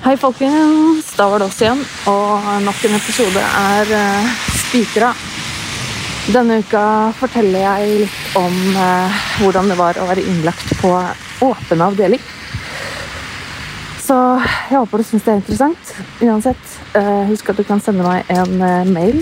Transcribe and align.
Hei, 0.00 0.16
folkens. 0.16 1.10
Da 1.12 1.26
var 1.28 1.42
det 1.42 1.46
oss 1.50 1.58
igjen. 1.60 1.80
Og 2.08 2.46
nok 2.64 2.84
en 2.88 2.94
episode 2.96 3.40
er 3.44 3.90
uh, 3.92 4.30
spikra. 4.56 5.10
Denne 6.32 6.62
uka 6.62 6.84
forteller 7.18 7.66
jeg 7.66 7.98
litt 8.06 8.38
om 8.40 8.56
uh, 8.78 9.18
hvordan 9.42 9.68
det 9.68 9.76
var 9.76 10.00
å 10.00 10.06
være 10.08 10.24
innlagt 10.24 10.72
på 10.80 10.94
åpen 11.44 11.84
avdeling. 11.84 12.24
Så 14.00 14.16
jeg 14.40 14.78
håper 14.78 15.04
du 15.04 15.08
syns 15.10 15.28
det 15.28 15.34
er 15.34 15.42
interessant. 15.42 15.94
Uansett, 16.24 16.74
uh, 16.96 17.28
husk 17.28 17.52
at 17.52 17.60
du 17.60 17.68
kan 17.68 17.84
sende 17.84 18.06
meg 18.08 18.24
en 18.32 18.56
mail 18.96 19.20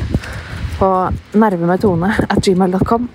på 0.78 0.94
nervemetone 1.34 2.14
at 2.22 2.38
gmail.com. 2.38 3.10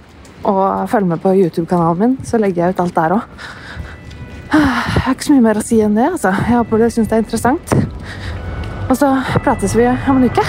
Og 0.51 0.63
følg 0.91 1.13
med 1.15 1.23
på 1.23 1.31
YouTube-kanalen 1.39 2.03
min, 2.03 2.23
så 2.27 2.43
legger 2.43 2.65
jeg 2.65 2.75
ut 2.75 2.83
alt 2.83 2.99
der 2.99 3.21
òg. 3.21 3.43
Jeg 4.53 4.61
har 5.01 5.15
ikke 5.15 5.25
så 5.25 5.33
mye 5.33 5.43
mer 5.47 5.57
å 5.57 5.61
si 5.65 5.79
enn 5.81 5.95
det. 5.97 6.05
altså. 6.13 6.29
Jeg 6.29 6.59
håper 6.59 6.83
du 6.83 6.89
syns 6.93 7.09
det 7.09 7.17
er 7.17 7.23
interessant. 7.23 7.73
Og 8.85 8.95
så 8.99 9.09
prates 9.41 9.73
vi 9.73 9.87
om 9.89 10.21
en 10.21 10.29
uke. 10.29 10.45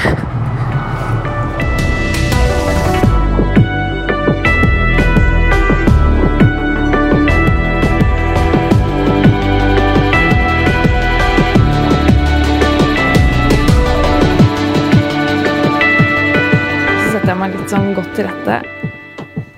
Sånn 17.65 17.95
godt 17.97 18.11
til 18.15 18.27
rette. 18.29 18.59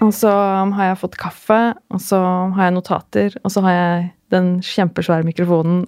Og 0.00 0.12
så 0.14 0.30
har 0.30 0.92
jeg 0.92 0.98
fått 1.00 1.16
kaffe, 1.20 1.58
og 1.90 2.00
så 2.00 2.20
har 2.54 2.68
jeg 2.68 2.74
notater, 2.76 3.34
og 3.42 3.52
så 3.52 3.64
har 3.66 3.74
jeg 3.74 4.04
den 4.34 4.56
kjempesvære 4.64 5.26
mikrofonen 5.26 5.84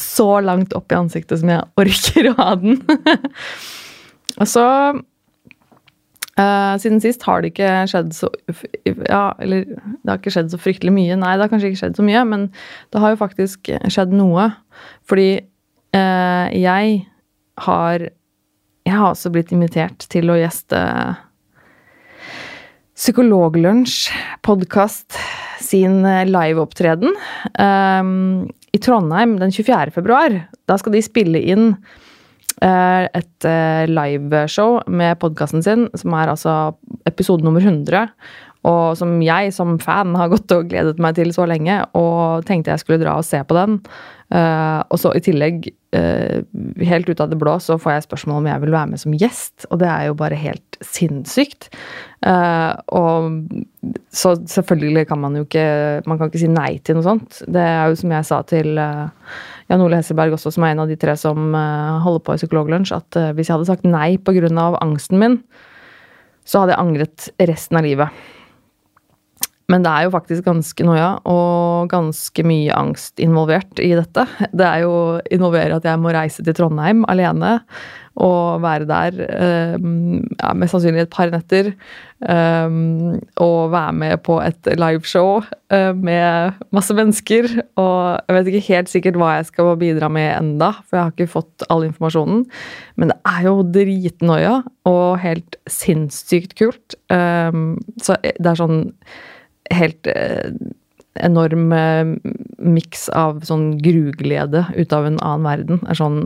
så 0.00 0.40
langt 0.40 0.74
opp 0.76 0.92
i 0.92 0.98
ansiktet 0.98 1.40
som 1.42 1.52
jeg 1.52 1.66
orker 1.80 2.30
å 2.30 2.34
ha 2.38 2.50
den. 2.60 2.80
og 4.40 4.48
så 4.48 4.66
uh, 4.96 6.74
Siden 6.80 7.00
sist 7.04 7.24
har 7.28 7.42
det 7.42 7.52
ikke 7.52 7.72
skjedd 7.90 8.14
så 8.16 8.30
Ja, 9.04 9.34
eller 9.38 9.66
det 9.68 10.08
har 10.08 10.20
ikke 10.20 10.32
skjedd 10.34 10.52
så 10.52 10.60
fryktelig 10.60 10.94
mye. 10.96 11.18
Nei, 11.20 11.34
det 11.36 11.46
har 11.46 11.52
kanskje 11.52 11.72
ikke 11.72 11.82
skjedd 11.84 12.00
så 12.00 12.06
mye, 12.06 12.24
men 12.32 12.48
det 12.94 13.02
har 13.02 13.14
jo 13.14 13.20
faktisk 13.20 13.72
skjedd 13.92 14.14
noe. 14.16 14.50
Fordi 15.08 15.30
uh, 15.96 16.46
jeg 16.56 17.02
har 17.66 18.08
Jeg 18.88 18.96
har 18.96 19.10
også 19.12 19.30
blitt 19.30 19.52
invitert 19.52 20.06
til 20.08 20.32
å 20.32 20.38
gjeste 20.40 20.78
Psykologlunsj 23.00 24.10
podkast 24.44 25.16
sin 25.64 26.02
liveopptreden 26.28 27.14
um, 27.56 28.10
i 28.76 28.80
Trondheim 28.84 29.38
den 29.40 29.54
24. 29.56 29.94
februar. 29.94 30.34
Da 30.68 30.76
skal 30.76 30.92
de 30.92 31.00
spille 31.00 31.40
inn 31.40 31.70
uh, 31.72 33.04
et 33.08 33.48
uh, 33.48 33.88
liveshow 33.88 34.82
med 34.92 35.16
podkasten 35.22 35.64
sin, 35.64 35.86
som 35.96 36.12
er 36.18 36.34
altså 36.34 36.58
episode 37.08 37.46
nummer 37.46 37.64
100. 37.64 38.04
Og 38.68 38.96
som 38.98 39.14
jeg 39.24 39.54
som 39.56 39.78
fan 39.80 40.12
har 40.18 40.28
gått 40.32 40.52
og 40.52 40.68
gledet 40.68 41.00
meg 41.00 41.16
til 41.16 41.32
så 41.32 41.46
lenge, 41.48 41.80
og 41.96 42.44
tenkte 42.48 42.74
jeg 42.74 42.82
skulle 42.82 43.00
dra 43.00 43.16
og 43.16 43.24
se 43.24 43.40
på 43.40 43.56
den. 43.56 43.78
Uh, 44.30 44.86
og 44.94 45.00
så 45.02 45.10
i 45.16 45.22
tillegg, 45.26 45.64
uh, 45.96 46.38
helt 46.86 47.08
ut 47.10 47.22
av 47.24 47.32
det 47.32 47.38
blå, 47.40 47.56
så 47.58 47.74
får 47.80 47.96
jeg 47.96 48.04
spørsmål 48.04 48.36
om 48.38 48.46
jeg 48.46 48.62
vil 48.62 48.74
være 48.76 48.90
med 48.92 49.02
som 49.02 49.16
gjest. 49.18 49.66
Og 49.72 49.80
det 49.82 49.88
er 49.90 50.04
jo 50.06 50.18
bare 50.20 50.38
helt 50.38 50.78
sinnssykt. 50.84 51.70
Uh, 52.22 52.76
og 52.94 53.40
så 54.14 54.36
selvfølgelig 54.38 55.06
kan 55.08 55.18
man 55.22 55.38
jo 55.38 55.46
ikke 55.46 55.64
Man 56.04 56.18
kan 56.20 56.28
ikke 56.28 56.42
si 56.42 56.50
nei 56.52 56.74
til 56.84 56.98
noe 56.98 57.06
sånt. 57.06 57.40
Det 57.48 57.62
er 57.64 57.88
jo 57.88 57.96
som 57.96 58.12
jeg 58.12 58.28
sa 58.28 58.42
til 58.44 58.76
Jan 58.76 59.80
Ole 59.80 59.98
Hesselberg 60.02 60.36
også, 60.36 60.52
som 60.52 60.66
er 60.66 60.74
en 60.74 60.84
av 60.84 60.90
de 60.90 60.98
tre 61.00 61.16
som 61.16 61.54
holder 62.04 62.22
på 62.26 62.36
i 62.36 62.42
Psykologlunsj, 62.42 62.92
at 62.92 63.18
hvis 63.38 63.48
jeg 63.48 63.56
hadde 63.56 63.70
sagt 63.70 63.88
nei 63.88 64.18
pga. 64.20 64.50
angsten 64.82 65.18
min, 65.18 65.40
så 66.44 66.62
hadde 66.62 66.76
jeg 66.76 66.84
angret 66.84 67.30
resten 67.50 67.80
av 67.80 67.86
livet. 67.86 68.20
Men 69.70 69.84
det 69.86 69.92
er 69.92 70.06
jo 70.06 70.14
faktisk 70.14 70.44
ganske 70.48 70.86
noia 70.86 71.14
og 71.30 71.90
ganske 71.92 72.44
mye 72.46 72.74
angst 72.74 73.22
involvert 73.22 73.80
i 73.82 73.92
dette. 73.94 74.26
Det 74.50 74.66
er 74.66 74.84
jo 74.84 74.94
involverer 75.30 75.76
at 75.78 75.86
jeg 75.86 76.02
må 76.02 76.14
reise 76.14 76.44
til 76.46 76.56
Trondheim 76.58 77.04
alene 77.10 77.60
og 78.20 78.60
være 78.64 78.88
der 78.88 79.16
eh, 79.22 79.76
ja, 79.78 80.50
mest 80.58 80.74
sannsynlig 80.74 81.04
et 81.04 81.12
par 81.12 81.30
netter. 81.32 81.70
Eh, 82.20 82.74
og 83.40 83.70
være 83.72 83.94
med 83.96 84.20
på 84.26 84.40
et 84.42 84.70
liveshow 84.74 85.40
eh, 85.72 85.94
med 85.96 86.58
masse 86.74 86.96
mennesker. 86.96 87.48
Og 87.80 88.18
jeg 88.18 88.36
vet 88.36 88.50
ikke 88.50 88.66
helt 88.68 88.92
sikkert 88.92 89.20
hva 89.20 89.32
jeg 89.38 89.48
skal 89.52 89.72
bidra 89.80 90.10
med 90.12 90.34
enda, 90.34 90.72
for 90.82 90.98
jeg 90.98 91.06
har 91.06 91.14
ikke 91.14 91.34
fått 91.38 91.66
all 91.70 91.86
informasjonen. 91.86 92.44
Men 93.00 93.14
det 93.14 93.20
er 93.30 93.48
jo 93.48 93.56
dritnoia 93.78 94.60
og 94.90 95.20
helt 95.22 95.60
sinnssykt 95.70 96.58
kult. 96.58 96.98
Um, 97.12 97.78
så 98.02 98.18
det 98.20 98.46
er 98.46 98.58
sånn 98.58 98.82
helt 99.74 100.10
eh, 100.10 100.50
enorm 101.20 101.72
eh, 101.74 102.12
miks 102.58 103.08
av 103.16 103.42
sånn 103.46 103.72
gruglede 103.82 104.66
ut 104.76 104.92
av 104.96 105.08
en 105.08 105.18
annen 105.18 105.48
verden. 105.48 105.80
er 105.88 105.98
sånn 105.98 106.22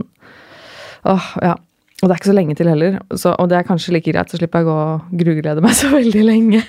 Åh, 1.05 1.25
ja. 1.45 1.53
Og 2.01 2.09
det 2.09 2.15
er 2.15 2.17
ikke 2.17 2.31
så 2.31 2.35
lenge 2.35 2.55
til 2.57 2.67
heller. 2.67 2.95
Så, 3.13 3.31
og 3.37 3.49
det 3.51 3.59
er 3.59 3.67
kanskje 3.67 3.93
like 3.93 4.09
greit, 4.09 4.31
så 4.31 4.39
slipper 4.39 4.63
jeg 4.63 4.71
å 4.73 4.79
gruglede 5.21 5.61
meg 5.63 5.75
så 5.79 5.91
veldig 5.93 6.23
lenge. 6.25 6.63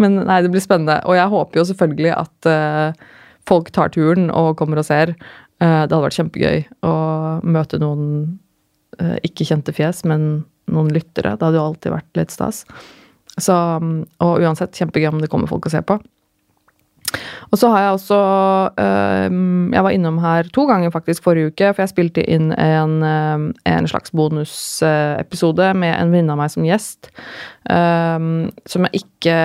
Men 0.00 0.20
nei, 0.22 0.38
det 0.44 0.52
blir 0.52 0.62
spennende. 0.62 1.00
Og 1.10 1.18
jeg 1.18 1.32
håper 1.32 1.60
jo 1.60 1.66
selvfølgelig 1.68 2.12
at 2.14 2.48
eh, 2.48 3.08
folk 3.50 3.72
tar 3.74 3.92
turen 3.94 4.30
og 4.30 4.54
kommer 4.60 4.80
og 4.80 4.86
ser. 4.88 5.14
Uh, 5.60 5.84
det 5.84 5.92
hadde 5.92 6.04
vært 6.06 6.16
kjempegøy 6.16 6.62
å 6.88 6.94
møte 7.44 7.80
noen 7.82 8.06
uh, 8.96 9.18
ikke 9.26 9.44
kjente 9.44 9.74
fjes, 9.76 10.06
men 10.08 10.46
noen 10.70 10.88
lyttere. 10.94 11.34
Det 11.36 11.44
hadde 11.44 11.60
jo 11.60 11.66
alltid 11.66 11.94
vært 11.96 12.20
litt 12.20 12.32
stas. 12.32 12.62
Så, 13.38 13.54
og 14.20 14.40
uansett, 14.42 14.74
kjempegøy 14.76 15.12
om 15.12 15.20
det 15.22 15.30
kommer 15.32 15.50
folk 15.50 15.68
og 15.68 15.74
ser 15.74 15.86
på. 15.86 16.00
Og 17.50 17.58
så 17.58 17.68
har 17.72 17.80
jeg 17.82 17.90
også 17.96 18.18
øh, 18.78 19.72
Jeg 19.74 19.84
var 19.84 19.90
innom 19.90 20.18
her 20.22 20.46
to 20.54 20.66
ganger 20.66 20.90
faktisk 20.90 21.24
forrige 21.24 21.50
uke, 21.50 21.72
for 21.74 21.82
jeg 21.82 21.90
spilte 21.90 22.22
inn 22.30 22.52
en, 22.52 23.02
øh, 23.02 23.50
en 23.66 23.88
slags 23.88 24.10
bonusepisode 24.10 25.74
med 25.74 25.94
en 25.96 26.12
venninne 26.12 26.36
av 26.36 26.38
meg 26.38 26.52
som 26.54 26.66
gjest. 26.66 27.10
Øh, 27.70 28.50
som 28.66 28.86
jeg 28.86 29.02
ikke 29.02 29.38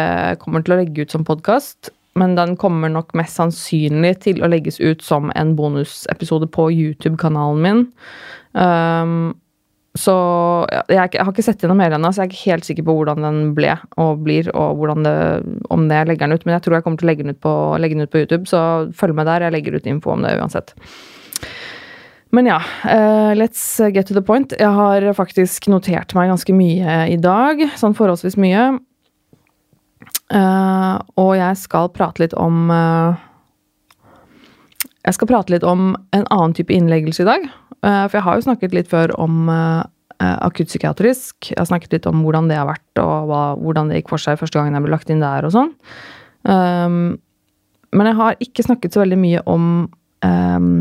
kommer 0.44 0.62
til 0.62 0.76
å 0.76 0.82
legge 0.84 1.06
ut 1.06 1.16
som 1.16 1.26
podkast. 1.26 1.90
Men 2.16 2.38
den 2.38 2.56
kommer 2.56 2.88
nok 2.88 3.12
mest 3.18 3.36
sannsynlig 3.36 4.14
til 4.24 4.44
å 4.44 4.48
legges 4.48 4.80
ut 4.80 5.02
som 5.04 5.32
en 5.36 5.56
bonusepisode 5.58 6.48
på 6.48 6.70
YouTube-kanalen 6.72 7.66
min. 7.66 7.82
Um, 8.56 9.34
så 9.96 10.14
jeg, 10.92 11.14
jeg, 11.16 11.24
har 11.24 11.32
ikke 11.32 11.44
sett 11.46 11.62
gjennom 11.64 11.80
hele 11.80 11.96
ennå, 11.96 12.10
så 12.12 12.24
jeg 12.24 12.28
er 12.28 12.34
ikke 12.34 12.52
helt 12.52 12.68
sikker 12.68 12.86
på 12.88 12.96
hvordan 12.98 13.24
den 13.24 13.38
ble 13.56 13.78
og 14.02 14.26
blir, 14.26 14.50
og 14.52 14.84
det, 15.06 15.14
om 15.72 15.86
det 15.88 16.00
jeg 16.02 16.10
legger 16.10 16.28
den 16.28 16.36
ut. 16.36 16.44
Men 16.44 16.58
jeg 16.58 16.66
tror 16.66 16.76
jeg 16.76 16.86
kommer 16.86 17.00
til 17.00 17.08
å 17.08 17.12
legge 17.14 17.28
den 17.28 17.38
på, 17.40 17.54
legge 17.80 17.96
den 17.96 18.04
ut 18.04 18.12
på 18.12 18.24
YouTube, 18.26 18.44
så 18.52 18.60
følg 18.92 19.16
med 19.16 19.30
der. 19.32 19.48
Jeg 19.48 19.56
legger 19.56 19.78
ut 19.80 19.88
info 19.88 20.12
om 20.12 20.26
det 20.28 20.36
uansett. 20.36 20.76
Men 22.36 22.50
ja, 22.50 22.58
uh, 22.60 23.32
let's 23.40 23.64
get 23.96 24.10
to 24.10 24.18
the 24.18 24.26
point. 24.26 24.52
Jeg 24.60 24.76
har 24.76 25.08
faktisk 25.16 25.70
notert 25.72 26.12
meg 26.18 26.34
ganske 26.34 26.56
mye 26.58 27.06
i 27.14 27.16
dag. 27.22 27.64
Sånn 27.80 27.96
forholdsvis 27.96 28.36
mye. 28.42 28.74
Uh, 30.34 31.00
og 31.22 31.38
jeg 31.40 31.62
skal 31.62 31.88
prate 31.94 32.24
litt 32.24 32.34
om 32.42 32.72
uh, 32.74 33.14
Jeg 35.06 35.14
skal 35.14 35.30
prate 35.30 35.54
litt 35.54 35.64
om 35.64 35.94
en 36.18 36.26
annen 36.34 36.56
type 36.58 36.74
innleggelse 36.74 37.24
i 37.24 37.30
dag. 37.30 37.48
Eh, 37.86 38.06
for 38.08 38.18
jeg 38.18 38.26
har 38.26 38.38
jo 38.38 38.46
snakket 38.48 38.76
litt 38.76 38.90
før 38.92 39.14
om 39.22 39.50
uh, 39.52 39.84
akuttpsykiatrisk. 40.20 41.52
Jeg 41.52 41.60
har 41.60 41.70
snakket 41.70 41.98
litt 41.98 42.08
om 42.10 42.24
hvordan 42.26 42.50
det 42.50 42.58
har 42.58 42.70
vært, 42.70 42.88
og 43.02 43.30
hva, 43.30 43.44
hvordan 43.60 43.92
det 43.92 44.00
gikk 44.02 44.14
for 44.14 44.22
seg 44.22 44.40
første 44.40 44.58
gangen 44.58 44.78
jeg 44.78 44.86
ble 44.86 44.94
lagt 44.96 45.12
inn 45.12 45.24
der 45.24 45.46
og 45.46 45.54
sånn. 45.54 45.74
Um, 46.48 47.18
men 47.96 48.10
jeg 48.10 48.18
har 48.20 48.40
ikke 48.44 48.66
snakket 48.66 48.96
så 48.96 49.04
veldig 49.04 49.20
mye 49.20 49.44
om 49.50 49.68
um, 50.26 50.72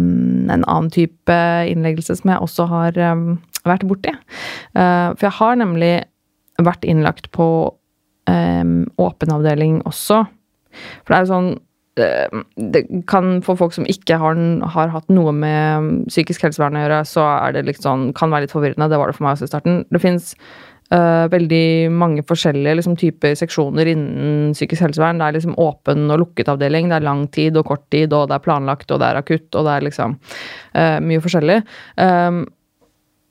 en 0.48 0.62
annen 0.62 0.90
type 0.94 1.36
innleggelse 1.70 2.16
som 2.20 2.32
jeg 2.32 2.46
også 2.46 2.68
har 2.70 3.00
um, 3.12 3.26
vært 3.66 3.84
borti. 3.90 4.14
Uh, 4.72 5.12
for 5.12 5.28
jeg 5.28 5.38
har 5.40 5.60
nemlig 5.60 5.94
vært 6.62 6.86
innlagt 6.88 7.32
på 7.34 7.48
åpen 8.24 9.32
avdeling 9.34 9.82
også. 9.84 10.22
For 11.04 11.12
det 11.12 11.16
er 11.18 11.24
jo 11.26 11.28
sånn 11.28 11.48
Eh, 11.50 11.73
det 11.94 12.82
kan 13.06 13.38
for 13.46 13.58
folk 13.58 13.74
som 13.76 13.86
ikke 13.86 14.18
har, 14.18 14.38
har, 14.74 14.90
hatt 14.90 15.10
noe 15.14 15.32
med 15.36 16.06
psykisk 16.10 16.42
helsevern 16.46 16.78
å 16.78 16.84
gjøre, 16.84 17.00
så 17.06 17.26
er 17.36 17.54
det 17.54 17.66
liksom, 17.68 18.08
kan 18.18 18.32
være 18.34 18.46
litt 18.46 18.54
forvirrende. 18.54 18.88
Det 18.90 18.98
var 18.98 19.10
det 19.10 19.16
for 19.18 19.26
meg 19.26 19.36
også 19.36 19.46
i 19.46 19.52
starten. 19.52 19.76
Det 19.94 20.00
fins 20.02 20.32
uh, 20.34 20.98
eh, 20.98 21.26
veldig 21.30 21.66
mange 21.94 22.24
forskjellige 22.26 22.80
liksom, 22.80 22.96
typer 22.98 23.36
seksjoner 23.38 23.92
innen 23.92 24.56
psykisk 24.56 24.88
helsevern. 24.88 25.22
Det 25.22 25.28
er 25.28 25.36
liksom 25.38 25.54
åpen 25.62 26.08
og 26.10 26.20
lukket 26.24 26.50
avdeling. 26.50 26.90
Det 26.90 26.98
er 26.98 27.06
lang 27.06 27.28
tid 27.34 27.60
og 27.60 27.68
kort 27.70 27.86
tid, 27.94 28.10
og 28.12 28.26
det 28.30 28.40
er 28.40 28.46
planlagt, 28.48 28.90
og 28.90 28.98
det 29.02 29.12
er 29.12 29.22
akutt, 29.22 29.48
og 29.54 29.68
det 29.68 29.76
er 29.76 29.86
liksom 29.86 30.18
uh, 30.18 30.98
mye 31.04 31.22
forskjellig. 31.22 31.60
Um, 31.94 32.42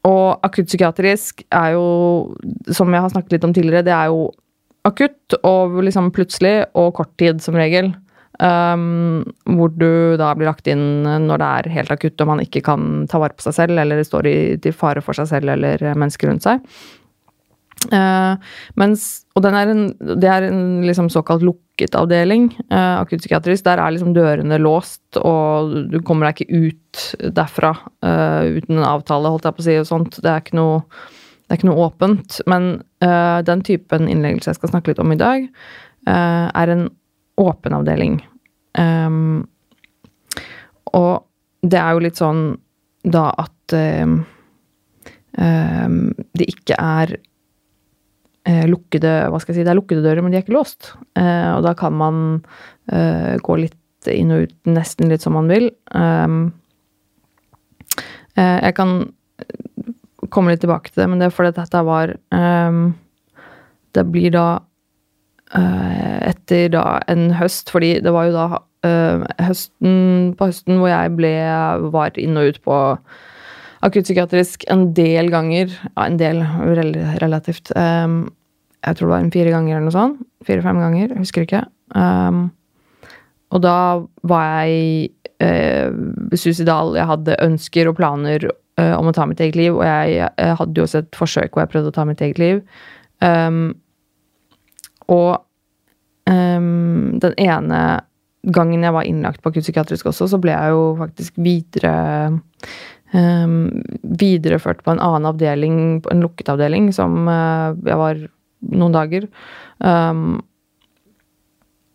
og 0.07 0.39
akuttpsykiatrisk 0.43 1.45
er 1.55 1.75
jo, 1.75 1.83
som 2.75 2.91
jeg 2.91 3.03
har 3.03 3.11
snakket 3.11 3.37
litt 3.37 3.45
om 3.47 3.53
tidligere, 3.55 3.85
det 3.87 3.93
er 3.95 4.09
jo 4.11 4.25
akutt 4.87 5.35
og 5.47 5.77
liksom 5.83 6.09
plutselig 6.15 6.57
og 6.79 6.91
kort 6.97 7.13
tid, 7.19 7.39
som 7.43 7.55
regel. 7.55 7.93
Um, 8.41 9.21
hvor 9.45 9.69
du 9.69 10.17
da 10.17 10.31
blir 10.33 10.49
lagt 10.49 10.65
inn 10.71 11.05
når 11.05 11.37
det 11.37 11.47
er 11.47 11.67
helt 11.75 11.91
akutt 11.93 12.21
og 12.23 12.31
man 12.31 12.39
ikke 12.41 12.63
kan 12.65 13.03
ta 13.05 13.19
vare 13.21 13.37
på 13.37 13.45
seg 13.45 13.53
selv, 13.59 13.77
eller 13.77 14.01
står 14.01 14.25
i, 14.25 14.35
til 14.63 14.73
fare 14.73 15.03
for 15.05 15.13
seg 15.13 15.29
selv 15.29 15.53
eller 15.53 15.83
mennesker 15.93 16.31
rundt 16.31 16.47
seg. 16.47 16.63
Uh, 17.91 18.39
mens, 18.79 19.25
og 19.35 19.45
er 19.49 19.67
en, 19.67 19.83
det 19.99 20.29
er 20.29 20.47
en 20.47 20.85
liksom 20.87 21.09
såkalt 21.11 21.43
lukket 21.43 21.97
avdeling, 21.99 22.47
uh, 22.71 23.01
akuttpsykiatrisk. 23.01 23.65
Der 23.65 23.81
er 23.81 23.93
liksom 23.93 24.15
dørene 24.15 24.59
låst, 24.61 25.19
og 25.19 25.91
du 25.91 25.99
kommer 26.05 26.29
deg 26.29 26.43
ikke 26.45 26.71
ut 26.71 27.03
derfra 27.35 27.73
uh, 27.75 28.49
uten 28.55 28.79
en 28.79 28.87
avtale, 28.87 29.33
holdt 29.33 29.49
jeg 29.49 29.57
på 29.57 29.65
å 29.65 29.67
si, 29.67 29.77
og 29.81 29.89
sånt. 29.89 30.19
Det 30.23 30.31
er 30.31 30.45
ikke 30.45 30.57
noe, 30.57 30.81
det 31.43 31.53
er 31.53 31.61
ikke 31.61 31.69
noe 31.69 31.87
åpent. 31.89 32.41
Men 32.49 32.73
den 33.03 33.61
typen 33.67 34.07
innleggelse 34.07 34.53
jeg 34.53 34.61
skal 34.61 34.69
snakke 34.71 34.93
litt 34.93 34.99
om 35.03 35.11
i 35.11 35.19
dag, 35.19 35.49
er 36.07 36.71
en 36.71 36.85
åpen 37.41 37.75
avdeling. 37.75 38.19
Um, 38.77 39.45
og 40.93 41.25
det 41.63 41.79
er 41.79 41.93
jo 41.95 42.03
litt 42.03 42.19
sånn 42.19 42.43
da 43.03 43.27
at 43.41 43.75
um, 43.75 44.21
det 45.33 46.45
ikke 46.51 46.77
er 46.77 47.15
uh, 47.17 48.65
lukkede 48.69 49.13
hva 49.31 49.39
skal 49.41 49.53
jeg 49.53 49.61
si, 49.61 49.65
Det 49.65 49.71
er 49.73 49.79
lukkede 49.79 50.03
dører, 50.05 50.21
men 50.21 50.33
de 50.33 50.39
er 50.39 50.45
ikke 50.45 50.57
låst. 50.57 50.93
Uh, 51.17 51.57
og 51.57 51.63
da 51.65 51.73
kan 51.77 51.95
man 51.97 52.19
uh, 52.91 53.33
gå 53.41 53.57
litt 53.63 54.11
inn 54.11 54.33
og 54.35 54.45
ut 54.45 54.55
nesten 54.67 55.09
litt 55.11 55.23
som 55.23 55.35
man 55.37 55.49
vil. 55.51 55.69
Um, 55.95 56.51
jeg 58.33 58.73
kan 58.73 59.13
komme 60.33 60.53
litt 60.53 60.63
tilbake 60.63 60.89
til 60.89 61.03
det, 61.03 61.09
men 61.11 61.21
det 61.21 61.27
er 61.27 61.35
fordi 61.35 61.51
dette 61.53 61.81
var 61.85 62.15
um, 62.33 62.95
Det 63.93 64.03
blir 64.09 64.33
da 64.33 64.47
etter 65.53 66.69
da 66.73 66.85
en 67.11 67.27
høst, 67.37 67.69
fordi 67.69 67.99
det 68.01 68.13
var 68.13 68.29
jo 68.29 68.33
da 68.33 68.45
uh, 68.87 69.25
høsten 69.43 70.33
på 70.37 70.49
høsten 70.49 70.79
hvor 70.81 70.89
jeg 70.91 71.13
ble 71.17 71.33
var 71.93 72.17
inn 72.21 72.39
og 72.39 72.53
ut 72.53 72.59
på 72.65 72.79
akuttpsykiatrisk 73.83 74.65
en 74.71 74.87
del 74.97 75.29
ganger. 75.33 75.69
Ja, 75.91 76.07
en 76.07 76.17
del 76.17 76.41
relativt. 77.21 77.73
Um, 77.75 78.31
jeg 78.83 78.97
tror 78.97 79.07
det 79.07 79.13
var 79.13 79.23
en 79.25 79.35
fire 79.35 79.53
ganger 79.53 79.75
eller 79.75 79.87
noe 79.89 79.95
sånt. 79.95 80.25
Fire-fem 80.47 80.79
ganger, 80.81 81.11
jeg 81.11 81.21
husker 81.21 81.45
ikke. 81.45 81.61
Og 83.53 83.61
da 83.63 83.75
var 84.27 84.47
jeg 84.65 86.33
suicidal. 86.35 86.91
Jeg 86.97 87.07
hadde 87.07 87.37
ønsker 87.45 87.87
og 87.87 87.95
planer 87.95 88.43
om 88.97 89.07
å 89.07 89.13
ta 89.15 89.23
mitt 89.29 89.39
eget 89.39 89.55
liv, 89.55 89.77
og 89.77 89.85
jeg, 89.87 90.27
hadde 90.59 90.75
jo 90.75 90.83
også 90.83 91.03
et 91.05 91.15
forsøk 91.15 91.55
hvor 91.55 91.63
jeg 91.63 91.71
prøvde 91.71 91.93
å 91.93 91.95
ta 91.95 92.03
mitt 92.09 92.23
eget 92.27 92.41
liv. 92.43 92.59
Um, 93.23 93.71
og 95.11 95.43
um, 96.29 97.19
den 97.23 97.37
ene 97.41 97.79
gangen 98.43 98.83
jeg 98.83 98.95
var 98.95 99.07
innlagt 99.07 99.41
på 99.41 99.53
akuttpsykiatrisk 99.53 100.09
også, 100.11 100.27
så 100.31 100.39
ble 100.41 100.51
jeg 100.51 100.75
jo 100.75 100.87
faktisk 100.99 101.37
videre 101.39 101.93
um, 103.15 103.57
videreført 104.19 104.83
på 104.83 104.93
en 104.93 105.03
annen 105.03 105.29
avdeling, 105.31 105.77
en 106.11 106.23
lukket 106.25 106.51
avdeling, 106.51 106.91
som 106.95 107.23
uh, 107.29 107.71
jeg 107.87 107.99
var 107.99 108.23
noen 108.73 108.95
dager. 108.95 109.27
Um, 109.79 110.41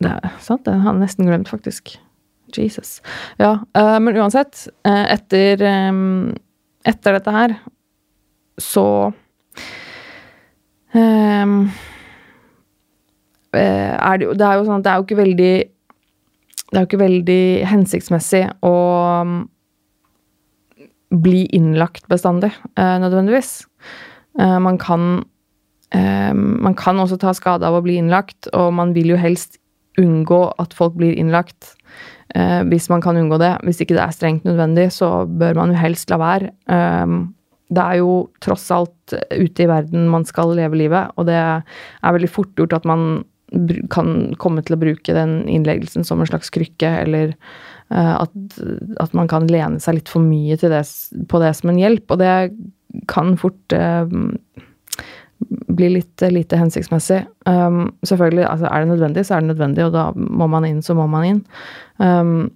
det 0.03 0.13
er 0.15 0.37
sant, 0.45 0.65
det 0.65 0.77
har 0.79 0.95
jeg 0.95 1.03
nesten 1.03 1.29
glemt, 1.29 1.51
faktisk. 1.51 1.97
Jesus. 2.57 3.03
Ja, 3.37 3.59
uh, 3.77 3.99
men 4.01 4.17
uansett, 4.17 4.63
uh, 4.89 5.05
etter, 5.13 5.61
um, 5.91 6.31
etter 6.89 7.19
dette 7.19 7.35
her, 7.35 7.59
så 8.59 8.87
um, 10.97 11.59
er 13.57 14.21
det, 14.21 14.33
det 14.39 14.45
er 14.45 14.59
jo 14.59 14.67
sånn 14.67 14.81
at 14.81 14.87
det 14.87 14.93
er 14.93 14.99
jo 15.01 15.07
ikke 15.07 15.23
veldig 15.23 15.53
Det 16.69 16.77
er 16.77 16.83
jo 16.83 16.89
ikke 16.91 17.01
veldig 17.01 17.45
hensiktsmessig 17.71 18.43
å 18.67 18.75
bli 21.09 21.47
innlagt 21.57 22.05
bestandig, 22.13 22.51
uh, 22.77 22.99
nødvendigvis. 23.01 23.63
Uh, 24.39 24.59
man 24.61 24.79
kan 24.79 25.25
Man 25.89 26.75
kan 26.77 26.99
også 27.01 27.17
ta 27.17 27.33
skade 27.33 27.65
av 27.65 27.73
å 27.73 27.81
bli 27.81 27.95
innlagt, 27.97 28.51
og 28.53 28.75
man 28.77 28.91
vil 28.93 29.15
jo 29.15 29.17
helst 29.17 29.57
unngå 29.97 30.53
at 30.61 30.75
folk 30.77 30.99
blir 31.01 31.15
innlagt. 31.17 31.73
hvis 32.69 32.91
man 32.91 33.01
kan 33.01 33.17
unngå 33.17 33.39
det. 33.41 33.55
Hvis 33.65 33.81
ikke 33.81 33.95
det 33.97 34.03
er 34.03 34.13
strengt 34.13 34.45
nødvendig, 34.45 34.93
så 34.93 35.25
bør 35.25 35.55
man 35.55 35.71
jo 35.73 35.81
helst 35.81 36.11
la 36.11 36.19
være. 36.21 36.51
det 37.71 37.83
er 37.83 37.97
jo 37.97 38.29
tross 38.45 38.71
alt 38.71 39.15
ute 39.33 39.63
i 39.65 39.69
verden 39.69 40.09
man 40.13 40.25
skal 40.29 40.53
leve 40.53 40.77
livet, 40.77 41.09
og 41.17 41.25
det 41.25 41.41
er 41.41 41.63
veldig 42.13 42.29
fort 42.29 42.53
gjort 42.57 42.77
at 42.77 42.85
man 42.85 43.25
kan 43.93 44.37
komme 44.41 44.63
til 44.65 44.77
å 44.77 44.81
bruke 44.81 45.15
den 45.17 45.41
innleggelsen 45.49 46.05
som 46.05 46.21
en 46.21 46.29
slags 46.29 46.53
krykke, 46.53 46.91
eller 47.07 47.35
Eh, 47.91 48.15
at, 48.21 48.33
at, 49.01 49.15
man 49.17 49.29
kan 49.31 49.47
lene 49.49 49.81
seg 49.81 49.99
litt 49.99 50.11
for 50.13 50.25
mye 50.25 50.59
det, 50.61 50.83
på 51.29 51.41
det 51.41 51.55
som 51.57 51.73
en 51.73 51.81
hjelp. 51.81 52.05
Og 52.13 52.21
det 52.21 52.35
kan 53.09 53.33
fort 53.41 53.77
eh, 53.77 54.05
bli 55.79 55.91
litt 55.95 56.25
lite 56.35 56.59
hensiktsmessig. 56.59 57.23
Um, 57.47 57.93
selvfølgelig, 58.03 58.45
altså 58.49 58.69
er 58.69 58.83
det 58.83 58.91
nødvendig, 58.91 59.25
så 59.25 59.37
er 59.37 59.45
det 59.45 59.53
nødvendig, 59.53 59.85
og 59.87 59.95
da 59.95 60.09
må 60.17 60.49
man 60.51 60.67
inn, 60.67 60.81
så 60.83 60.97
må 60.99 61.07
man 61.09 61.29
inn. 61.29 61.41
Um, 62.03 62.51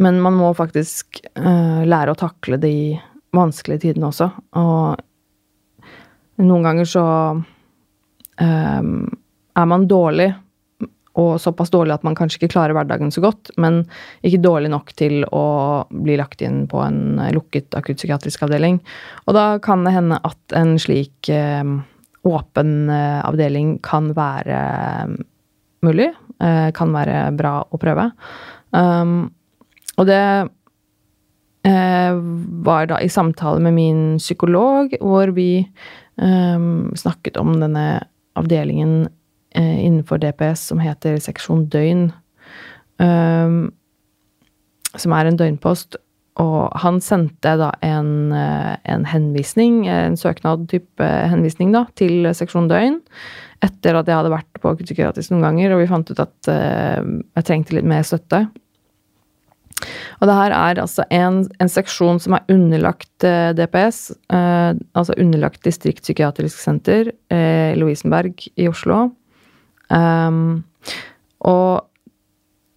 men 0.00 0.20
man 0.22 0.36
må 0.38 0.52
faktisk 0.56 1.18
uh, 1.34 1.82
lære 1.84 2.14
å 2.14 2.20
takle 2.20 2.60
de 2.62 2.76
vanskelige 3.36 3.88
tidene 3.88 4.12
også. 4.12 4.30
Og 4.56 5.02
noen 6.46 6.68
ganger 6.68 6.88
så 6.88 7.04
um, 7.34 8.94
er 9.56 9.68
man 9.70 9.86
dårlig 9.90 10.30
og 11.16 11.40
såpass 11.40 11.72
dårlig 11.72 11.94
at 11.96 12.04
man 12.04 12.16
kanskje 12.16 12.42
ikke 12.42 12.52
klarer 12.52 12.76
hverdagen 12.76 13.12
så 13.14 13.22
godt, 13.24 13.50
men 13.60 13.80
ikke 14.26 14.42
dårlig 14.44 14.70
nok 14.72 14.92
til 14.98 15.24
å 15.32 15.46
bli 15.88 16.18
lagt 16.20 16.44
inn 16.44 16.66
på 16.68 16.82
en 16.84 17.20
lukket 17.32 17.76
akuttpsykiatrisk 17.78 18.44
avdeling. 18.44 18.82
Og 19.24 19.36
da 19.36 19.46
kan 19.64 19.86
det 19.86 19.94
hende 19.96 20.20
at 20.28 20.56
en 20.58 20.74
slik 20.82 21.30
eh, 21.32 21.64
åpen 22.26 22.74
eh, 22.92 23.22
avdeling 23.24 23.78
kan 23.86 24.12
være 24.16 24.60
eh, 24.60 25.16
mulig. 25.86 26.12
Kan 26.36 26.90
være 26.92 27.30
bra 27.32 27.62
å 27.64 27.78
prøve. 27.80 28.10
Um, 28.76 29.30
og 29.96 30.04
det 30.04 30.50
var 31.64 32.90
da 32.90 32.98
i 33.00 33.08
samtale 33.08 33.62
med 33.64 33.72
min 33.72 34.02
psykolog, 34.20 34.92
hvor 35.00 35.32
vi 35.32 35.64
snakket 36.20 37.40
om 37.40 37.54
denne 37.62 37.86
avdelingen 38.36 39.06
innenfor 39.56 40.20
DPS 40.22 40.68
som 40.70 40.80
heter 40.82 41.20
seksjon 41.22 41.66
døgn. 41.72 42.10
Um, 43.00 43.70
som 44.96 45.14
er 45.16 45.28
en 45.28 45.38
døgnpost. 45.40 45.98
Og 46.40 46.68
han 46.82 47.00
sendte 47.00 47.54
da 47.56 47.70
en, 47.84 48.32
eh, 48.32 48.76
en 48.92 49.06
henvisning, 49.08 49.86
en 49.88 50.18
søknad-type 50.20 51.06
henvisning, 51.32 51.72
da, 51.72 51.86
til 51.96 52.28
seksjon 52.36 52.68
døgn. 52.68 52.98
Etter 53.64 53.96
at 53.96 54.08
jeg 54.08 54.18
hadde 54.18 54.34
vært 54.34 54.60
på 54.60 54.74
psykiatrisk 54.82 55.32
noen 55.32 55.46
ganger, 55.46 55.72
og 55.72 55.80
vi 55.80 55.88
fant 55.88 56.12
ut 56.12 56.20
at 56.20 56.50
jeg 56.52 57.44
trengte 57.48 57.78
litt 57.78 57.88
mer 57.88 58.04
støtte. 58.04 58.42
Og 60.20 60.28
det 60.28 60.36
her 60.36 60.54
er 60.56 60.80
altså 60.80 61.04
en, 61.12 61.42
en 61.60 61.70
seksjon 61.70 62.20
som 62.22 62.36
er 62.36 62.52
underlagt 62.52 63.26
uh, 63.26 63.52
DPS, 63.56 64.00
uh, 64.32 64.72
altså 64.96 65.16
underlagt 65.20 65.64
distriktspsykiatrisk 65.66 66.60
senter, 66.62 67.12
uh, 67.32 67.76
Lovisenberg 67.76 68.46
i 68.56 68.68
Oslo. 68.70 69.10
Um, 69.92 70.64
og 71.46 71.86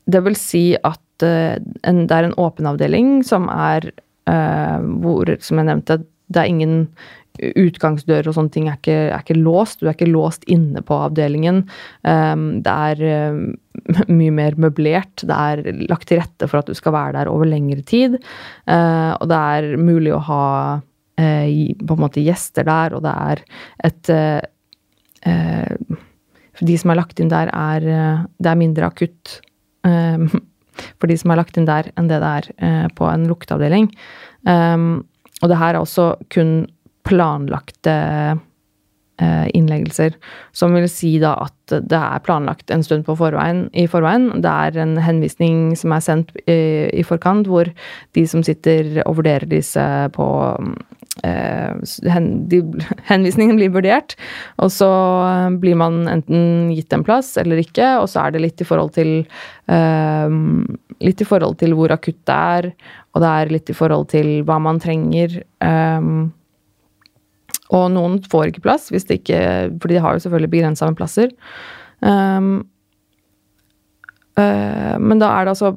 det 0.09 0.21
vil 0.25 0.37
si 0.37 0.63
at 0.77 1.25
uh, 1.25 1.55
en, 1.87 2.03
det 2.09 2.15
er 2.15 2.27
en 2.27 2.37
åpen 2.41 2.69
avdeling 2.69 3.19
som 3.27 3.49
er 3.53 3.91
uh, 4.29 4.77
hvor, 5.01 5.31
som 5.43 5.61
jeg 5.61 5.69
nevnte, 5.71 6.01
det 6.29 6.41
er 6.43 6.51
ingen 6.51 6.75
utgangsdør 7.39 8.27
og 8.29 8.35
sånne 8.35 8.51
ting 8.53 8.67
er 8.67 8.77
ikke, 8.79 8.97
er 9.13 9.21
ikke, 9.21 9.37
låst. 9.39 9.79
Du 9.79 9.87
er 9.87 9.95
ikke 9.95 10.09
låst 10.09 10.45
inne 10.51 10.81
på 10.85 10.97
avdelingen. 11.07 11.63
Um, 12.03 12.59
det 12.65 12.73
er 12.73 13.31
uh, 13.31 14.03
mye 14.19 14.33
mer 14.35 14.59
møblert. 14.59 15.23
Det 15.23 15.37
er 15.37 15.63
lagt 15.89 16.09
til 16.09 16.21
rette 16.21 16.49
for 16.49 16.61
at 16.61 16.69
du 16.69 16.77
skal 16.77 16.95
være 16.95 17.15
der 17.19 17.31
over 17.31 17.49
lengre 17.49 17.83
tid. 17.87 18.19
Uh, 18.67 19.15
og 19.15 19.29
det 19.31 19.39
er 19.55 19.71
mulig 19.79 20.13
å 20.15 20.23
ha 20.29 20.45
uh, 20.79 21.47
på 21.79 21.97
en 21.97 22.03
måte 22.03 22.23
gjester 22.25 22.67
der, 22.67 22.97
og 22.97 23.05
det 23.07 23.15
er 23.15 23.45
et 23.89 24.13
for 25.19 26.08
de 26.65 26.77
som 26.79 26.91
er 26.91 26.99
lagt 26.99 27.19
inn 27.21 27.31
der, 27.31 27.51
er 27.53 27.85
eh, 27.85 28.25
Det 28.39 28.51
er 28.51 28.59
mindre 28.59 28.89
akutt 28.89 29.39
um, 29.87 30.27
for 30.99 31.11
de 31.11 31.17
som 31.19 31.31
er 31.31 31.41
lagt 31.41 31.57
inn 31.59 31.67
der, 31.69 31.91
enn 31.99 32.09
det 32.11 32.19
det 32.23 32.33
er 32.39 32.51
uh, 32.63 32.87
på 32.95 33.07
en 33.09 33.27
lukteavdeling. 33.29 33.89
Og 34.49 35.47
det 35.51 35.57
her 35.59 35.75
er 35.75 35.79
også 35.81 36.13
kun 36.31 36.53
planlagte 37.07 37.95
innleggelser. 39.53 40.15
Som 40.55 40.75
vil 40.77 40.87
si 40.91 41.15
da 41.21 41.35
at 41.45 41.55
det 41.69 41.99
er 41.99 42.23
planlagt 42.25 42.71
en 42.73 42.83
stund 42.85 43.05
forveien, 43.05 43.67
i 43.77 43.85
forveien. 43.89 44.29
Det 44.43 44.51
er 44.51 44.79
en 44.81 44.97
henvisning 45.03 45.75
som 45.79 45.93
er 45.95 46.05
sendt 46.05 46.33
i, 46.45 46.89
i 46.93 47.05
forkant, 47.05 47.49
hvor 47.49 47.69
de 48.17 48.25
som 48.29 48.45
sitter 48.45 49.01
og 49.05 49.19
vurderer 49.21 49.49
disse 49.49 49.85
på 50.15 50.29
hen, 51.23 52.27
de, 52.49 52.61
Henvisningen 53.11 53.59
blir 53.59 53.73
vurdert, 53.73 54.15
og 54.61 54.71
så 54.73 54.89
blir 55.61 55.77
man 55.79 56.05
enten 56.11 56.71
gitt 56.73 56.93
en 56.95 57.05
plass 57.07 57.35
eller 57.41 57.61
ikke, 57.61 57.97
og 57.99 58.09
så 58.11 58.25
er 58.25 58.35
det 58.35 58.43
litt 58.45 58.61
i 58.63 58.67
forhold 58.67 58.95
til 58.97 59.17
Litt 60.99 61.21
i 61.21 61.27
forhold 61.27 61.59
til 61.61 61.75
hvor 61.77 61.93
akutt 61.93 62.17
det 62.27 62.35
er, 62.35 62.67
og 63.13 63.21
det 63.23 63.29
er 63.29 63.51
litt 63.53 63.69
i 63.71 63.75
forhold 63.77 64.07
til 64.11 64.41
hva 64.47 64.57
man 64.59 64.81
trenger. 64.81 65.37
Um, 65.63 66.31
og 67.75 67.85
noen 67.93 68.17
får 68.25 68.49
ikke 68.49 68.65
plass, 68.65 68.89
hvis 68.93 69.05
det 69.09 69.21
ikke, 69.21 69.39
fordi 69.81 69.97
de 69.97 70.03
har 70.03 70.15
jo 70.15 70.23
selvfølgelig 70.23 70.51
begrensa 70.55 70.89
med 70.89 70.97
plasser. 70.97 71.33
Um, 72.01 72.49
uh, 74.39 74.95
men 74.97 75.21
da 75.21 75.29
er 75.35 75.45
det 75.45 75.53
altså 75.53 75.75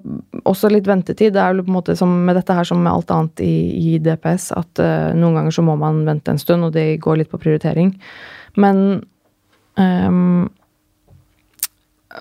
også 0.48 0.70
litt 0.72 0.88
ventetid. 0.88 1.34
Det 1.34 1.42
er 1.42 1.52
jo 1.52 1.66
på 1.66 1.72
en 1.72 1.76
måte 1.76 1.98
som 1.98 2.14
med 2.24 2.38
dette 2.40 2.56
her 2.56 2.68
som 2.68 2.80
med 2.80 2.94
alt 2.94 3.12
annet 3.12 3.44
i, 3.44 3.54
i 3.92 4.00
DPS, 4.00 4.50
at 4.56 4.80
uh, 4.80 5.12
noen 5.18 5.40
ganger 5.40 5.58
så 5.58 5.66
må 5.68 5.76
man 5.80 6.00
vente 6.08 6.32
en 6.32 6.40
stund, 6.40 6.64
og 6.68 6.74
det 6.78 7.02
går 7.04 7.20
litt 7.20 7.32
på 7.32 7.40
prioritering. 7.42 7.92
Men 8.60 9.02
um, 9.76 10.50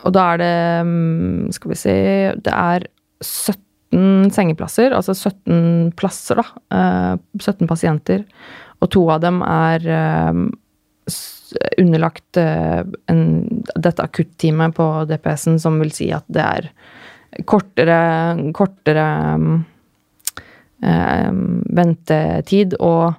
Og 0.05 0.13
da 0.15 0.21
er 0.31 0.37
det 0.39 1.51
Skal 1.51 1.71
vi 1.73 1.75
se 1.75 1.95
Det 2.39 2.53
er 2.55 2.85
17 3.19 3.59
17 3.91 4.31
sengeplasser, 4.31 4.93
altså 4.95 5.13
17 5.13 5.91
plasser, 5.99 6.39
da. 6.39 7.17
17 7.39 7.65
eh, 7.65 7.67
pasienter. 7.67 8.23
Og 8.81 8.89
to 8.93 9.05
av 9.13 9.21
dem 9.23 9.41
er 9.45 9.85
eh, 9.85 10.41
underlagt 11.81 12.39
eh, 12.39 12.81
en, 13.11 13.23
dette 13.75 14.05
akutteamet 14.05 14.75
på 14.77 14.87
DPS-en, 15.09 15.59
som 15.61 15.79
vil 15.81 15.93
si 15.95 16.09
at 16.15 16.25
det 16.31 16.45
er 16.45 16.69
kortere, 17.47 17.99
kortere 18.55 19.07
eh, 20.83 21.31
ventetid 21.77 22.75
og 22.79 23.13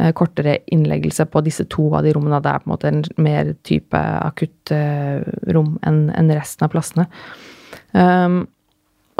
eh, 0.00 0.12
kortere 0.16 0.58
innleggelse 0.74 1.26
på 1.30 1.44
disse 1.46 1.66
to 1.72 1.90
av 1.96 2.06
de 2.06 2.14
rommene. 2.16 2.40
Det 2.42 2.52
er 2.52 2.64
på 2.64 2.70
en 2.70 2.74
måte 2.74 2.92
en 2.92 3.04
mer 3.22 3.54
type 3.66 4.02
akuttrom 4.22 5.76
eh, 5.76 5.88
enn 5.88 6.04
en 6.16 6.34
resten 6.34 6.66
av 6.66 6.74
plassene. 6.74 7.08
Um, 7.92 8.44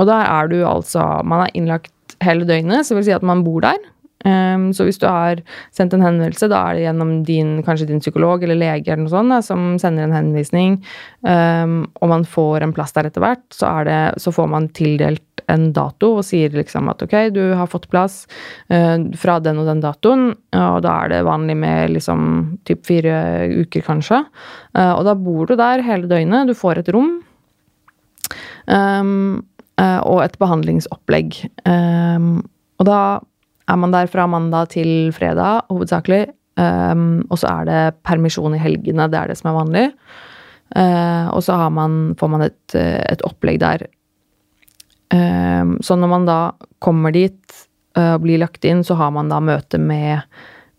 og 0.00 0.06
der 0.08 0.24
er 0.24 0.48
du 0.48 0.62
altså 0.64 1.02
Man 1.28 1.42
er 1.44 1.50
innlagt 1.56 2.14
hele 2.24 2.46
døgnet, 2.48 2.86
så 2.88 2.96
vil 2.96 3.04
si 3.04 3.12
at 3.14 3.24
man 3.26 3.44
bor 3.44 3.60
der. 3.64 3.80
Um, 4.22 4.68
så 4.70 4.86
hvis 4.86 5.00
du 5.02 5.06
har 5.08 5.40
sendt 5.74 5.96
en 5.96 6.04
henvendelse, 6.04 6.46
da 6.50 6.60
er 6.68 6.76
det 6.76 6.84
gjennom 6.84 7.12
din, 7.26 7.56
kanskje 7.66 7.88
din 7.90 8.02
psykolog 8.02 8.44
eller 8.44 8.58
lege 8.58 8.92
eller 8.92 9.02
noe 9.02 9.10
sånt 9.10 9.34
da, 9.34 9.40
som 9.42 9.74
sender 9.82 10.06
en 10.06 10.14
henvisning, 10.14 10.78
um, 11.26 11.80
og 11.98 12.12
man 12.12 12.26
får 12.28 12.62
en 12.62 12.74
plass 12.76 12.94
der 12.94 13.08
etter 13.10 13.24
hvert, 13.24 13.44
så, 13.54 13.72
det, 13.88 13.98
så, 14.22 14.34
får 14.34 14.50
man 14.52 14.68
tildelt 14.76 15.42
en 15.50 15.70
dato 15.74 16.12
og 16.20 16.26
sier 16.26 16.54
liksom 16.54 16.86
at 16.92 17.02
ok, 17.02 17.16
du 17.34 17.42
har 17.58 17.70
fått 17.70 17.88
plass 17.90 18.22
uh, 18.70 19.02
fra 19.18 19.40
den 19.42 19.58
og 19.58 19.66
den 19.72 19.82
datoen, 19.82 20.28
og 20.54 20.78
da 20.86 20.94
er 21.02 21.14
det 21.16 21.24
vanlig 21.26 21.58
med 21.58 21.96
liksom 21.96 22.22
typ 22.68 22.86
fire 22.86 23.16
uker, 23.64 23.82
kanskje. 23.88 24.22
Uh, 24.78 24.92
og 24.94 25.02
da 25.08 25.16
bor 25.18 25.50
du 25.50 25.56
der 25.58 25.82
hele 25.82 26.10
døgnet, 26.10 26.46
du 26.46 26.54
får 26.58 26.84
et 26.84 26.94
rom. 26.94 27.16
Um, 28.70 29.42
uh, 29.82 30.00
og 30.06 30.22
et 30.22 30.38
behandlingsopplegg. 30.38 31.42
Og 31.66 32.86
da 32.86 33.02
er 33.68 33.78
man 33.78 33.94
der 33.94 34.10
fra 34.10 34.26
mandag 34.30 34.72
til 34.74 35.12
fredag, 35.14 35.66
hovedsakelig. 35.70 36.26
Um, 36.60 37.22
og 37.32 37.38
så 37.40 37.48
er 37.48 37.68
det 37.68 37.80
permisjon 38.04 38.56
i 38.56 38.60
helgene, 38.60 39.08
det 39.08 39.18
er 39.18 39.30
det 39.30 39.38
som 39.40 39.52
er 39.52 39.58
vanlig. 39.58 39.84
Uh, 40.72 41.28
og 41.32 41.42
så 41.44 41.56
man, 41.72 42.14
får 42.20 42.32
man 42.32 42.46
et, 42.48 42.76
et 42.76 43.24
opplegg 43.28 43.60
der. 43.62 43.86
Um, 45.12 45.76
så 45.84 45.96
når 45.96 46.10
man 46.12 46.26
da 46.28 46.38
kommer 46.84 47.12
dit 47.12 47.60
uh, 47.98 48.16
og 48.16 48.24
blir 48.24 48.40
lagt 48.42 48.64
inn, 48.68 48.82
så 48.84 48.96
har 49.00 49.12
man 49.14 49.32
da 49.32 49.40
møte 49.44 49.80
med 49.80 50.24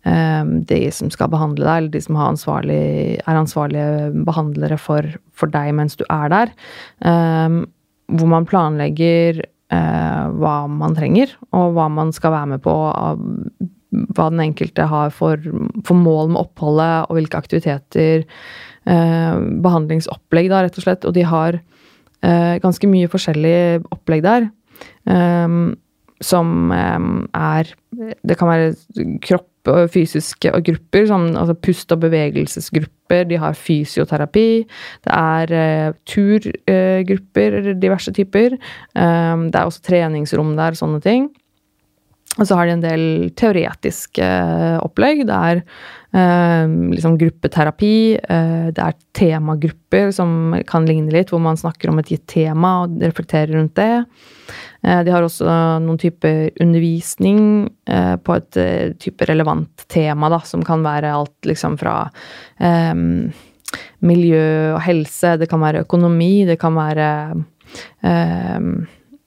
um, 0.05 0.59
de 0.69 0.81
som 0.93 1.11
skal 1.13 1.31
behandle 1.33 1.65
deg, 1.65 1.77
eller 1.77 1.93
de 1.93 2.01
som 2.05 2.19
ansvarlig, 2.21 2.81
er 3.21 3.39
ansvarlige 3.39 4.25
behandlere 4.27 4.77
for, 4.81 5.09
for, 5.33 5.53
deg 5.53 5.73
mens 5.77 5.97
du 5.97 6.05
er 6.09 6.33
der. 6.33 6.53
Hvor 8.13 8.29
man 8.29 8.45
planlegger 8.49 9.39
eh, 9.41 9.52
hva 9.73 10.55
man 10.69 10.95
trenger, 10.97 11.31
og 11.55 11.73
hva 11.77 11.87
man 11.91 12.11
skal 12.15 12.33
være 12.35 12.51
med 12.55 12.63
på. 12.65 12.73
hva 14.17 14.25
den 14.33 14.41
enkelte 14.41 14.87
har 14.89 15.11
for, 15.13 15.37
for 15.85 15.97
mål 15.97 16.33
med 16.33 16.41
oppholdet, 16.41 17.09
og 17.09 17.17
hvilke 17.17 17.37
aktiviteter. 17.37 18.25
Eh, 18.83 19.35
behandlingsopplegg, 19.63 20.49
da, 20.51 20.63
rett 20.65 20.79
og 20.79 20.85
slett. 20.85 21.05
Og 21.07 21.15
de 21.15 21.23
har 21.27 21.59
eh, 21.59 22.55
ganske 22.63 22.89
mye 22.89 23.11
forskjellig 23.11 23.83
opplegg 23.93 24.25
der. 24.25 24.49
Eh, 25.07 25.57
som 26.23 26.71
eh, 26.73 27.09
er 27.37 27.73
Det 28.25 28.37
kan 28.39 28.49
være 28.49 29.17
kropp 29.21 29.49
og 29.69 29.91
fysiske 29.93 30.49
grupper, 30.65 31.05
som 31.07 31.27
altså 31.39 31.53
pust- 31.53 31.91
og 31.93 32.01
bevegelsesgrupper. 32.01 33.27
De 33.29 33.37
har 33.39 33.53
fysioterapi. 33.55 34.65
Det 35.05 35.13
er 35.13 35.53
uh, 35.53 35.93
turgrupper, 36.09 37.73
diverse 37.79 38.11
typer. 38.11 38.57
Det 38.57 39.55
er 39.55 39.63
også 39.63 39.85
treningsrom 39.85 40.55
der, 40.57 40.75
sånne 40.75 40.99
ting. 41.05 41.29
Og 42.39 42.47
så 42.49 42.57
har 42.57 42.65
de 42.65 42.73
en 42.73 42.83
del 42.85 43.03
teoretiske 43.37 44.25
uh, 44.25 44.79
opplegg. 44.81 45.25
Det 45.29 45.41
er 45.49 45.65
liksom 46.13 47.15
gruppeterapi. 47.17 48.19
det 48.69 48.81
er 48.83 48.97
temagrupper 49.17 50.11
som 50.13 50.53
kan 50.69 50.85
ligne 50.85 51.09
litt, 51.09 51.31
hvor 51.33 51.41
man 51.41 51.57
snakker 51.57 51.89
om 51.89 51.97
et 51.97 52.11
gitt 52.13 52.27
tema 52.29 52.83
og 52.83 52.99
reflekterer 53.01 53.55
rundt 53.57 53.73
det. 53.79 54.03
Eh, 54.83 55.03
de 55.03 55.13
har 55.13 55.23
også 55.23 55.47
noen 55.83 55.99
typer 55.99 56.49
undervisning 56.63 57.39
eh, 57.87 58.15
på 58.19 58.35
et 58.35 58.59
eh, 58.59 58.95
type 58.99 59.27
relevant 59.29 59.85
tema, 59.91 60.29
da, 60.33 60.41
som 60.47 60.63
kan 60.67 60.83
være 60.85 61.13
alt 61.15 61.47
liksom 61.47 61.77
fra 61.79 62.01
miljø 64.03 64.45
og 64.75 64.81
helse, 64.85 65.33
det 65.41 65.47
kan 65.51 65.61
være 65.63 65.81
økonomi, 65.83 66.45
det 66.47 66.59
kan 66.61 66.75
være 66.77 67.07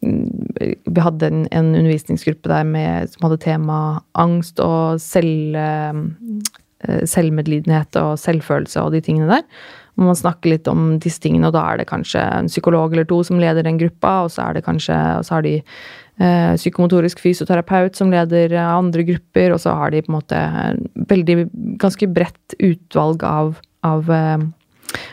vi 0.06 1.02
hadde 1.02 1.30
en, 1.30 1.46
en, 1.50 1.72
undervisningsgruppe 1.74 2.50
der 2.52 2.64
med, 2.68 3.10
som 3.12 3.26
hadde 3.26 3.42
tema 3.44 3.78
angst 4.18 4.60
og 4.62 5.00
selv, 5.02 5.56
selvmedlidenhet 7.04 7.98
og 8.00 8.14
selvfølelse 8.20 8.84
og 8.84 8.94
de 8.94 9.02
tingene 9.04 9.28
der. 9.30 9.44
Og 9.96 10.10
man 10.10 10.18
snakker 10.18 10.52
litt 10.52 10.68
om 10.68 10.96
disse 11.00 11.22
tingene, 11.24 11.48
og 11.48 11.54
da 11.56 11.62
er 11.70 11.80
det 11.80 11.88
kanskje 11.88 12.20
en 12.20 12.50
psykolog 12.50 12.92
eller 12.92 13.06
to 13.08 13.22
som 13.24 13.40
leder 13.40 13.64
den 13.64 13.78
gruppa, 13.80 14.26
og 14.26 14.32
så 14.34 14.48
er 14.48 14.58
det 14.58 14.66
kanskje 14.66 14.96
Og 15.16 15.24
så 15.24 15.38
har 15.38 15.46
de 15.46 15.54
eh, 15.56 16.52
psykomotorisk 16.56 17.22
fysioterapeut 17.24 17.96
som 17.96 18.12
leder 18.12 18.52
eh, 18.52 18.74
andre 18.76 19.06
grupper, 19.08 19.54
og 19.54 19.62
så 19.62 19.72
har 19.72 19.94
de 19.94 20.02
på 20.04 20.12
en 20.12 20.18
måte 20.18 20.42
veldig 21.08 21.38
ganske 21.80 22.08
bredt 22.12 22.58
utvalg 22.60 23.24
av, 23.24 23.56
av 23.88 24.12
eh, 24.12 24.44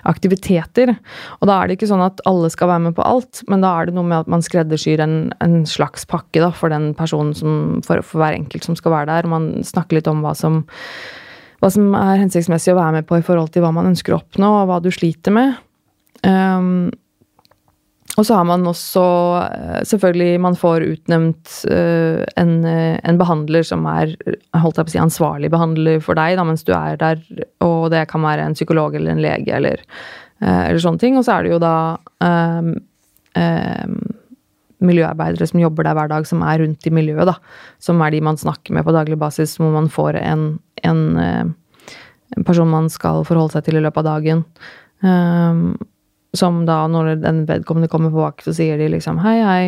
aktiviteter. 0.09 0.93
Og 1.39 1.49
da 1.49 1.57
er 1.57 1.69
det 1.69 1.77
ikke 1.77 1.89
sånn 1.91 2.03
at 2.05 2.21
alle 2.29 2.51
skal 2.53 2.71
være 2.71 2.85
med 2.87 2.97
på 2.97 3.05
alt, 3.07 3.43
men 3.51 3.63
da 3.63 3.73
er 3.77 3.89
det 3.89 3.97
noe 3.97 4.07
med 4.07 4.23
at 4.23 4.31
man 4.31 4.45
skreddersyr 4.45 5.03
en, 5.03 5.17
en 5.43 5.61
slags 5.69 6.07
pakke 6.09 6.43
da, 6.43 6.51
for 6.55 6.73
den 6.73 6.91
personen 6.97 7.33
som, 7.37 7.81
for, 7.87 8.03
for 8.05 8.23
hver 8.23 8.37
enkelt 8.37 8.67
som 8.67 8.77
skal 8.79 8.95
være 8.95 9.11
der. 9.11 9.29
Man 9.31 9.51
snakker 9.67 9.99
litt 9.99 10.09
om 10.11 10.23
hva 10.25 10.35
som 10.37 10.63
hva 11.63 11.69
som 11.71 11.93
er 11.95 12.19
hensiktsmessig 12.19 12.73
å 12.73 12.75
være 12.75 12.97
med 12.97 13.05
på 13.07 13.15
i 13.15 13.23
forhold 13.23 13.53
til 13.53 13.63
hva 13.63 13.69
man 13.71 13.87
ønsker 13.93 14.11
å 14.11 14.17
oppnå, 14.19 14.49
og 14.51 14.65
hva 14.67 14.81
du 14.83 14.89
sliter 14.91 15.31
med. 15.31 15.53
Um, 16.27 16.89
og 18.13 18.27
så 18.27 18.37
har 18.37 18.45
man 18.45 18.65
også 18.69 19.03
eh, 19.41 19.79
Selvfølgelig, 19.89 20.41
man 20.41 20.57
får 20.59 20.85
utnevnt 20.85 21.53
uh, 21.65 22.21
en, 22.37 22.51
eh, 22.69 22.99
en, 23.01 23.17
behandler 23.17 23.65
som 23.65 23.87
er 23.89 24.13
holdt 24.53 24.77
jeg 24.77 24.85
på 24.85 24.91
å 24.91 24.93
si, 24.93 25.01
ansvarlig 25.01 25.49
behandler 25.53 26.03
for 26.03 26.19
deg 26.19 26.37
da, 26.37 26.45
mens 26.45 26.65
du 26.67 26.73
er 26.77 26.99
der, 27.01 27.23
og 27.65 27.89
det 27.93 28.05
kan 28.11 28.21
være 28.21 28.45
en 28.45 28.57
psykolog 28.57 28.93
eller 28.97 29.15
en 29.15 29.23
lege 29.23 29.55
eller, 29.57 29.81
eller 30.39 30.81
sånne 30.83 31.01
ting. 31.01 31.17
Og 31.17 31.25
så 31.25 31.37
er 31.37 31.45
det 31.45 31.55
jo 31.55 31.61
da 31.63 31.75
um, 32.21 32.75
um, 33.39 33.97
miljøarbeidere 34.83 35.47
som 35.47 35.61
jobber 35.61 35.87
der 35.87 35.97
hver 35.97 36.11
dag, 36.11 36.27
som 36.27 36.43
er 36.45 36.61
rundt 36.63 36.87
i 36.87 36.93
miljøet, 36.93 37.29
da. 37.29 37.37
Som 37.83 38.01
er 38.03 38.13
de 38.13 38.21
man 38.25 38.39
snakker 38.39 38.75
med 38.75 38.85
på 38.85 38.95
daglig 38.95 39.17
basis, 39.19 39.55
hvor 39.59 39.73
man 39.73 39.89
får 39.91 40.19
en, 40.21 40.45
en, 40.83 41.03
eh, 41.19 41.45
en 42.37 42.47
person 42.47 42.69
man 42.69 42.89
skal 42.91 43.23
forholde 43.27 43.55
seg 43.55 43.67
til 43.67 43.79
i 43.79 43.83
løpet 43.83 44.03
av 44.03 44.09
dagen. 44.17 44.45
Um, 45.03 45.73
som 46.33 46.63
da, 46.65 46.83
når 46.89 47.15
den 47.21 47.43
vedkommende 47.49 47.89
kommer 47.91 48.13
på 48.13 48.23
vakt, 48.23 48.45
så 48.47 48.55
sier 48.57 48.79
de 48.81 48.89
liksom 48.89 49.21
hei, 49.21 49.37
hei. 49.45 49.65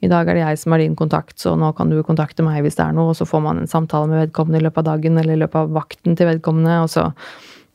I 0.00 0.08
dag 0.08 0.28
er 0.28 0.38
det 0.38 0.44
jeg 0.46 0.58
som 0.62 0.72
er 0.72 0.80
din 0.80 0.96
kontakt, 0.96 1.36
så 1.42 1.52
nå 1.60 1.74
kan 1.76 1.90
du 1.92 1.98
kontakte 2.06 2.44
meg 2.44 2.62
hvis 2.64 2.78
det 2.78 2.86
er 2.86 2.94
noe. 2.96 3.12
Og 3.12 3.18
så 3.18 3.26
får 3.28 3.42
man 3.44 3.60
en 3.60 3.68
samtale 3.68 4.08
med 4.08 4.22
vedkommende 4.24 4.62
i 4.62 4.64
løpet 4.64 4.80
av 4.80 4.94
dagen 4.94 5.20
eller 5.20 5.36
i 5.36 5.42
løpet 5.42 5.60
av 5.60 5.74
vakten 5.76 6.16
til 6.16 6.30
vedkommende. 6.30 6.78
Og 6.86 6.88
så 6.92 7.10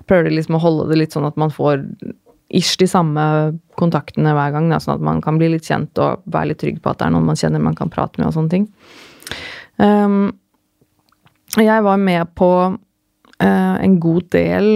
prøver 0.09 0.29
de 0.29 0.39
liksom 0.39 0.57
å 0.57 0.63
holde 0.63 0.87
det 0.89 0.97
litt 1.03 1.13
sånn 1.13 1.27
at 1.29 1.37
man 1.37 1.53
får 1.53 1.85
ish 2.55 2.79
de 2.81 2.87
samme 2.89 3.21
kontaktene 3.77 4.33
hver 4.37 4.55
gang, 4.55 4.71
da, 4.73 4.79
sånn 4.81 4.97
at 4.97 5.05
man 5.05 5.21
kan 5.21 5.37
bli 5.41 5.51
litt 5.53 5.67
kjent 5.69 5.97
og 6.01 6.25
være 6.33 6.53
litt 6.53 6.61
trygg 6.61 6.81
på 6.81 6.91
at 6.91 7.01
det 7.01 7.07
er 7.07 7.13
noen 7.15 7.29
man 7.29 7.39
kjenner 7.39 7.61
man 7.61 7.77
kan 7.77 7.93
prate 7.93 8.21
med 8.21 8.29
og 8.29 8.35
sånne 8.37 8.53
ting. 8.53 8.67
Um, 9.81 10.33
jeg 11.61 11.85
var 11.85 12.01
med 12.01 12.33
på 12.37 12.51
uh, 12.73 13.75
en 13.85 13.97
god 14.01 14.29
del 14.33 14.69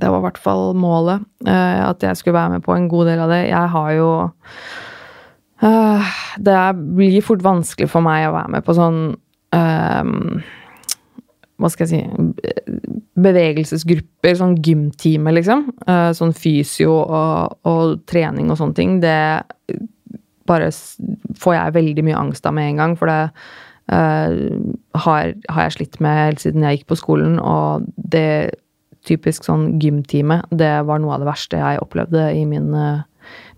Det 0.00 0.10
var 0.10 0.22
i 0.22 0.26
hvert 0.28 0.40
fall 0.40 0.70
målet. 0.78 1.26
eh, 1.46 1.80
at 1.88 2.02
jeg 2.02 2.16
skulle 2.16 2.38
være 2.38 2.56
med 2.56 2.64
på 2.66 2.74
en 2.74 2.88
god 2.88 3.10
del 3.12 3.24
av 3.24 3.32
det. 3.32 3.42
Jeg 3.48 3.72
har 3.74 3.90
jo 3.96 4.08
eh, 5.62 6.14
Det 6.38 6.60
blir 6.96 7.20
fort 7.22 7.44
vanskelig 7.44 7.90
for 7.90 8.04
meg 8.04 8.28
å 8.28 8.34
være 8.36 8.56
med 8.56 8.64
på 8.64 8.76
sånn 8.76 9.02
eh, 9.52 10.14
hva 11.60 11.68
skal 11.68 11.86
jeg 11.86 11.92
si 11.92 12.50
Bevegelsesgrupper, 13.20 14.36
sånn 14.38 14.54
gymtime, 14.64 15.32
liksom. 15.36 15.66
Eh, 15.84 16.10
sånn 16.16 16.32
fysio 16.32 16.94
og, 17.02 17.58
og, 17.68 17.98
trening 18.08 18.48
og 18.48 18.56
sånne 18.56 18.78
ting. 18.78 18.94
Det 19.02 19.16
bare 20.48 20.70
får 21.40 21.56
jeg 21.56 21.76
veldig 21.76 22.06
mye 22.06 22.20
angst 22.20 22.48
av 22.48 22.56
med 22.56 22.70
en 22.70 22.80
gang, 22.80 22.96
for 22.98 23.10
det 23.10 23.20
uh, 23.92 24.30
har, 25.04 25.34
har, 25.50 25.62
jeg 25.66 25.76
slitt 25.76 26.00
med 26.02 26.18
helt 26.24 26.42
siden 26.42 26.64
jeg 26.66 26.80
gikk 26.80 26.88
på 26.90 26.98
skolen, 26.98 27.38
og 27.38 27.86
det 27.94 28.56
typisk 29.08 29.46
sånn 29.46 29.78
gymtime, 29.80 30.42
det 30.50 30.72
var 30.88 31.00
noe 31.00 31.16
av 31.16 31.24
det 31.24 31.30
verste 31.30 31.60
jeg 31.60 31.80
opplevde 31.82 32.26
i 32.36 32.44
min, 32.48 32.68
uh, 32.74 33.02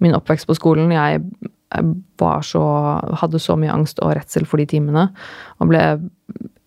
min 0.02 0.14
oppvekst 0.18 0.48
på 0.48 0.56
skolen. 0.58 0.94
Jeg 0.94 1.24
var 2.20 2.42
så 2.44 2.62
Hadde 3.20 3.40
så 3.40 3.56
mye 3.56 3.72
angst 3.72 4.00
og 4.04 4.14
redsel 4.18 4.44
for 4.48 4.60
de 4.60 4.66
timene, 4.68 5.08
og 5.60 5.70
ble 5.70 5.82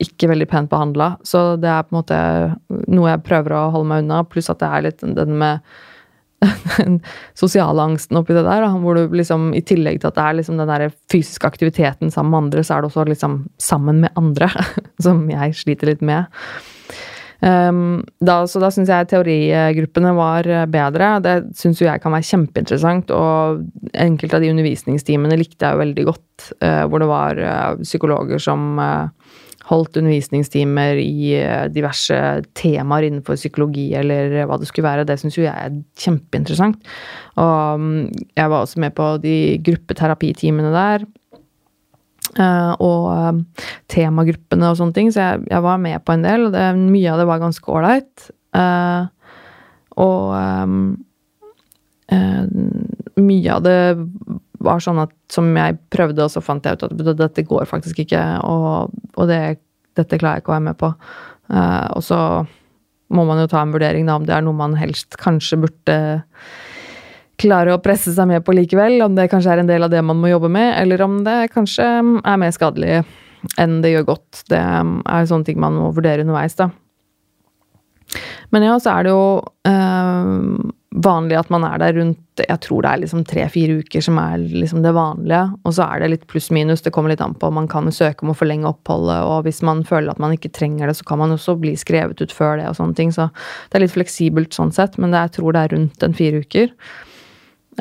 ikke 0.04 0.30
veldig 0.32 0.48
pent 0.52 0.72
behandla. 0.72 1.16
Så 1.26 1.56
det 1.62 1.70
er 1.72 1.86
på 1.86 1.94
en 1.94 2.00
måte 2.02 2.22
noe 2.92 3.12
jeg 3.12 3.26
prøver 3.28 3.56
å 3.56 3.68
holde 3.74 3.90
meg 3.92 4.06
unna, 4.06 4.24
pluss 4.28 4.52
at 4.52 4.62
det 4.62 4.72
er 4.72 4.88
litt 4.88 5.06
den 5.06 5.38
med 5.40 5.64
den 6.78 7.00
sosiale 7.38 7.82
angsten 7.82 8.20
oppi 8.20 8.36
det 8.36 8.46
der. 8.46 8.68
Hvor 8.82 8.98
du 8.98 9.16
liksom, 9.16 9.50
i 9.58 9.64
tillegg 9.66 10.02
til 10.02 10.12
at 10.12 10.18
det 10.18 10.26
er 10.26 10.40
liksom 10.40 10.60
den 10.62 10.72
der 10.72 10.88
fysiske 11.12 11.48
aktiviteten 11.48 12.14
sammen 12.14 12.34
med 12.34 12.44
andre, 12.46 12.66
så 12.66 12.76
er 12.76 12.84
det 12.84 12.92
også 12.92 13.08
liksom 13.10 13.42
sammen 13.62 14.04
med 14.06 14.16
andre. 14.20 14.52
Som 15.06 15.26
jeg 15.32 15.58
sliter 15.58 15.94
litt 15.94 16.04
med. 16.06 16.30
Um, 17.46 18.02
da, 18.26 18.40
så 18.50 18.58
da 18.62 18.72
syns 18.74 18.90
jeg 18.90 19.10
teorigruppene 19.12 20.16
var 20.18 20.50
bedre. 20.72 21.12
Det 21.22 21.36
syns 21.60 21.82
jo 21.82 21.90
jeg 21.90 22.02
kan 22.02 22.16
være 22.16 22.30
kjempeinteressant. 22.32 23.14
Og 23.14 23.66
enkelte 23.94 24.40
av 24.40 24.46
de 24.46 24.54
undervisningstimene 24.56 25.38
likte 25.38 25.68
jeg 25.68 25.78
jo 25.78 25.84
veldig 25.84 26.08
godt. 26.10 26.52
Uh, 26.60 26.84
hvor 26.90 27.04
det 27.04 27.10
var 27.12 27.42
uh, 27.42 27.84
psykologer 27.86 28.42
som 28.42 28.80
uh, 28.82 29.12
holdt 29.70 29.98
undervisningstimer 30.00 31.00
i 31.02 31.34
eh, 31.40 31.66
diverse 31.74 32.18
temaer 32.58 33.08
innenfor 33.08 33.38
psykologi 33.40 33.88
eller 33.98 34.46
hva 34.46 34.60
det 34.62 34.70
skulle 34.70 34.88
være. 34.88 35.08
Det 35.10 35.18
syns 35.22 35.40
jo 35.40 35.46
jeg 35.46 35.54
er 35.56 35.80
kjempeinteressant. 36.02 36.78
Og 37.42 37.82
um, 37.82 37.88
jeg 38.38 38.52
var 38.52 38.60
også 38.62 38.82
med 38.84 38.96
på 38.98 39.10
de 39.24 39.36
gruppeterapitimene 39.66 40.74
der. 40.76 41.08
Eh, 42.36 42.72
og 42.84 43.04
eh, 43.14 43.66
temagruppene 43.92 44.72
og 44.72 44.80
sånne 44.80 44.96
ting, 44.98 45.12
så 45.14 45.24
jeg, 45.24 45.46
jeg 45.52 45.66
var 45.66 45.82
med 45.82 46.04
på 46.06 46.16
en 46.16 46.26
del. 46.26 46.48
og 46.48 46.56
det, 46.56 46.66
Mye 46.80 47.12
av 47.14 47.22
det 47.22 47.28
var 47.32 47.44
ganske 47.44 47.76
ålreit. 47.80 48.30
Og 49.96 50.36
mye 53.16 53.54
av 53.56 53.64
det 53.64 53.80
var 54.66 54.84
sånn 54.84 55.00
at 55.04 55.14
som 55.32 55.48
jeg 55.56 55.78
prøvde, 55.94 56.26
og 56.26 56.34
så 56.34 56.44
fant 56.44 56.66
jeg 56.66 56.78
ut 56.78 56.86
at 56.88 57.18
dette 57.20 57.46
går 57.48 57.68
faktisk 57.70 58.04
ikke, 58.06 58.22
og, 58.46 58.94
og 59.16 59.30
det, 59.30 59.40
dette 59.98 60.20
klarer 60.20 60.40
jeg 60.40 60.46
ikke 60.46 60.54
å 60.54 60.58
være 60.58 60.68
med 60.70 60.80
på. 60.80 60.92
Uh, 61.52 61.88
og 61.94 62.02
så 62.06 62.20
må 63.16 63.26
man 63.28 63.42
jo 63.44 63.50
ta 63.52 63.62
en 63.62 63.74
vurdering 63.76 64.08
da, 64.08 64.18
om 64.18 64.26
det 64.28 64.36
er 64.36 64.46
noe 64.46 64.58
man 64.58 64.78
helst 64.80 65.18
kanskje 65.22 65.62
burde 65.66 65.98
klare 67.42 67.76
å 67.76 67.82
presse 67.84 68.14
seg 68.16 68.30
med 68.30 68.46
på 68.46 68.56
likevel. 68.56 69.00
Om 69.06 69.18
det 69.18 69.30
kanskje 69.32 69.56
er 69.56 69.64
en 69.64 69.70
del 69.70 69.86
av 69.86 69.94
det 69.94 70.02
man 70.06 70.20
må 70.22 70.32
jobbe 70.32 70.52
med, 70.52 70.74
eller 70.82 71.04
om 71.06 71.22
det 71.28 71.52
kanskje 71.56 71.86
er 71.86 72.42
mer 72.42 72.56
skadelig 72.56 73.04
enn 73.62 73.82
det 73.84 73.94
gjør 73.94 74.10
godt. 74.14 74.46
Det 74.50 74.60
er 74.60 75.30
sånne 75.30 75.48
ting 75.48 75.62
man 75.62 75.78
må 75.78 75.92
vurdere 75.96 76.26
underveis, 76.26 76.58
da. 76.58 76.72
Men 78.54 78.66
ja, 78.66 78.78
så 78.80 78.94
er 78.94 79.06
det 79.06 79.12
jo 79.14 79.28
øh, 79.68 80.74
vanlig 81.06 81.38
at 81.40 81.50
man 81.52 81.66
er 81.68 81.82
der 81.82 81.98
rundt 81.98 82.22
jeg 82.40 82.60
tror 82.66 82.84
det 82.84 82.90
er 82.92 83.00
liksom 83.00 83.24
tre-fire 83.28 83.78
uker 83.80 84.04
som 84.04 84.18
er 84.20 84.42
liksom 84.44 84.82
det 84.84 84.92
vanlige. 84.96 85.42
Og 85.64 85.76
så 85.78 85.86
er 85.88 86.04
det 86.04 86.10
litt 86.12 86.26
pluss-minus. 86.32 86.84
Det 86.84 86.92
kommer 86.96 87.14
litt 87.14 87.24
an 87.24 87.36
på. 87.40 87.48
Man 87.54 87.70
kan 87.72 87.88
søke 87.96 88.26
om 88.26 88.34
å 88.34 88.38
forlenge 88.38 88.68
oppholdet, 88.68 89.24
og 89.24 89.46
hvis 89.48 89.62
man 89.66 89.86
føler 89.88 90.12
at 90.12 90.20
man 90.20 90.36
ikke 90.36 90.52
trenger 90.56 90.92
det, 90.92 90.98
så 91.00 91.08
kan 91.08 91.22
man 91.22 91.32
også 91.36 91.56
bli 91.62 91.76
skrevet 91.80 92.20
ut 92.20 92.36
før 92.36 92.60
det 92.60 92.68
og 92.68 92.76
sånne 92.80 92.98
ting. 93.00 93.14
Så 93.16 93.30
det 93.70 93.80
er 93.80 93.86
litt 93.86 93.96
fleksibelt 93.96 94.56
sånn 94.56 94.74
sett, 94.76 95.00
men 95.00 95.16
jeg 95.16 95.38
tror 95.38 95.56
det 95.56 95.64
er 95.64 95.76
rundt 95.78 96.04
en 96.04 96.18
fire 96.18 96.44
uker. 96.44 96.76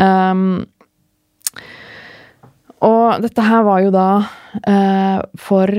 Um, 0.01 0.65
og 2.85 3.23
dette 3.25 3.45
her 3.47 3.65
var 3.67 3.83
jo 3.85 3.93
da 3.95 4.09
uh, 4.25 5.21
for 5.41 5.71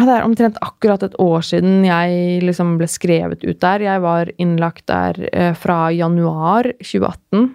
ja, 0.00 0.04
det 0.06 0.14
er 0.14 0.24
omtrent 0.24 0.58
akkurat 0.62 1.02
et 1.02 1.16
år 1.20 1.42
siden 1.44 1.82
jeg 1.84 2.42
liksom 2.46 2.76
ble 2.80 2.86
skrevet 2.88 3.42
ut 3.42 3.58
der. 3.62 3.82
Jeg 3.84 4.02
var 4.04 4.30
innlagt 4.40 4.86
der 4.90 5.18
uh, 5.32 5.52
fra 5.58 5.88
januar 5.92 6.70
2018. 6.78 7.50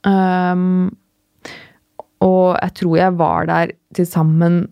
Um, 0.00 0.10
ehm, 0.10 0.84
og 2.24 2.56
jeg 2.60 2.76
tror 2.82 2.96
jeg 3.00 3.16
var 3.18 3.48
der 3.48 3.72
til 3.96 4.06
sammen 4.08 4.62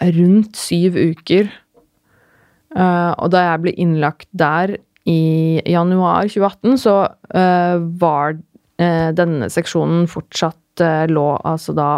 rundt 0.00 0.56
syv 0.56 0.96
uker. 0.96 1.52
Uh, 2.72 3.12
og 3.16 3.30
da 3.32 3.44
jeg 3.50 3.62
ble 3.64 3.76
innlagt 3.80 4.28
der 4.36 4.76
i 5.08 5.60
januar 5.64 6.28
2018, 6.28 6.80
så 6.82 6.96
uh, 7.08 7.76
var 8.00 8.36
denne 8.78 9.48
seksjonen 9.50 10.06
fortsatt 10.10 10.82
lå 11.10 11.26
altså 11.42 11.74
da 11.74 11.88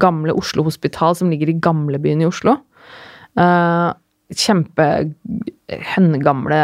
gamle 0.00 0.32
Oslo 0.32 0.64
Hospital, 0.64 1.12
som 1.18 1.28
ligger 1.28 1.50
i 1.52 1.58
gamlebyen 1.60 2.22
i 2.24 2.28
Oslo. 2.28 2.54
Kjempe 4.32 4.86
høngamle 5.92 6.60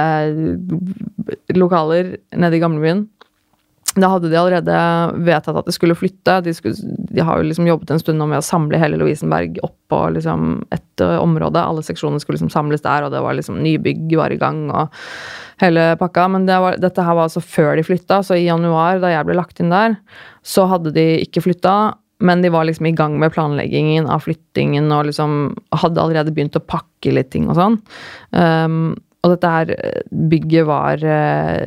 lokaler 1.53 2.15
nede 2.33 2.57
i 2.57 2.63
gamlebyen. 2.63 3.05
Da 3.95 4.09
hadde 4.11 4.31
de 4.31 4.39
allerede 4.39 4.77
vedtatt 5.23 5.61
at 5.61 5.69
de 5.69 5.75
skulle 5.75 5.95
flytte. 5.95 6.41
De, 6.43 6.55
skulle, 6.57 6.97
de 7.15 7.23
har 7.23 7.39
jo 7.39 7.47
liksom 7.47 7.69
jobbet 7.69 7.93
en 7.95 8.03
stund 8.03 8.23
med 8.25 8.41
å 8.41 8.45
samle 8.45 8.81
hele 8.81 8.99
Lovisenberg 8.99 9.61
opp 9.63 9.77
på 9.93 10.01
liksom 10.17 10.65
et 10.75 11.05
område. 11.05 11.63
Alle 11.63 11.85
seksjonene 11.87 12.23
skulle 12.23 12.41
liksom 12.41 12.51
samles 12.51 12.83
der, 12.83 13.07
og 13.07 13.15
det 13.15 13.23
var 13.23 13.39
liksom 13.39 13.61
nybygg 13.63 14.17
var 14.19 14.35
i 14.35 14.41
gang 14.41 14.67
og 14.73 14.95
hele 15.63 15.93
pakka. 16.01 16.27
Men 16.35 16.49
det 16.49 16.59
var, 16.65 16.79
dette 16.83 17.07
her 17.07 17.19
var 17.19 17.29
altså 17.29 17.45
før 17.45 17.77
de 17.79 17.87
flytta, 17.87 18.23
så 18.27 18.39
i 18.39 18.49
januar, 18.49 18.99
da 19.03 19.13
jeg 19.13 19.29
ble 19.29 19.39
lagt 19.39 19.63
inn 19.63 19.75
der, 19.75 19.99
så 20.43 20.67
hadde 20.71 20.95
de 20.97 21.07
ikke 21.23 21.45
flytta. 21.47 21.77
Men 22.25 22.43
de 22.43 22.51
var 22.55 22.67
liksom 22.67 22.87
i 22.89 22.95
gang 22.97 23.19
med 23.21 23.35
planleggingen 23.35 24.07
av 24.11 24.23
flyttingen 24.25 24.93
og 24.95 25.09
liksom 25.09 25.55
hadde 25.83 26.03
allerede 26.03 26.33
begynt 26.35 26.57
å 26.59 26.63
pakke 26.63 27.13
litt 27.15 27.33
ting 27.35 27.51
og 27.51 27.59
sånn. 27.59 27.81
Um, 28.31 28.95
og 29.25 29.33
dette 29.35 29.51
her 29.51 29.73
bygget 30.31 30.67
var 30.69 31.01
uh, 31.01 31.65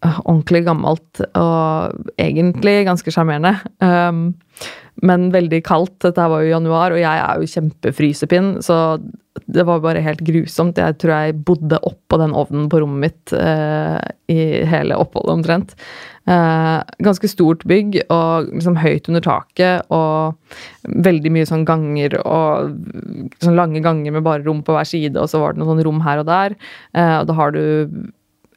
ordentlig 0.00 0.64
gammelt 0.64 1.22
og 1.36 2.12
egentlig 2.20 2.84
ganske 2.88 3.12
sjarmerende. 3.12 3.56
Um, 3.84 4.30
men 5.04 5.30
veldig 5.32 5.62
kaldt. 5.64 5.98
Dette 6.04 6.28
var 6.28 6.44
jo 6.44 6.52
januar, 6.54 6.94
og 6.94 7.00
jeg 7.00 7.24
er 7.24 7.40
jo 7.40 7.50
kjempefrysepinn, 7.54 8.54
så 8.64 8.98
det 9.50 9.64
var 9.66 9.82
bare 9.82 10.02
helt 10.04 10.22
grusomt. 10.26 10.78
Jeg 10.78 10.98
tror 11.00 11.12
jeg 11.14 11.40
bodde 11.46 11.78
oppå 11.86 12.18
den 12.20 12.34
ovnen 12.36 12.68
på 12.70 12.80
rommet 12.82 13.06
mitt 13.06 13.34
uh, 13.36 13.98
i 14.30 14.38
hele 14.68 14.98
oppholdet 15.00 15.36
omtrent. 15.38 15.74
Uh, 16.28 16.82
ganske 17.02 17.30
stort 17.30 17.64
bygg 17.68 18.02
og 18.12 18.50
liksom 18.50 18.76
høyt 18.78 19.08
under 19.08 19.24
taket 19.24 19.88
og 19.94 20.36
veldig 21.06 21.32
mye 21.32 21.48
sånn 21.48 21.64
ganger 21.66 22.18
og 22.20 22.76
sånn 23.40 23.56
lange 23.56 23.80
ganger 23.82 24.14
med 24.14 24.26
bare 24.26 24.44
rom 24.44 24.60
på 24.66 24.76
hver 24.76 24.88
side, 24.88 25.16
og 25.16 25.30
så 25.32 25.40
var 25.42 25.54
det 25.54 25.62
noen 25.62 25.72
sånn 25.74 25.84
rom 25.88 26.04
her 26.04 26.22
og 26.22 26.30
der. 26.30 26.56
Uh, 26.92 27.20
og 27.22 27.30
da 27.30 27.38
har 27.40 27.56
du 27.56 27.62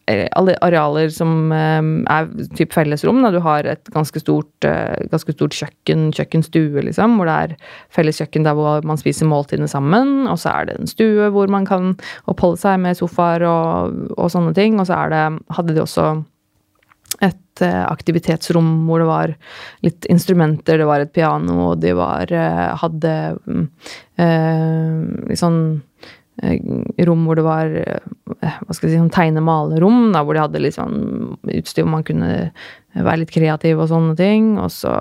arealer 0.08 1.12
som 1.14 1.52
eh, 1.56 1.84
er 2.12 2.28
typ 2.58 2.74
fellesrom. 2.76 3.22
Da. 3.24 3.32
Du 3.32 3.40
har 3.44 3.68
et 3.70 3.92
ganske 3.94 4.20
stort, 4.20 4.66
eh, 4.68 5.06
ganske 5.12 5.36
stort 5.36 5.56
kjøkken, 5.56 6.12
kjøkkenstue, 6.16 6.84
liksom, 6.90 7.18
hvor 7.18 7.30
det 7.30 7.38
er 7.38 7.56
felles 7.94 8.20
kjøkken 8.20 8.44
der 8.48 8.58
hvor 8.58 8.84
man 8.88 9.00
spiser 9.00 9.30
måltidene 9.30 9.70
sammen. 9.72 10.28
Og 10.28 10.40
så 10.42 10.52
er 10.54 10.70
det 10.70 10.80
en 10.80 10.92
stue 10.92 11.30
hvor 11.34 11.52
man 11.52 11.68
kan 11.70 11.96
oppholde 12.28 12.60
seg 12.60 12.82
med 12.84 13.00
sofaer 13.00 13.48
og, 13.48 13.96
og 14.18 14.32
sånne 14.34 14.54
ting. 14.58 14.80
Og 14.80 14.90
så 14.90 15.00
det, 15.14 15.24
hadde 15.56 15.76
de 15.76 15.84
også 15.84 16.12
et 17.24 17.62
aktivitetsrom 17.62 18.88
hvor 18.88 19.00
det 19.00 19.08
var 19.08 19.34
litt 19.86 20.08
instrumenter, 20.10 20.80
det 20.82 20.88
var 20.90 21.04
et 21.04 21.12
piano, 21.14 21.70
og 21.70 21.84
de 21.84 21.92
var, 21.96 22.32
hadde 22.82 23.12
øh, 24.18 24.96
litt 25.30 25.40
sånn 25.40 25.60
Eh, 25.68 25.93
rom 27.08 27.28
hvor 27.28 27.38
det 27.38 27.46
var 27.46 27.76
eh, 27.78 28.08
hva 28.42 28.74
skal 28.74 28.90
jeg 28.90 28.96
si, 28.96 29.00
sånn 29.00 29.14
tegne-male-rom, 29.14 30.16
hvor 30.16 30.34
de 30.34 30.42
hadde 30.42 30.62
litt 30.64 30.78
sånn 30.78 31.38
utstyr 31.54 31.86
hvor 31.86 31.94
man 32.00 32.08
kunne 32.08 32.32
være 32.94 33.22
litt 33.24 33.34
kreativ 33.34 33.82
og 33.82 33.92
sånne 33.92 34.16
ting. 34.20 34.54
Og 34.62 34.72
så 34.74 34.94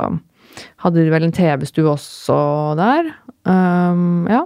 hadde 0.84 1.02
de 1.02 1.12
vel 1.12 1.28
en 1.28 1.34
TV-stue 1.34 1.88
også 1.88 2.38
der. 2.78 3.12
Um, 3.48 4.28
ja. 4.30 4.44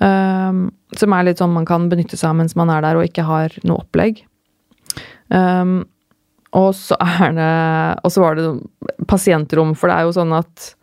Um, 0.00 0.68
som 0.98 1.14
er 1.14 1.28
litt 1.28 1.38
sånn 1.38 1.54
man 1.54 1.66
kan 1.68 1.86
benytte 1.90 2.18
seg 2.18 2.32
av 2.32 2.38
mens 2.40 2.56
man 2.58 2.72
er 2.72 2.82
der 2.82 2.98
og 2.98 3.06
ikke 3.06 3.26
har 3.28 3.54
noe 3.66 3.84
opplegg. 3.84 4.24
Um, 5.28 5.82
og 6.54 6.70
så 6.78 6.94
er 7.00 7.32
det 7.34 7.52
Og 8.04 8.12
så 8.12 8.20
var 8.22 8.36
det 8.38 8.44
pasientrom, 9.10 9.72
for 9.74 9.90
det 9.90 9.96
er 9.96 10.06
jo 10.06 10.14
sånn 10.14 10.34
at 10.36 10.74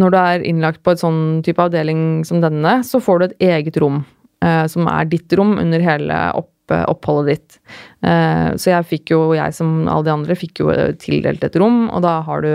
når 0.00 0.12
du 0.12 0.18
er 0.18 0.46
innlagt 0.48 0.82
på 0.84 0.94
et 0.94 1.02
sånn 1.02 1.42
type 1.44 1.60
avdeling 1.60 2.22
som 2.28 2.40
denne, 2.42 2.78
så 2.86 3.00
får 3.02 3.18
du 3.18 3.26
et 3.26 3.46
eget 3.52 3.78
rom, 3.82 4.02
eh, 4.44 4.64
som 4.72 4.88
er 4.88 5.10
ditt 5.10 5.32
rom 5.38 5.58
under 5.60 5.84
hele 5.84 6.20
opp, 6.38 6.50
oppholdet 6.90 7.32
ditt. 7.32 7.58
Eh, 8.02 8.48
så 8.58 8.72
jeg 8.72 8.88
fikk 8.90 9.12
jo, 9.14 9.20
jeg 9.36 9.54
som 9.56 9.84
alle 9.86 10.06
de 10.06 10.12
andre, 10.14 10.36
fikk 10.38 10.62
jo 10.64 10.72
tildelt 11.00 11.44
et 11.46 11.56
rom, 11.60 11.86
og 11.92 12.02
da 12.04 12.16
har 12.26 12.42
du 12.44 12.50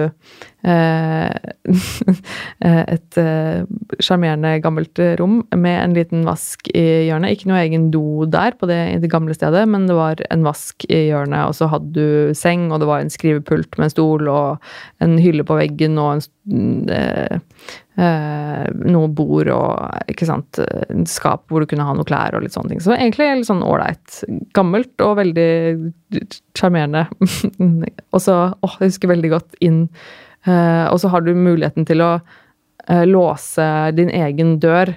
eh, 0.68 1.32
et 2.98 3.20
sjarmerende 4.04 4.58
gammelt 4.64 5.02
rom 5.22 5.40
med 5.56 5.78
en 5.80 5.96
liten 5.98 6.28
vask 6.28 6.70
i 6.74 6.86
hjørnet. 7.08 7.38
Ikke 7.38 7.52
noe 7.52 7.64
egen 7.64 7.90
do 7.94 8.28
der 8.30 8.58
på 8.60 8.70
det, 8.70 8.82
det 9.04 9.12
gamle 9.14 9.38
stedet, 9.38 9.66
men 9.70 9.88
det 9.90 9.98
var 9.98 10.22
en 10.28 10.46
vask 10.48 10.88
i 10.90 11.08
hjørnet, 11.10 11.48
og 11.48 11.58
så 11.58 11.72
hadde 11.72 11.94
du 11.96 12.38
seng, 12.38 12.70
og 12.72 12.84
det 12.84 12.92
var 12.92 13.04
en 13.04 13.14
skrivepult 13.14 13.78
med 13.78 13.90
en 13.90 13.96
stol 13.96 14.32
og 14.32 14.72
en 15.04 15.18
hylle 15.22 15.48
på 15.48 15.60
veggen 15.60 16.00
og 16.02 16.18
en 16.18 16.26
Eh, 17.98 18.66
noe 18.94 19.08
bord 19.10 19.50
og 19.50 20.12
ikke 20.12 20.28
sant, 20.30 20.60
en 20.62 21.08
skap 21.10 21.48
hvor 21.50 21.64
du 21.64 21.70
kunne 21.72 21.86
ha 21.88 21.96
noe 21.98 22.06
klær 22.06 22.36
og 22.38 22.44
litt 22.46 22.54
sånne 22.54 22.76
ting. 22.76 22.82
Så 22.84 22.94
egentlig 22.94 23.26
litt 23.40 23.50
sånn 23.50 23.66
ålreit. 23.66 24.07
Gammelt 24.56 25.02
og 25.04 25.18
veldig 25.20 25.50
sjarmerende. 26.58 27.08
og 28.14 28.24
så 28.24 28.38
åh, 28.54 28.80
jeg 28.80 28.94
husker 28.94 29.12
veldig 29.12 29.34
godt 29.36 29.60
inn 29.64 29.86
Uh, 30.48 30.88
Og 30.94 31.02
så 31.02 31.12
har 31.12 31.26
du 31.26 31.34
muligheten 31.36 31.88
til 31.88 32.04
å 32.04 32.12
uh, 32.20 33.06
låse 33.08 33.66
din 33.98 34.12
egen 34.14 34.58
dør. 34.64 34.94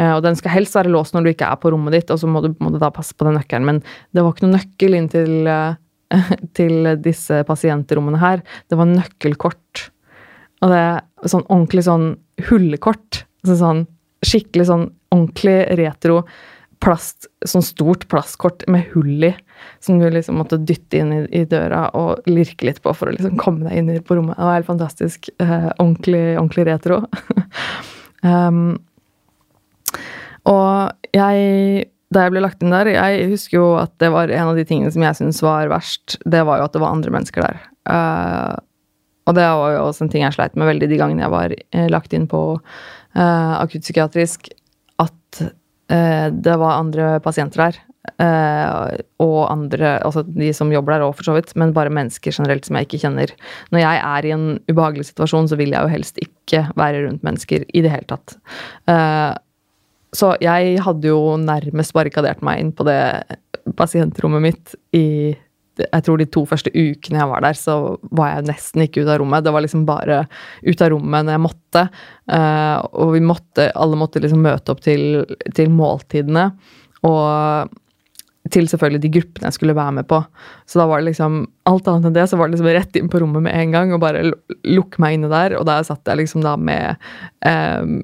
Uh, 0.00 0.16
og 0.16 0.22
den 0.24 0.38
skal 0.38 0.54
helst 0.54 0.76
være 0.76 0.92
låst 0.92 1.16
når 1.16 1.26
du 1.26 1.32
ikke 1.32 1.50
er 1.50 1.60
på 1.60 1.72
rommet 1.72 1.98
ditt, 1.98 2.12
og 2.12 2.20
så 2.20 2.30
må 2.30 2.42
du, 2.44 2.52
må 2.62 2.72
du 2.72 2.78
da 2.80 2.92
passe 2.94 3.16
på 3.16 3.26
den 3.28 3.36
nøkkelen. 3.36 3.68
Men 3.68 3.82
det 4.16 4.24
var 4.24 4.32
ikke 4.32 4.46
noen 4.46 4.56
nøkkel 4.56 4.96
inn 4.98 5.10
til, 5.12 5.50
til 6.58 6.92
disse 7.04 7.42
pasientrommene 7.48 8.22
her. 8.22 8.44
Det 8.70 8.80
var 8.80 8.90
nøkkelkort. 8.92 9.86
Og 10.64 10.72
det 10.72 10.80
er 10.80 11.28
sånn 11.28 11.46
ordentlig 11.50 11.84
sånn 11.86 12.10
hullekort. 12.48 13.24
Altså 13.44 13.60
sånn 13.60 13.86
skikkelig 14.24 14.70
sånn 14.70 14.86
ordentlig 15.12 15.58
retro 15.78 16.22
plast, 16.82 17.28
sånn 17.48 17.64
stort 17.64 18.06
plastkort 18.12 18.64
med 18.70 18.90
hull 18.92 19.28
i, 19.28 19.32
som 19.82 20.00
du 20.00 20.06
liksom 20.12 20.38
måtte 20.40 20.58
dytte 20.58 21.00
inn 21.00 21.12
i, 21.14 21.20
i, 21.34 21.44
døra 21.48 21.86
og 21.96 22.26
lirke 22.28 22.68
litt 22.68 22.82
på 22.84 22.92
for 22.96 23.10
å 23.10 23.16
liksom 23.16 23.38
komme 23.40 23.66
deg 23.68 23.80
inn 23.80 24.04
på 24.04 24.18
rommet. 24.18 24.36
Det 24.38 24.48
var 24.48 24.58
helt 24.58 24.70
fantastisk. 24.70 25.30
Eh, 25.42 25.68
ordentlig, 25.78 26.24
ordentlig 26.36 26.66
retro. 26.68 27.00
um, 28.26 28.76
og 30.46 31.12
jeg 31.16 31.90
da 32.14 32.22
jeg 32.22 32.36
ble 32.36 32.42
lagt 32.44 32.60
inn 32.62 32.70
der 32.70 32.86
Jeg 32.86 33.30
husker 33.32 33.56
jo 33.56 33.64
at 33.80 33.90
det 33.98 34.12
var 34.14 34.30
en 34.30 34.52
av 34.52 34.58
de 34.58 34.62
tingene 34.66 34.92
som 34.94 35.02
jeg 35.02 35.18
syntes 35.18 35.42
var 35.42 35.72
verst. 35.72 36.14
Det 36.22 36.44
var 36.46 36.60
jo 36.60 36.68
at 36.68 36.76
det 36.76 36.82
var 36.84 36.94
andre 36.94 37.12
mennesker 37.16 37.42
der. 37.42 37.64
Uh, 37.90 38.54
og 39.26 39.34
det 39.34 39.46
var 39.58 39.72
jo 39.74 39.84
også 39.88 40.06
en 40.06 40.12
ting 40.12 40.22
jeg 40.22 40.36
sleit 40.36 40.54
med 40.54 40.70
veldig 40.70 40.88
de 40.90 40.98
gangene 41.00 41.24
jeg 41.24 41.34
var 41.34 41.54
eh, 41.56 41.88
lagt 41.90 42.14
inn 42.14 42.28
på 42.30 42.42
uh, 42.54 43.54
akuttpsykiatrisk, 43.58 44.52
at 45.02 45.40
det 45.86 46.54
var 46.58 46.80
andre 46.80 47.12
pasienter 47.22 47.60
der. 47.62 47.76
Uh, 48.16 48.96
og 49.20 49.50
andre, 49.50 49.96
altså 50.06 50.22
de 50.24 50.48
som 50.56 50.70
jobber 50.72 50.94
der 50.94 51.04
òg, 51.04 51.16
for 51.18 51.26
så 51.26 51.34
vidt, 51.36 51.50
men 51.58 51.74
bare 51.76 51.92
mennesker 51.92 52.32
generelt 52.32 52.66
som 52.66 52.78
jeg 52.78 52.88
ikke 52.88 53.00
kjenner. 53.02 53.32
Når 53.74 53.82
jeg 53.82 54.02
er 54.10 54.28
i 54.28 54.32
en 54.36 54.46
ubehagelig 54.70 55.08
situasjon, 55.10 55.50
så 55.50 55.58
vil 55.60 55.74
jeg 55.74 55.84
jo 55.84 55.92
helst 55.92 56.20
ikke 56.22 56.62
være 56.78 57.02
rundt 57.06 57.26
mennesker 57.26 57.66
i 57.66 57.82
det 57.84 57.92
hele 57.92 58.08
tatt. 58.08 58.38
Uh, 58.88 59.34
så 60.16 60.32
jeg 60.40 60.78
hadde 60.86 61.10
jo 61.10 61.34
nærmest 61.40 61.92
barrikadert 61.96 62.44
meg 62.46 62.62
inn 62.62 62.72
på 62.72 62.86
det 62.88 63.00
pasientrommet 63.76 64.44
mitt 64.44 64.76
i 64.96 65.34
jeg 65.84 66.04
tror 66.06 66.20
de 66.20 66.26
to 66.32 66.42
første 66.48 66.72
ukene 66.72 67.20
jeg 67.20 67.30
var 67.30 67.44
der, 67.44 67.58
så 67.58 67.76
var 68.16 68.32
jeg 68.32 68.48
nesten 68.50 68.84
ikke 68.86 69.04
ute 69.04 69.12
av 69.12 69.20
rommet. 69.22 69.44
Det 69.44 69.54
var 69.54 69.64
liksom 69.64 69.86
bare 69.88 70.22
ut 70.64 70.84
av 70.84 70.92
rommet 70.92 71.26
når 71.26 71.36
jeg 71.36 71.44
måtte. 71.46 71.86
Uh, 72.32 72.78
og 73.02 73.16
vi 73.16 73.24
måtte, 73.24 73.70
alle 73.76 73.98
måtte 74.00 74.22
liksom 74.24 74.44
møte 74.46 74.72
opp 74.72 74.84
til, 74.84 75.24
til, 75.56 75.72
måltidene. 75.74 76.48
Og 77.06 77.74
til 78.52 78.68
selvfølgelig 78.70 79.02
de 79.02 79.10
gruppene 79.16 79.50
jeg 79.50 79.56
skulle 79.56 79.76
være 79.76 79.96
med 79.98 80.08
på. 80.08 80.20
Så 80.70 80.80
da 80.80 80.86
var 80.88 81.02
det 81.02 81.10
liksom 81.10 81.40
alt 81.68 81.88
annet 81.90 82.08
enn 82.08 82.16
det, 82.16 82.28
så 82.30 82.38
var 82.38 82.48
det 82.48 82.56
liksom 82.56 82.72
rett 82.76 82.98
inn 82.98 83.10
på 83.10 83.20
rommet 83.22 83.44
med 83.48 83.58
en 83.58 83.74
gang 83.74 83.94
og 83.94 84.02
bare 84.04 84.22
lukke 84.70 85.02
meg 85.02 85.18
inne 85.18 85.30
der. 85.32 85.58
Og 85.58 85.66
der 85.68 85.86
satt 85.86 86.06
jeg 86.06 86.22
liksom 86.22 86.44
da 86.46 86.54
med 86.56 87.02
um, 87.42 87.98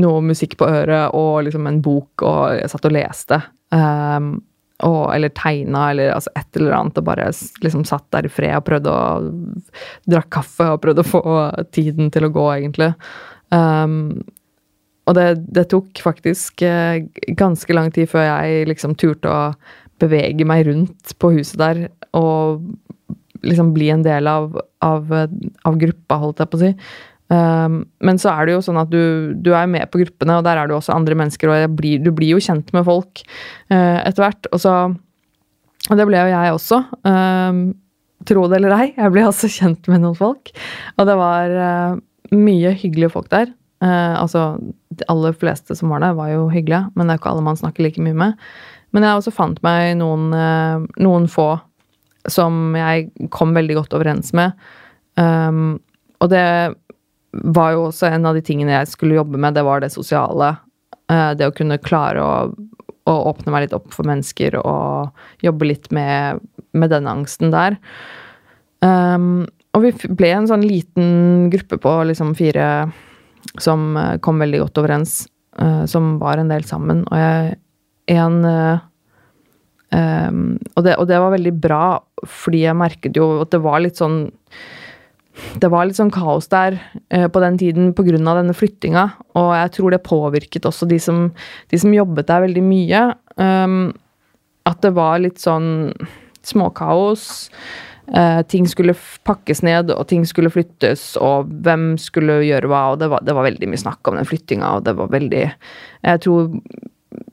noe 0.00 0.24
musikk 0.24 0.56
på 0.60 0.68
øret 0.68 1.14
og 1.16 1.44
liksom 1.46 1.68
en 1.68 1.82
bok, 1.84 2.24
og 2.24 2.56
jeg 2.56 2.72
satt 2.72 2.88
og 2.88 2.96
leste. 2.96 3.40
Um, 3.74 4.38
og, 4.84 5.14
eller 5.14 5.32
tegna 5.32 5.90
eller 5.92 6.12
altså 6.12 6.32
et 6.36 6.58
eller 6.58 6.74
annet 6.76 6.98
og 7.00 7.06
bare 7.06 7.30
liksom 7.64 7.84
satt 7.88 8.04
der 8.12 8.28
i 8.28 8.32
fred 8.32 8.58
og 8.58 8.66
prøvde 8.66 8.92
å 8.92 9.30
Drakk 10.06 10.28
kaffe 10.38 10.68
og 10.74 10.82
prøvde 10.84 11.04
å 11.04 11.08
få 11.08 11.22
tiden 11.74 12.10
til 12.14 12.26
å 12.26 12.32
gå, 12.34 12.44
egentlig. 12.58 12.92
Um, 13.54 14.20
og 15.06 15.14
det, 15.16 15.26
det, 15.54 15.68
tok 15.70 16.00
faktisk 16.02 16.62
eh, 16.66 17.04
ganske 17.38 17.74
lang 17.74 17.92
tid 17.94 18.10
før 18.10 18.26
jeg 18.26 18.66
liksom 18.70 18.96
turte 18.98 19.30
å 19.30 19.42
bevege 20.02 20.44
meg 20.48 20.66
rundt 20.66 21.14
på 21.22 21.30
huset 21.36 21.60
der 21.62 21.82
og 22.18 22.66
liksom 23.46 23.70
bli 23.76 23.92
en 23.94 24.02
del 24.04 24.26
av, 24.28 24.56
av, 24.84 25.12
av 25.14 25.78
gruppa, 25.78 26.18
holdt 26.20 26.42
jeg 26.42 26.50
på 26.50 26.58
å 26.58 26.64
si. 26.64 26.72
Um, 27.26 27.80
men 28.06 28.20
så 28.22 28.30
er 28.30 28.46
det 28.46 28.54
jo 28.54 28.62
sånn 28.62 28.78
at 28.78 28.90
du, 28.92 29.34
du, 29.34 29.50
er 29.56 29.66
med 29.70 29.88
på 29.90 29.98
gruppene, 29.98 30.38
og 30.38 30.46
der 30.46 30.60
er 30.60 30.68
det 30.70 30.76
også 30.76 30.94
andre 30.94 31.16
mennesker, 31.18 31.50
og 31.50 31.74
blir, 31.78 31.98
du 32.02 32.12
blir 32.14 32.36
jo 32.36 32.42
kjent 32.42 32.70
med 32.76 32.86
folk 32.86 33.24
uh, 33.72 33.98
etter 34.04 34.22
hvert. 34.22 34.50
Og 34.52 34.62
så 34.62 34.76
Og 35.90 35.98
det 35.98 36.06
ble 36.08 36.22
jo 36.22 36.32
jeg 36.32 36.54
også. 36.54 36.80
Um, 37.06 37.66
tro 38.26 38.46
det 38.50 38.58
eller 38.58 38.74
ei, 38.78 38.88
jeg 38.96 39.12
ble 39.14 39.26
også 39.26 39.50
kjent 39.58 39.90
med 39.90 40.02
noen 40.04 40.18
folk. 40.18 40.54
Og 40.96 41.06
det 41.08 41.18
var 41.18 41.56
uh, 41.58 42.00
mye 42.34 42.74
hyggelige 42.78 43.12
folk 43.14 43.30
der. 43.34 43.52
Uh, 43.82 44.16
altså, 44.22 44.56
de 44.94 45.06
aller 45.12 45.34
fleste 45.36 45.76
som 45.78 45.92
var 45.92 46.02
der, 46.02 46.16
var 46.18 46.32
jo 46.32 46.48
hyggelige, 46.50 46.88
men 46.94 47.06
det 47.06 47.16
er 47.16 47.22
ikke 47.22 47.34
alle 47.34 47.46
man 47.46 47.58
snakker 47.58 47.86
like 47.86 48.02
mye 48.02 48.16
med. 48.16 48.48
Men 48.94 49.04
jeg 49.04 49.18
også 49.18 49.34
fant 49.34 49.58
meg 49.66 49.96
noen, 49.98 50.30
noen 51.02 51.26
få 51.28 51.50
som 52.30 52.74
jeg 52.78 53.10
kom 53.34 53.52
veldig 53.54 53.76
godt 53.80 53.96
overens 53.98 54.32
med. 54.34 54.54
Um, 55.20 55.76
og 56.22 56.30
det 56.32 56.46
var 57.42 57.74
jo 57.74 57.88
også 57.88 58.10
en 58.10 58.28
av 58.28 58.36
de 58.36 58.44
tingene 58.44 58.74
jeg 58.74 58.92
skulle 58.92 59.18
jobbe 59.18 59.40
med, 59.40 59.56
det 59.56 59.64
var 59.66 59.82
det 59.82 59.92
sosiale. 59.94 60.54
Eh, 61.12 61.32
det 61.38 61.48
å 61.48 61.54
kunne 61.54 61.80
klare 61.82 62.22
å, 62.22 62.32
å 63.06 63.16
åpne 63.32 63.54
meg 63.54 63.66
litt 63.66 63.76
opp 63.76 63.92
for 63.94 64.08
mennesker 64.08 64.58
og 64.62 65.44
jobbe 65.44 65.70
litt 65.70 65.90
med, 65.94 66.42
med 66.76 66.92
den 66.94 67.10
angsten 67.10 67.54
der. 67.54 67.78
Um, 68.84 69.46
og 69.76 69.84
vi 69.84 69.92
ble 70.16 70.32
en 70.32 70.48
sånn 70.48 70.64
liten 70.64 71.48
gruppe 71.52 71.78
på 71.80 71.92
liksom 72.10 72.34
fire 72.38 72.88
som 73.62 73.94
eh, 73.96 74.16
kom 74.24 74.42
veldig 74.42 74.66
godt 74.66 74.82
overens. 74.84 75.24
Uh, 75.56 75.86
som 75.88 76.18
var 76.20 76.36
en 76.36 76.50
del 76.52 76.66
sammen. 76.68 76.98
Og 77.08 77.16
jeg 77.16 77.54
en 78.12 78.42
uh, 78.44 78.82
um, 79.90 80.58
og, 80.74 80.82
det, 80.84 80.96
og 81.00 81.06
det 81.08 81.20
var 81.22 81.32
veldig 81.32 81.52
bra, 81.62 81.84
fordi 82.28 82.66
jeg 82.66 82.78
merket 82.78 83.16
jo 83.16 83.30
at 83.42 83.54
det 83.54 83.62
var 83.64 83.80
litt 83.82 83.98
sånn 83.98 84.26
det 85.60 85.70
var 85.72 85.86
litt 85.86 85.98
sånn 85.98 86.12
kaos 86.14 86.48
der 86.52 86.78
eh, 87.12 87.26
på 87.28 87.42
den 87.42 87.58
tiden 87.60 87.92
pga. 87.96 88.16
denne 88.16 88.56
flyttinga. 88.56 89.06
Og 89.36 89.50
jeg 89.56 89.72
tror 89.76 89.92
det 89.92 90.04
påvirket 90.06 90.68
også 90.68 90.88
de 90.88 90.98
som, 91.02 91.30
de 91.70 91.80
som 91.80 91.94
jobbet 91.94 92.28
der 92.28 92.46
veldig 92.46 92.64
mye. 92.64 93.02
Um, 93.36 93.92
at 94.66 94.80
det 94.82 94.94
var 94.96 95.20
litt 95.22 95.38
sånn 95.42 95.92
småkaos. 96.46 97.50
Eh, 98.06 98.42
ting 98.46 98.68
skulle 98.70 98.94
pakkes 99.26 99.64
ned, 99.66 99.90
og 99.90 100.06
ting 100.10 100.22
skulle 100.28 100.52
flyttes, 100.52 101.16
og 101.18 101.48
hvem 101.66 101.94
skulle 101.98 102.40
gjøre 102.46 102.70
hva. 102.70 102.82
Og 102.94 103.00
det 103.02 103.10
var, 103.12 103.24
det 103.26 103.34
var 103.36 103.48
veldig 103.48 103.70
mye 103.70 103.82
snakk 103.82 104.08
om 104.08 104.18
den 104.18 104.28
flyttinga, 104.28 104.76
og 104.78 104.86
det 104.86 104.96
var 104.98 105.10
veldig 105.14 105.46
Jeg 105.46 106.22
tror 106.22 106.52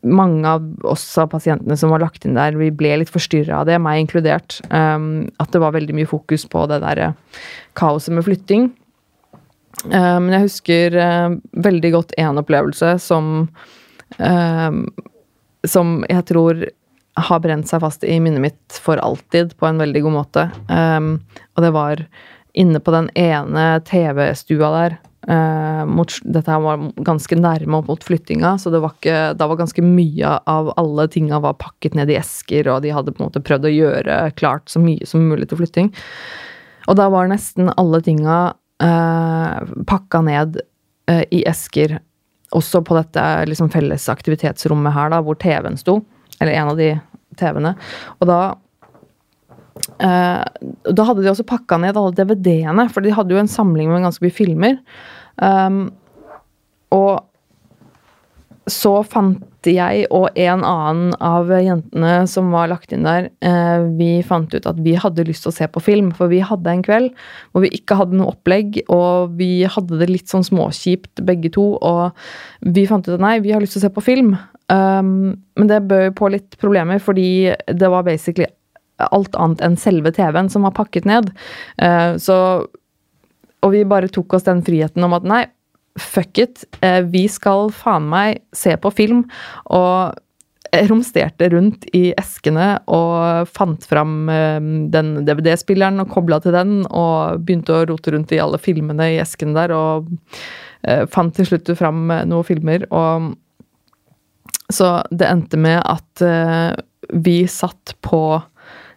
mange 0.04 0.48
av 0.48 0.64
oss 0.88 1.06
av 1.20 1.30
pasientene 1.32 1.76
som 1.80 1.92
var 1.92 2.02
lagt 2.04 2.26
inn 2.26 2.38
der, 2.38 2.56
vi 2.60 2.70
ble 2.76 2.96
litt 3.02 3.12
forstyrra 3.12 3.62
av 3.62 3.68
det, 3.68 3.80
meg 3.84 4.04
inkludert. 4.04 4.60
Um, 4.70 5.28
at 5.44 5.52
det 5.54 5.62
var 5.64 5.76
veldig 5.76 5.96
mye 5.98 6.10
fokus 6.10 6.46
på 6.50 6.66
det 6.72 6.82
derre 6.84 7.14
kaoset 7.80 8.14
med 8.16 8.26
flytting. 8.26 8.72
Uh, 9.88 10.20
men 10.22 10.32
jeg 10.36 10.46
husker 10.46 10.96
uh, 10.96 11.36
veldig 11.66 11.92
godt 11.96 12.14
én 12.22 12.38
opplevelse 12.40 12.94
som 13.02 13.50
uh, 14.20 14.72
Som 15.68 16.02
jeg 16.10 16.26
tror 16.30 16.64
har 17.14 17.42
brent 17.44 17.70
seg 17.70 17.82
fast 17.84 18.06
i 18.08 18.16
minnet 18.20 18.42
mitt 18.42 18.78
for 18.82 18.98
alltid, 18.98 19.52
på 19.60 19.68
en 19.68 19.78
veldig 19.78 20.02
god 20.02 20.14
måte. 20.16 20.44
Og 20.66 21.60
det 21.62 21.70
var 21.76 22.00
inne 22.58 22.80
på 22.82 22.94
den 22.96 23.12
ene 23.14 23.66
TV-stua 23.86 24.72
der 24.74 24.96
mot, 25.86 26.16
dette 26.26 26.58
var 26.66 26.88
ganske 27.06 27.38
nærme 27.38 27.78
opp 27.78 27.92
mot 27.92 28.04
flyttinga, 28.04 28.56
så 28.58 28.74
det 28.74 28.82
var 28.82 28.96
ikke, 28.98 29.20
da 29.38 29.46
var 29.46 29.62
ganske 29.62 29.86
mye 29.86 30.34
av 30.50 30.74
alle 30.74 31.06
tinga 31.14 31.38
var 31.46 31.54
pakket 31.62 31.94
ned 32.02 32.10
i 32.10 32.18
esker, 32.18 32.72
og 32.74 32.82
de 32.82 32.96
hadde 32.98 33.14
på 33.14 33.22
en 33.22 33.30
måte 33.30 33.46
prøvd 33.46 33.70
å 33.70 33.76
gjøre 33.76 34.18
klart 34.42 34.74
så 34.74 34.82
mye 34.82 35.06
som 35.06 35.30
mulig 35.30 35.52
til 35.54 35.62
flytting. 35.62 35.94
Og 36.90 36.98
da 37.00 37.08
var 37.14 37.30
nesten 37.32 37.72
alle 37.74 38.02
tinga 38.04 38.40
uh, 38.84 39.76
pakka 39.90 40.24
ned 40.26 40.60
uh, 41.12 41.24
i 41.32 41.44
esker, 41.50 41.98
også 42.54 42.84
på 42.86 42.98
dette 43.00 43.24
liksom 43.50 43.72
felles 43.74 44.10
aktivitetsrommet 44.12 44.94
her, 44.94 45.14
da, 45.14 45.22
hvor 45.26 45.40
TV-en 45.42 45.80
sto. 45.80 46.02
Eller 46.40 46.58
en 46.60 46.74
av 46.74 46.82
de 46.82 46.94
TV-ene. 47.40 47.78
Og 48.20 48.30
da 48.32 48.42
Uh, 49.74 50.44
da 50.94 51.04
hadde 51.08 51.24
de 51.24 51.30
også 51.32 51.44
pakka 51.50 51.80
ned 51.82 51.98
alle 51.98 52.14
DVD-ene, 52.14 52.86
for 52.94 53.02
de 53.02 53.14
hadde 53.14 53.34
jo 53.34 53.40
en 53.42 53.50
samling 53.50 53.90
med 53.90 54.04
ganske 54.06 54.22
mye 54.22 54.36
filmer. 54.36 54.76
Um, 55.42 55.88
og 56.94 57.24
så 58.70 58.92
fant 59.04 59.68
jeg 59.68 60.06
og 60.12 60.36
en 60.40 60.64
annen 60.64 61.14
av 61.24 61.50
jentene 61.52 62.28
som 62.32 62.52
var 62.52 62.70
lagt 62.72 62.94
inn 62.96 63.06
der, 63.08 63.30
eh, 63.44 63.84
vi 63.98 64.22
fant 64.24 64.54
ut 64.54 64.66
at 64.68 64.80
vi 64.84 64.96
hadde 65.00 65.26
lyst 65.28 65.46
til 65.46 65.52
å 65.52 65.56
se 65.56 65.68
på 65.68 65.84
film. 65.84 66.12
For 66.16 66.32
vi 66.32 66.40
hadde 66.44 66.72
en 66.72 66.84
kveld 66.84 67.12
hvor 67.52 67.64
vi 67.64 67.72
ikke 67.76 67.98
hadde 68.00 68.18
noe 68.20 68.34
opplegg, 68.34 68.82
og 68.92 69.36
vi 69.40 69.64
hadde 69.64 70.00
det 70.00 70.10
litt 70.12 70.32
sånn 70.32 70.46
småkjipt 70.48 71.24
begge 71.28 71.52
to. 71.56 71.78
Og 71.80 72.12
vi 72.76 72.86
fant 72.88 73.08
ut 73.08 73.16
at 73.16 73.24
nei, 73.24 73.38
vi 73.44 73.52
har 73.56 73.64
lyst 73.64 73.78
til 73.78 73.84
å 73.84 73.88
se 73.88 73.94
på 73.96 74.06
film. 74.06 74.36
Um, 74.72 75.44
men 75.60 75.72
det 75.72 75.84
bød 75.90 76.14
på 76.20 76.32
litt 76.32 76.56
problemer, 76.62 77.00
fordi 77.04 77.54
det 77.68 77.90
var 77.92 78.08
basically 78.08 78.48
alt 79.12 79.36
annet 79.36 79.64
enn 79.66 79.76
selve 79.80 80.14
TV-en 80.16 80.52
som 80.52 80.64
var 80.68 80.76
pakket 80.78 81.08
ned. 81.10 81.34
Uh, 81.82 82.16
så 82.20 82.38
Og 83.64 83.72
vi 83.72 83.86
bare 83.88 84.12
tok 84.12 84.34
oss 84.36 84.44
den 84.44 84.60
friheten 84.60 85.04
om 85.06 85.14
at 85.16 85.24
nei, 85.24 85.46
fuck 86.00 86.38
it, 86.42 86.64
uh, 86.84 87.02
vi 87.06 87.26
skal 87.32 87.72
faen 87.76 88.08
meg 88.12 88.44
se 88.56 88.76
på 88.80 88.92
film. 88.94 89.26
Og 89.74 90.20
romsterte 90.90 91.52
rundt 91.54 91.84
i 91.94 92.08
eskene 92.18 92.80
og 92.90 93.50
fant 93.54 93.84
fram 93.86 94.30
uh, 94.32 94.58
den 94.94 95.16
DVD-spilleren 95.28 96.02
og 96.02 96.14
kobla 96.16 96.40
til 96.44 96.56
den, 96.56 96.80
og 96.90 97.44
begynte 97.46 97.76
å 97.76 97.86
rote 97.90 98.16
rundt 98.16 98.34
i 98.34 98.42
alle 98.42 98.62
filmene 98.62 99.14
i 99.14 99.20
esken 99.22 99.56
der, 99.58 99.76
og 99.76 100.10
fant 101.14 101.32
til 101.32 101.46
slutt 101.48 101.70
fram 101.80 102.10
noen 102.28 102.44
filmer. 102.44 102.84
og 102.92 103.38
så 104.68 104.98
det 105.16 105.30
endte 105.30 105.56
med 105.56 105.78
at 105.80 106.24
vi 107.24 107.38
satt 107.48 107.94
på 108.04 108.42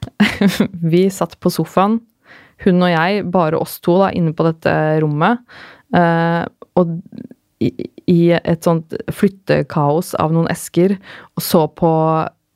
Vi 0.93 1.07
satt 1.11 1.37
på 1.41 1.51
sofaen, 1.53 2.01
hun 2.65 2.85
og 2.85 2.93
jeg, 2.93 3.25
bare 3.33 3.59
oss 3.61 3.79
to, 3.85 3.99
da, 4.01 4.11
inne 4.17 4.33
på 4.37 4.47
dette 4.47 4.73
rommet. 5.03 5.43
Uh, 5.97 6.45
og 6.77 6.99
i, 7.65 8.21
et 8.37 8.67
sånt 8.67 8.93
flyttekaos 9.17 10.13
av 10.21 10.35
noen 10.35 10.51
esker, 10.53 10.99
og 11.37 11.45
så 11.45 11.65
på 11.73 11.93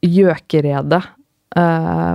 Gjøkeredet. 0.05 1.03
Uh, 1.57 2.15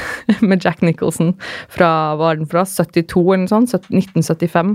med 0.48 0.60
Jack 0.60 0.82
Nicholson 0.84 1.30
fra 1.72 1.88
Hva 2.18 2.34
er 2.34 2.42
den 2.42 2.50
fra? 2.50 2.66
72 2.68 3.22
eller 3.22 3.46
noe 3.46 3.52
sånt? 3.52 3.88
1975. 3.88 4.74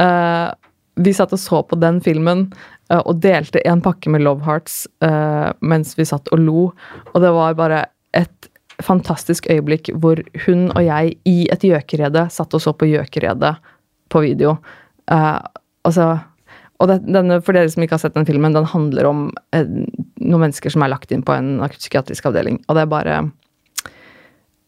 Uh, 0.00 0.50
vi 1.04 1.14
satt 1.14 1.34
og 1.34 1.42
så 1.42 1.60
på 1.66 1.78
den 1.82 2.00
filmen 2.02 2.48
og 2.94 3.16
delte 3.24 3.62
en 3.66 3.80
pakke 3.82 4.10
med 4.12 4.22
Love 4.22 4.44
Hearts 4.46 4.84
mens 5.64 5.94
vi 5.98 6.04
satt 6.06 6.28
og 6.36 6.38
lo. 6.38 6.60
Og 7.10 7.16
det 7.24 7.32
var 7.34 7.56
bare 7.58 7.80
et 8.14 8.46
fantastisk 8.84 9.48
øyeblikk 9.50 9.90
hvor 9.98 10.20
hun 10.44 10.68
og 10.68 10.84
jeg 10.84 11.16
i 11.26 11.36
et 11.50 11.66
gjøkerede 11.66 12.28
satt 12.30 12.54
og 12.54 12.62
så 12.62 12.74
på 12.76 12.86
Gjøkeredet 12.92 13.56
på 14.12 14.22
video. 14.22 14.54
Uh, 15.10 15.40
altså 15.84 16.14
og 16.82 16.88
det, 16.90 16.96
denne, 17.06 17.38
For 17.44 17.54
dere 17.54 17.70
som 17.70 17.84
ikke 17.84 17.94
har 17.94 18.02
sett 18.02 18.16
den 18.16 18.26
filmen, 18.26 18.52
den 18.52 18.66
handler 18.66 19.06
om 19.06 19.20
noen 19.54 20.42
mennesker 20.42 20.72
som 20.74 20.82
er 20.82 20.90
lagt 20.90 21.12
inn 21.14 21.22
på 21.24 21.32
en 21.32 21.60
akuttpsykiatrisk 21.62 22.26
avdeling. 22.28 22.58
Og 22.66 22.76
det 22.76 22.82
er 22.82 22.90
bare 22.90 23.18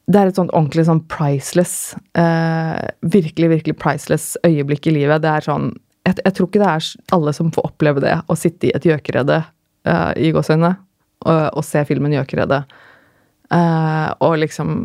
det 0.07 0.21
er 0.21 0.31
et 0.31 0.39
sånt 0.39 0.53
ordentlig 0.55 0.85
sånn 0.87 1.01
priceless 1.11 1.97
Virkelig, 2.15 3.49
virkelig 3.51 3.75
priceless 3.75 4.29
øyeblikk 4.47 4.87
i 4.87 4.95
livet. 5.01 5.25
Det 5.25 5.33
er 5.33 5.49
sånn 5.49 5.73
jeg, 6.07 6.21
jeg, 6.23 6.35
tror 6.37 6.49
ikke 6.49 6.63
det 6.63 6.71
er 6.71 6.89
alle 7.17 7.35
som 7.35 7.53
får 7.55 7.69
oppleve 7.73 8.03
det, 8.05 8.15
å 8.31 8.37
sitte 8.39 8.69
i 8.69 8.75
et 8.77 8.87
gjøkerede 8.87 9.41
uh, 9.43 10.13
i 10.15 10.31
gåseøynene 10.35 10.77
og, 11.27 11.41
og, 11.51 11.63
se 11.67 11.83
filmen 11.89 12.15
Gjøkeredet. 12.15 12.63
Uh, 13.51 14.13
og 14.23 14.37
liksom 14.43 14.85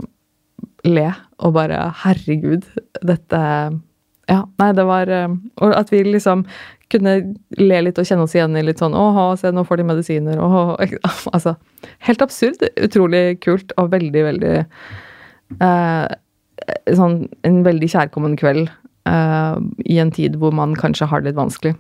le 0.88 1.08
og 1.42 1.56
bare 1.58 1.84
Herregud, 2.04 2.66
dette 3.06 3.42
Ja, 4.32 4.46
nei, 4.62 4.70
det 4.78 4.86
var 4.88 5.10
uh, 5.12 5.34
Og 5.64 5.74
at 5.76 5.92
vi 5.92 6.06
liksom 6.08 6.46
kunne 6.92 7.14
le 7.60 7.80
litt 7.86 8.00
og 8.00 8.08
kjenne 8.08 8.26
oss 8.26 8.36
igjen 8.36 8.58
i 8.60 8.64
litt 8.66 8.82
sånn 8.82 8.96
Åh, 8.98 9.20
se, 9.40 9.52
nå 9.52 9.64
får 9.68 9.80
de 9.80 9.88
medisiner. 9.92 10.42
Åh, 10.44 10.74
altså 11.36 11.56
Helt 12.08 12.24
absurd. 12.24 12.64
Utrolig 12.80 13.40
kult 13.44 13.74
og 13.80 13.94
veldig, 13.94 14.24
veldig 14.28 14.56
eh, 15.62 16.06
Sånn 17.00 17.24
en 17.48 17.62
veldig 17.66 17.90
kjærkommen 17.90 18.36
kveld 18.40 18.68
eh, 19.10 19.56
i 19.90 19.98
en 20.04 20.12
tid 20.14 20.38
hvor 20.42 20.54
man 20.56 20.76
kanskje 20.78 21.08
har 21.10 21.24
det 21.24 21.32
litt 21.32 21.40
vanskelig. 21.40 21.74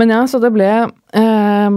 Men 0.00 0.12
ja, 0.12 0.24
så 0.28 0.40
det 0.42 0.50
ble 0.52 0.70
uh, 0.88 1.76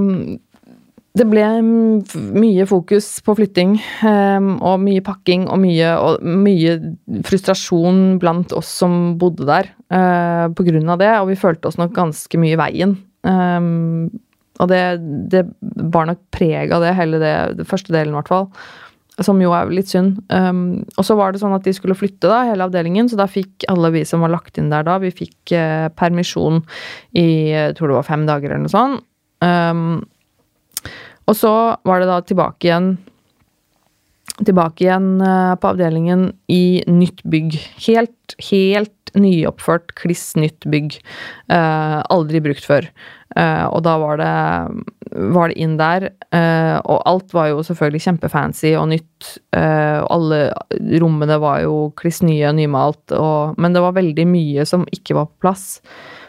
det 1.17 1.25
ble 1.25 1.45
mye 1.63 2.65
fokus 2.69 3.07
på 3.25 3.33
flytting 3.39 3.75
um, 4.05 4.51
og 4.61 4.81
mye 4.83 5.01
pakking 5.05 5.47
og 5.49 5.57
mye, 5.63 5.93
og 5.97 6.25
mye, 6.45 6.75
frustrasjon 7.25 8.19
blant 8.21 8.53
oss 8.55 8.69
som 8.81 9.15
bodde 9.21 9.47
der 9.49 9.71
uh, 9.89 10.47
på 10.53 10.65
grunn 10.67 10.91
av 10.93 10.99
det, 11.01 11.09
og 11.17 11.31
vi 11.31 11.39
følte 11.39 11.71
oss 11.71 11.79
nok 11.81 11.95
ganske 11.97 12.41
mye 12.41 12.53
i 12.53 12.59
veien. 12.59 12.93
Um, 13.25 14.11
og 14.59 14.69
det, 14.69 14.83
det 15.31 15.47
bar 15.61 16.11
nok 16.11 16.21
preg 16.35 16.75
av 16.75 16.85
det, 16.85 16.93
hele 16.99 17.21
det, 17.21 17.33
det 17.57 17.65
første 17.67 17.95
delen 17.95 18.13
i 18.13 18.19
hvert 18.19 18.29
fall. 18.29 18.47
Som 19.25 19.41
jo 19.43 19.51
er 19.55 19.71
litt 19.73 19.89
synd. 19.91 20.21
Um, 20.31 20.85
og 20.93 21.07
så 21.07 21.17
var 21.19 21.33
det 21.33 21.41
sånn 21.41 21.55
at 21.57 21.65
de 21.65 21.73
skulle 21.75 21.97
flytte, 21.97 22.29
da, 22.29 22.43
hele 22.51 22.69
avdelingen, 22.69 23.09
så 23.09 23.17
da 23.19 23.25
fikk 23.27 23.65
alle 23.71 23.91
vi 23.97 24.05
som 24.07 24.21
var 24.23 24.35
lagt 24.35 24.61
inn 24.61 24.69
der 24.71 24.85
da, 24.85 24.99
vi 25.01 25.09
fikk 25.15 25.57
uh, 25.57 25.89
permisjon 25.97 26.61
i 27.17 27.27
jeg 27.49 27.75
tror 27.79 27.89
det 27.89 27.99
var 27.99 28.09
fem 28.13 28.29
dager 28.29 28.53
eller 28.53 28.67
noe 28.67 28.75
sånt. 28.77 29.05
Og 31.29 31.37
så 31.37 31.53
var 31.85 32.01
det 32.01 32.09
da 32.09 32.19
tilbake 32.25 32.69
igjen 32.69 32.97
Tilbake 34.39 34.85
igjen 34.85 35.17
uh, 35.19 35.57
på 35.59 35.73
avdelingen 35.73 36.29
i 36.47 36.79
nytt 36.87 37.25
bygg. 37.27 37.57
Helt, 37.83 38.35
helt 38.47 38.93
nyoppført, 39.17 39.93
kliss 39.99 40.35
nytt 40.39 40.65
bygg. 40.69 40.99
Eh, 41.51 41.97
aldri 42.13 42.41
brukt 42.43 42.65
før. 42.65 42.87
Eh, 43.35 43.65
og 43.69 43.83
da 43.85 43.95
var 44.01 44.19
det, 44.21 44.33
var 45.35 45.51
det 45.51 45.59
inn 45.61 45.77
der, 45.79 46.11
Eh, 46.29 46.75
og 46.85 47.01
alt 47.09 47.31
var 47.33 47.47
jo 47.49 47.63
selvfølgelig 47.65 48.03
kjempefancy 48.03 48.75
og 48.77 48.91
nytt. 48.91 49.29
og 49.49 50.05
alle 50.13 50.53
rommene 51.01 51.39
var 51.41 51.63
jo 51.63 51.89
kliss 51.97 52.21
nye, 52.21 52.51
nymalt, 52.53 53.11
og, 53.17 53.57
men 53.57 53.73
det 53.73 53.81
var 53.81 53.97
veldig 53.97 54.25
mye 54.29 54.65
som 54.69 54.85
ikke 54.93 55.17
var 55.17 55.25
på 55.25 55.47
plass. 55.47 55.81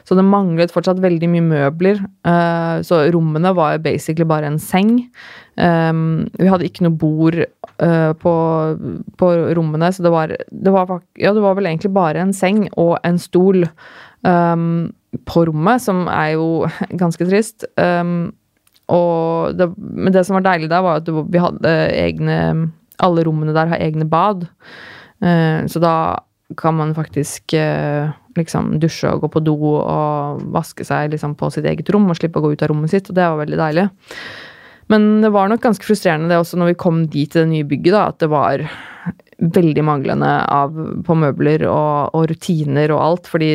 Så 0.09 0.17
det 0.19 0.25
manglet 0.27 0.73
fortsatt 0.75 1.03
veldig 1.03 1.29
mye 1.31 1.45
møbler. 1.45 2.01
så 2.87 3.01
rommene 3.13 3.53
var 3.55 3.79
basically 3.85 4.25
bare 4.25 4.47
en 4.49 4.59
seng. 4.59 5.11
Um, 5.61 6.31
vi 6.39 6.49
hadde 6.49 6.65
ikke 6.65 6.87
noe 6.87 6.97
bord 6.97 7.37
uh, 7.43 8.13
på, 8.17 8.35
på, 9.21 9.31
rommene, 9.59 9.91
så 9.93 10.05
det 10.07 10.13
var, 10.15 10.33
det 10.33 10.73
var, 10.73 10.93
ja, 11.21 11.35
det 11.37 11.43
var 11.45 11.59
vel 11.59 11.69
egentlig 11.69 11.93
bare 11.93 12.23
en 12.23 12.33
seng 12.37 12.63
og 12.81 12.95
en 13.05 13.19
stol 13.21 13.67
um, 14.25 14.89
på 15.29 15.45
rommet, 15.51 15.83
som 15.85 16.07
er 16.09 16.37
jo 16.39 16.47
ganske 17.03 17.27
trist. 17.29 17.67
Um, 17.77 18.31
og 18.91 19.59
det, 19.59 19.69
men 19.77 20.15
det 20.15 20.25
som 20.27 20.39
var 20.39 20.47
deilig 20.49 20.71
der, 20.73 20.87
var 20.87 21.03
at 21.03 21.11
vi 21.11 21.43
hadde 21.43 21.75
egne 21.95 22.39
Alle 23.01 23.23
rommene 23.25 23.55
der 23.57 23.71
har 23.71 23.81
egne 23.81 24.05
bad. 24.05 24.49
Uh, 25.25 25.67
så 25.69 25.83
da 25.83 25.95
kan 26.59 26.75
man 26.75 26.97
faktisk 26.97 27.55
liksom 28.39 28.77
dusje 28.83 29.11
og 29.11 29.25
gå 29.25 29.33
på 29.35 29.43
do 29.47 29.57
og 29.81 30.45
vaske 30.55 30.87
seg 30.87 31.15
liksom 31.15 31.35
på 31.39 31.51
sitt 31.55 31.67
eget 31.69 31.91
rom 31.95 32.09
og 32.11 32.19
slippe 32.19 32.41
å 32.41 32.45
gå 32.45 32.55
ut 32.55 32.63
av 32.65 32.73
rommet 32.73 32.93
sitt, 32.93 33.11
og 33.11 33.19
det 33.19 33.27
var 33.27 33.43
veldig 33.43 33.61
deilig. 33.61 33.89
Men 34.91 35.11
det 35.23 35.31
var 35.31 35.51
nok 35.51 35.63
ganske 35.63 35.87
frustrerende 35.87 36.33
det 36.33 36.41
også 36.41 36.59
når 36.59 36.73
vi 36.73 36.81
kom 36.83 37.05
dit 37.11 37.31
til 37.31 37.45
det 37.45 37.51
nye 37.53 37.69
bygget, 37.69 37.95
da, 37.95 38.07
at 38.11 38.23
det 38.23 38.31
var 38.33 38.65
veldig 39.41 39.85
manglende 39.87 40.31
av, 40.51 40.75
på 41.07 41.17
møbler 41.17 41.65
og, 41.71 42.11
og, 42.17 42.27
rutiner 42.31 42.93
og 42.93 43.03
alt. 43.05 43.31
Fordi 43.31 43.53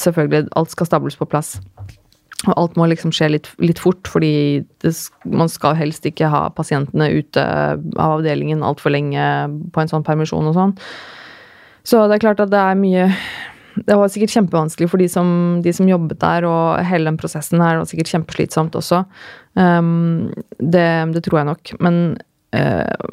selvfølgelig, 0.00 0.48
alt 0.58 0.74
skal 0.74 0.90
stables 0.90 1.16
på 1.20 1.28
plass. 1.30 1.54
Og 2.44 2.52
alt 2.58 2.74
må 2.76 2.88
liksom 2.90 3.14
skje 3.14 3.30
litt, 3.36 3.48
litt 3.62 3.80
fort, 3.80 4.02
fordi 4.10 4.64
det, 4.84 4.92
man 5.24 5.48
skal 5.48 5.78
helst 5.78 6.04
ikke 6.10 6.28
ha 6.32 6.48
pasientene 6.52 7.08
ute 7.14 7.44
av 7.94 8.18
avdelingen 8.18 8.66
altfor 8.66 8.92
lenge 8.92 9.24
på 9.72 9.80
en 9.80 9.90
sånn 9.94 10.04
permisjon 10.04 10.50
og 10.50 10.58
sånn. 10.58 10.76
Så 11.86 12.02
det 12.08 12.18
er 12.18 12.26
klart 12.26 12.42
at 12.42 12.52
det 12.52 12.60
er 12.60 12.80
mye 12.80 13.08
det 13.74 13.96
var 13.98 14.10
sikkert 14.12 14.34
kjempevanskelig 14.34 14.88
for 14.90 15.02
de 15.02 15.08
som, 15.10 15.28
de 15.64 15.72
som, 15.74 15.88
jobbet 15.90 16.20
der, 16.22 16.46
og 16.46 16.84
hele 16.86 17.10
den 17.10 17.18
prosessen 17.20 17.62
her 17.62 17.80
var 17.80 17.88
sikkert 17.90 18.12
kjempeslitsomt 18.12 18.76
også. 18.78 19.02
Um, 19.58 20.30
det, 20.58 20.86
det, 21.14 21.24
tror 21.26 21.40
jeg 21.40 21.48
nok. 21.50 21.72
Men, 21.82 21.98
uh, 22.54 23.08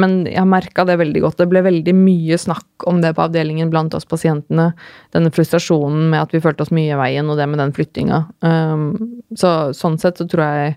men 0.00 0.16
jeg 0.30 0.48
merka 0.48 0.86
det 0.88 0.96
veldig 1.02 1.24
godt. 1.26 1.38
Det 1.42 1.48
ble 1.52 1.64
veldig 1.66 1.94
mye 1.98 2.38
snakk 2.40 2.86
om 2.88 3.02
det 3.04 3.12
på 3.16 3.26
avdelingen 3.26 3.72
blant 3.72 3.94
oss 3.98 4.08
pasientene. 4.08 4.70
Denne 5.12 5.32
frustrasjonen 5.34 6.08
med 6.14 6.24
at 6.24 6.32
vi 6.32 6.40
følte 6.44 6.64
oss 6.64 6.72
mye 6.74 6.94
i 6.94 7.00
veien, 7.02 7.28
og 7.28 7.40
det 7.40 7.50
med 7.52 7.60
den 7.60 7.76
flyttinga. 7.76 8.24
Um, 8.40 8.88
så 9.36 9.72
sånn 9.76 10.00
sett 10.00 10.22
så 10.22 10.28
tror 10.30 10.46
jeg 10.48 10.76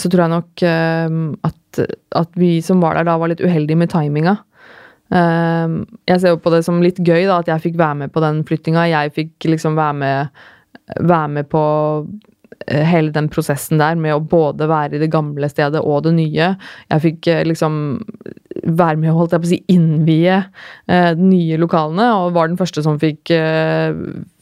så 0.00 0.08
tror 0.08 0.22
jeg 0.24 0.32
nok 0.32 0.62
uh, 0.64 1.16
at, 1.44 1.82
at 2.16 2.40
vi 2.40 2.54
som 2.64 2.80
var 2.80 2.96
der 2.96 3.10
da, 3.10 3.18
var 3.20 3.28
litt 3.28 3.44
uheldige 3.44 3.76
med 3.76 3.92
timinga. 3.92 4.38
Ehm, 5.12 5.82
jeg 6.08 6.20
ser 6.20 6.32
jo 6.32 6.40
på 6.40 6.52
det 6.54 6.62
som 6.66 6.80
litt 6.84 7.00
gøy 7.04 7.26
da, 7.28 7.40
at 7.42 7.50
jeg 7.50 7.64
fikk 7.66 7.78
være 7.80 8.02
med 8.04 8.12
på 8.14 8.22
den 8.24 8.42
flyttinga. 8.48 8.86
Jeg 8.88 9.12
fikk 9.16 9.48
liksom 9.50 9.76
være 9.76 9.96
med, 9.98 10.44
være 11.00 11.32
med 11.36 11.50
på 11.52 11.64
hele 12.66 13.12
den 13.14 13.28
prosessen 13.32 13.80
der 13.80 13.98
med 13.98 14.16
å 14.16 14.22
både 14.22 14.68
være 14.70 14.96
i 14.96 15.02
det 15.02 15.10
gamle 15.12 15.48
stedet 15.50 15.82
og 15.82 16.04
det 16.06 16.14
nye. 16.16 16.52
Jeg 16.92 17.04
fikk 17.06 17.30
eh, 17.32 17.44
liksom 17.48 17.80
være 18.62 18.98
med 19.00 19.14
holdt 19.14 19.34
jeg 19.34 19.42
på 19.42 19.48
å 19.48 19.52
si, 19.52 19.58
innvie 19.72 20.36
eh, 20.38 21.10
de 21.16 21.24
nye 21.24 21.58
lokalene, 21.60 22.08
og 22.18 22.36
var 22.36 22.50
den 22.50 22.58
første 22.60 22.84
som 22.84 22.98
fikk, 23.00 23.32
eh, 23.34 23.90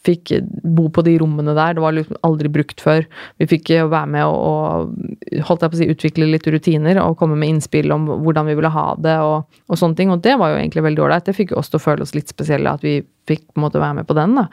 fikk 0.06 0.32
bo 0.64 0.88
på 0.92 1.04
de 1.06 1.16
rommene 1.20 1.54
der. 1.56 1.76
Det 1.76 1.84
var 1.84 1.96
liksom 1.96 2.18
aldri 2.26 2.50
brukt 2.52 2.82
før. 2.84 3.06
Vi 3.40 3.48
fikk 3.50 3.72
eh, 3.76 3.86
være 3.90 4.12
med 4.16 4.26
og, 4.26 4.36
og 4.50 5.46
holdt 5.48 5.64
jeg 5.64 5.72
på 5.72 5.78
å 5.78 5.80
si, 5.80 5.90
utvikle 5.94 6.30
litt 6.30 6.48
rutiner 6.50 7.00
og 7.04 7.16
komme 7.20 7.38
med 7.40 7.54
innspill 7.54 7.92
om 7.96 8.08
hvordan 8.10 8.50
vi 8.50 8.58
ville 8.58 8.74
ha 8.74 8.86
det 9.00 9.16
og, 9.24 9.48
og 9.70 9.80
sånne 9.80 9.98
ting. 10.00 10.12
Og 10.12 10.22
det 10.26 10.36
var 10.40 10.52
jo 10.52 10.60
egentlig 10.60 10.86
veldig 10.90 11.06
ålreit. 11.06 11.26
Det 11.28 11.38
fikk 11.38 11.56
oss 11.58 11.72
til 11.72 11.80
å 11.80 11.86
føle 11.86 12.06
oss 12.06 12.16
litt 12.16 12.32
spesielle, 12.32 12.76
at 12.76 12.86
vi 12.86 13.00
fikk 13.30 13.46
på 13.48 13.60
en 13.60 13.68
måte 13.68 13.82
være 13.82 14.00
med 14.02 14.10
på 14.10 14.18
den. 14.18 14.38
da. 14.40 14.48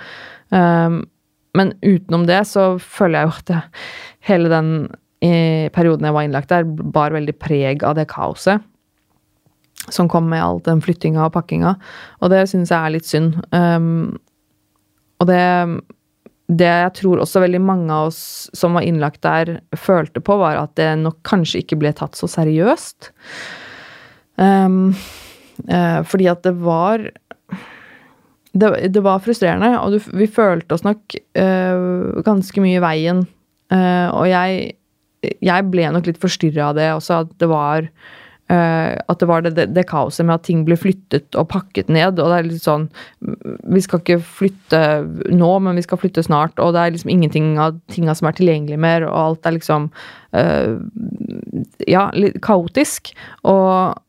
Um, 0.47 1.01
men 1.57 1.73
utenom 1.81 2.27
det 2.29 2.43
så 2.49 2.69
føler 2.81 3.19
jeg 3.19 3.27
jo 3.27 3.35
at 3.35 3.51
det, 3.51 3.61
hele 4.29 4.53
den 4.53 4.71
i 5.25 5.69
perioden 5.73 6.05
jeg 6.05 6.13
var 6.13 6.27
innlagt 6.27 6.51
der, 6.53 6.65
bar 6.67 7.15
veldig 7.15 7.33
preg 7.41 7.85
av 7.87 7.97
det 7.97 8.05
kaoset 8.11 8.61
som 9.93 10.09
kom 10.11 10.27
med 10.29 10.43
all 10.43 10.59
den 10.65 10.81
flyttinga 10.83 11.27
og 11.27 11.35
pakkinga. 11.35 11.75
Og 12.21 12.31
det 12.33 12.45
syns 12.51 12.73
jeg 12.73 12.77
er 12.79 12.93
litt 12.95 13.07
synd. 13.07 13.37
Um, 13.55 14.17
og 15.21 15.29
det, 15.29 15.43
det 16.51 16.71
jeg 16.71 16.95
tror 16.99 17.21
også 17.23 17.43
veldig 17.43 17.61
mange 17.63 17.93
av 17.93 18.09
oss 18.09 18.21
som 18.57 18.77
var 18.77 18.87
innlagt 18.87 19.23
der, 19.25 19.59
følte 19.79 20.23
på, 20.23 20.37
var 20.41 20.59
at 20.59 20.75
det 20.79 20.91
nok 21.01 21.21
kanskje 21.27 21.63
ikke 21.63 21.79
ble 21.79 21.93
tatt 21.95 22.19
så 22.19 22.29
seriøst. 22.31 23.11
Um, 24.37 24.91
uh, 25.69 26.01
fordi 26.05 26.29
at 26.33 26.43
det 26.45 26.57
var 26.61 27.07
det, 28.61 28.91
det 28.95 29.03
var 29.05 29.23
frustrerende, 29.23 29.73
og 29.79 29.95
du, 29.95 30.11
vi 30.17 30.29
følte 30.31 30.75
oss 30.75 30.85
nok 30.85 31.15
øh, 31.39 32.21
ganske 32.25 32.63
mye 32.63 32.79
i 32.79 32.83
veien. 32.83 33.25
Uh, 33.73 34.07
og 34.15 34.29
jeg 34.31 34.77
jeg 35.41 35.65
ble 35.71 35.89
nok 35.91 36.07
litt 36.07 36.21
forstyrra 36.21 36.69
av 36.69 36.77
det 36.77 36.87
også, 36.93 37.25
at 37.25 37.35
det 37.41 37.51
var 37.51 37.91
Uh, 38.47 38.95
at 39.11 39.19
det 39.19 39.27
var 39.27 39.41
det, 39.43 39.65
det, 39.75 39.81
kaoset 39.89 40.23
med 40.23 40.37
at 40.37 40.45
ting 40.47 40.61
ble 40.63 40.77
flyttet 40.79 41.35
og 41.35 41.49
pakket 41.51 41.89
ned. 41.91 42.15
Og 42.15 42.29
det 42.31 42.37
er 42.37 42.45
litt 42.47 42.63
sånn 42.63 42.85
Vi 43.67 43.81
skal 43.83 43.99
ikke 43.99 44.21
flytte 44.23 44.79
nå, 45.35 45.49
men 45.65 45.75
vi 45.75 45.83
skal 45.83 45.99
flytte 45.99 46.23
snart. 46.23 46.55
Og 46.63 46.71
det 46.71 46.79
er 46.79 46.93
liksom 46.95 47.11
ingenting 47.11 47.57
av 47.59 47.75
tinga 47.91 48.15
som 48.15 48.29
er 48.29 48.37
tilgjengelig 48.37 48.79
mer, 48.79 49.03
og 49.09 49.17
alt 49.19 49.49
er 49.49 49.57
liksom 49.57 49.89
uh, 50.31 50.79
Ja, 51.91 52.07
litt 52.15 52.39
kaotisk. 52.47 53.11
Og 53.43 53.99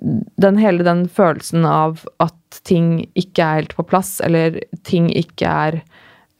den 0.00 0.58
hele 0.60 0.84
den 0.86 1.06
følelsen 1.08 1.64
av 1.68 2.04
at 2.22 2.60
ting 2.68 3.06
ikke 3.18 3.44
er 3.44 3.62
helt 3.62 3.76
på 3.76 3.86
plass, 3.88 4.18
eller 4.24 4.60
ting 4.88 5.08
ikke 5.16 5.48
er 5.48 5.80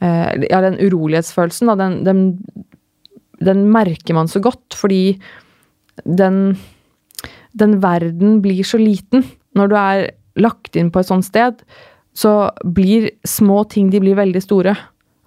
eh, 0.03 0.47
Ja, 0.51 0.61
den 0.65 0.79
urolighetsfølelsen, 0.81 1.71
da, 1.71 1.79
den, 1.81 2.03
den 2.07 2.25
den 3.45 3.69
merker 3.73 4.17
man 4.17 4.29
så 4.31 4.41
godt, 4.43 4.75
fordi 4.77 5.19
den, 6.05 6.57
den 7.59 7.79
verden 7.83 8.41
blir 8.43 8.65
så 8.67 8.81
liten. 8.81 9.25
Når 9.59 9.71
du 9.71 9.77
er 9.79 10.09
lagt 10.39 10.79
inn 10.79 10.91
på 10.95 11.03
et 11.03 11.11
sånt 11.11 11.27
sted, 11.27 11.63
så 12.19 12.51
blir 12.65 13.11
små 13.27 13.63
ting 13.71 13.93
de 13.93 14.03
blir 14.03 14.19
veldig 14.19 14.43
store. 14.43 14.75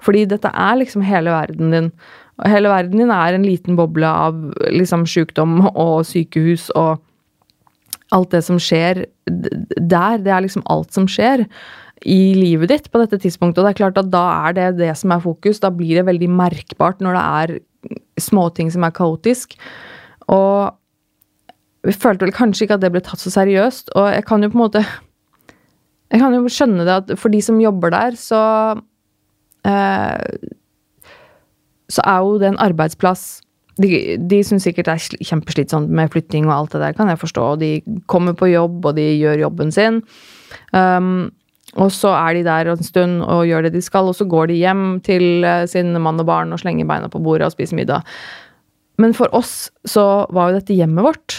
Fordi 0.02 0.26
dette 0.28 0.50
er 0.50 0.80
liksom 0.80 1.04
hele 1.06 1.32
verden 1.32 1.72
din. 1.72 1.92
Og 2.42 2.50
hele 2.50 2.72
verden 2.72 3.04
din 3.04 3.14
er 3.14 3.38
en 3.38 3.46
liten 3.46 3.78
boble 3.80 4.08
av 4.08 4.40
liksom 4.74 5.06
sykdom 5.08 5.62
og 5.72 6.02
sykehus 6.10 6.70
og 6.76 7.00
alt 8.16 8.34
det 8.34 8.44
som 8.46 8.60
skjer 8.62 9.06
der. 9.28 10.20
Det 10.22 10.32
er 10.32 10.44
liksom 10.44 10.66
alt 10.72 10.92
som 10.96 11.08
skjer 11.10 11.46
i 12.02 12.34
livet 12.34 12.72
ditt 12.72 12.90
på 12.92 13.02
dette 13.02 13.20
tidspunktet. 13.22 13.62
Og 13.62 13.68
det 13.68 13.74
er 13.74 13.82
klart 13.82 14.00
at 14.02 14.12
da 14.14 14.24
er 14.48 14.58
det 14.58 14.68
det 14.82 14.92
som 15.00 15.14
er 15.14 15.24
fokus. 15.24 15.62
Da 15.62 15.72
blir 15.74 16.00
det 16.00 16.08
veldig 16.10 16.30
merkbart 16.34 17.02
når 17.04 17.18
det 17.18 17.26
er 17.26 17.56
småting 18.22 18.72
som 18.74 18.86
er 18.86 18.96
kaotisk. 18.96 19.56
Og 20.32 20.72
vi 21.88 21.94
følte 21.98 22.28
vel 22.28 22.36
kanskje 22.36 22.66
ikke 22.66 22.78
at 22.78 22.84
det 22.84 22.92
ble 22.94 23.04
tatt 23.06 23.22
så 23.22 23.34
seriøst. 23.34 23.94
Og 23.98 24.10
jeg 24.14 24.26
kan 24.28 24.44
jo 24.44 24.52
på 24.52 24.60
en 24.60 24.66
måte 24.66 24.86
Jeg 26.12 26.20
kan 26.20 26.34
jo 26.36 26.50
skjønne 26.52 26.84
det 26.84 26.96
at 26.98 27.12
for 27.20 27.32
de 27.32 27.40
som 27.40 27.62
jobber 27.62 27.94
der, 27.94 28.18
så 28.20 28.42
eh, 29.64 30.50
Så 31.88 32.04
er 32.04 32.18
jo 32.20 32.38
det 32.42 32.50
en 32.50 32.60
arbeidsplass 32.60 33.42
de, 33.80 34.18
de 34.18 34.40
syns 34.44 34.66
sikkert 34.68 34.90
det 34.90 34.96
er 34.98 35.28
kjempeslitsomt 35.30 35.92
med 35.92 36.12
flytting 36.12 36.50
og 36.50 36.56
alt 36.56 36.74
det 36.76 36.82
der, 36.84 36.96
kan 36.98 37.12
jeg 37.12 37.22
forstå. 37.22 37.46
Og 37.54 37.62
de 37.62 38.02
kommer 38.12 38.36
på 38.38 38.52
jobb, 38.52 38.82
og 38.86 38.98
de 38.98 39.06
gjør 39.16 39.46
jobben 39.46 39.72
sin. 39.76 40.02
Um, 40.76 41.30
og 41.80 41.92
så 41.96 42.12
er 42.18 42.36
de 42.36 42.44
der 42.44 42.74
en 42.74 42.84
stund 42.84 43.22
og 43.24 43.46
gjør 43.48 43.68
det 43.68 43.76
de 43.78 43.84
skal, 43.84 44.10
og 44.12 44.18
så 44.18 44.28
går 44.28 44.52
de 44.52 44.60
hjem 44.60 44.84
til 45.06 45.46
eh, 45.48 45.64
sin 45.72 45.94
mann 46.04 46.20
og 46.20 46.28
barn 46.28 46.52
og 46.52 46.60
slenger 46.60 46.90
beina 46.90 47.08
på 47.12 47.22
bordet 47.24 47.48
og 47.48 47.54
spiser 47.54 47.80
middag. 47.80 48.04
Men 49.00 49.16
for 49.16 49.32
oss 49.36 49.70
så 49.88 50.26
var 50.36 50.52
jo 50.52 50.60
dette 50.60 50.76
hjemmet 50.76 51.08
vårt. 51.08 51.38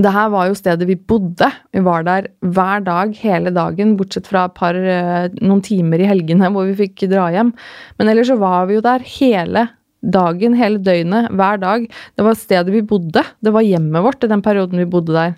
Det 0.00 0.10
her 0.10 0.32
var 0.32 0.48
jo 0.48 0.56
stedet 0.58 0.88
vi 0.88 0.96
bodde. 0.96 1.50
Vi 1.76 1.84
var 1.84 2.06
der 2.06 2.30
hver 2.40 2.80
dag 2.82 3.12
hele 3.20 3.52
dagen, 3.54 3.94
bortsett 3.98 4.26
fra 4.32 4.48
par, 4.48 4.74
eh, 4.74 5.28
noen 5.44 5.62
timer 5.62 6.00
i 6.00 6.08
helgene 6.08 6.48
hvor 6.54 6.66
vi 6.70 6.80
fikk 6.86 7.04
dra 7.12 7.28
hjem. 7.34 7.52
Men 7.98 8.10
ellers 8.10 8.32
så 8.32 8.40
var 8.40 8.70
vi 8.70 8.78
jo 8.78 8.86
der 8.86 9.04
hele 9.20 9.68
dagen, 10.12 10.56
hele 10.58 10.80
døgnet, 10.82 11.30
hver 11.32 11.60
dag. 11.62 11.86
Det 12.16 12.26
var 12.26 12.36
stedet 12.38 12.74
vi 12.74 12.84
bodde. 12.84 13.24
Det 13.44 13.52
var 13.54 13.64
hjemmet 13.64 14.04
vårt 14.04 14.24
i 14.24 14.30
den 14.30 14.42
perioden 14.44 14.82
vi 14.82 14.90
bodde 14.90 15.16
der. 15.16 15.34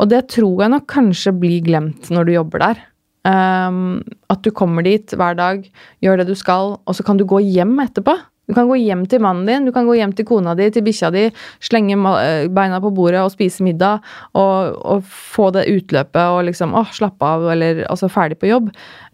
Og 0.00 0.08
det 0.08 0.26
tror 0.32 0.64
jeg 0.64 0.72
nok 0.72 0.86
kanskje 0.90 1.34
blir 1.36 1.60
glemt 1.66 2.08
når 2.12 2.28
du 2.28 2.34
jobber 2.38 2.64
der. 2.64 2.82
Um, 3.20 4.00
at 4.32 4.40
du 4.46 4.48
kommer 4.56 4.84
dit 4.86 5.12
hver 5.12 5.36
dag, 5.36 5.66
gjør 6.00 6.22
det 6.22 6.30
du 6.30 6.36
skal, 6.38 6.78
og 6.80 6.96
så 6.96 7.04
kan 7.04 7.20
du 7.20 7.26
gå 7.28 7.42
hjem 7.44 7.74
etterpå. 7.84 8.14
Du 8.50 8.54
kan 8.56 8.66
gå 8.66 8.80
hjem 8.80 9.04
til 9.06 9.20
mannen 9.22 9.46
din, 9.46 9.68
du 9.68 9.74
kan 9.74 9.86
gå 9.86 9.94
hjem 9.94 10.14
til 10.16 10.26
kona 10.26 10.56
di, 10.58 10.70
til 10.74 10.82
bikkja 10.82 11.12
di, 11.14 11.28
slenge 11.62 11.94
eh, 12.18 12.48
beina 12.50 12.80
på 12.82 12.90
bordet 12.96 13.20
og 13.22 13.30
spise 13.30 13.62
middag, 13.62 14.00
og, 14.34 14.80
og 14.80 15.04
få 15.06 15.52
det 15.54 15.68
utløpet 15.70 16.32
og 16.32 16.48
liksom 16.48 16.74
åh, 16.74 16.90
slappe 16.96 17.28
av, 17.28 17.46
eller 17.52 17.84
altså 17.86 18.10
ferdig 18.10 18.40
på 18.40 18.50
jobb. 18.50 18.72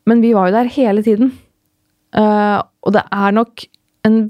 Men 0.09 0.23
vi 0.25 0.33
var 0.39 0.49
jo 0.49 0.57
der 0.57 0.73
hele 0.79 1.05
tiden. 1.05 1.35
Uh, 2.17 2.63
og 2.87 2.95
det 2.95 3.03
er 3.13 3.35
nok 3.37 3.67
en 4.07 4.23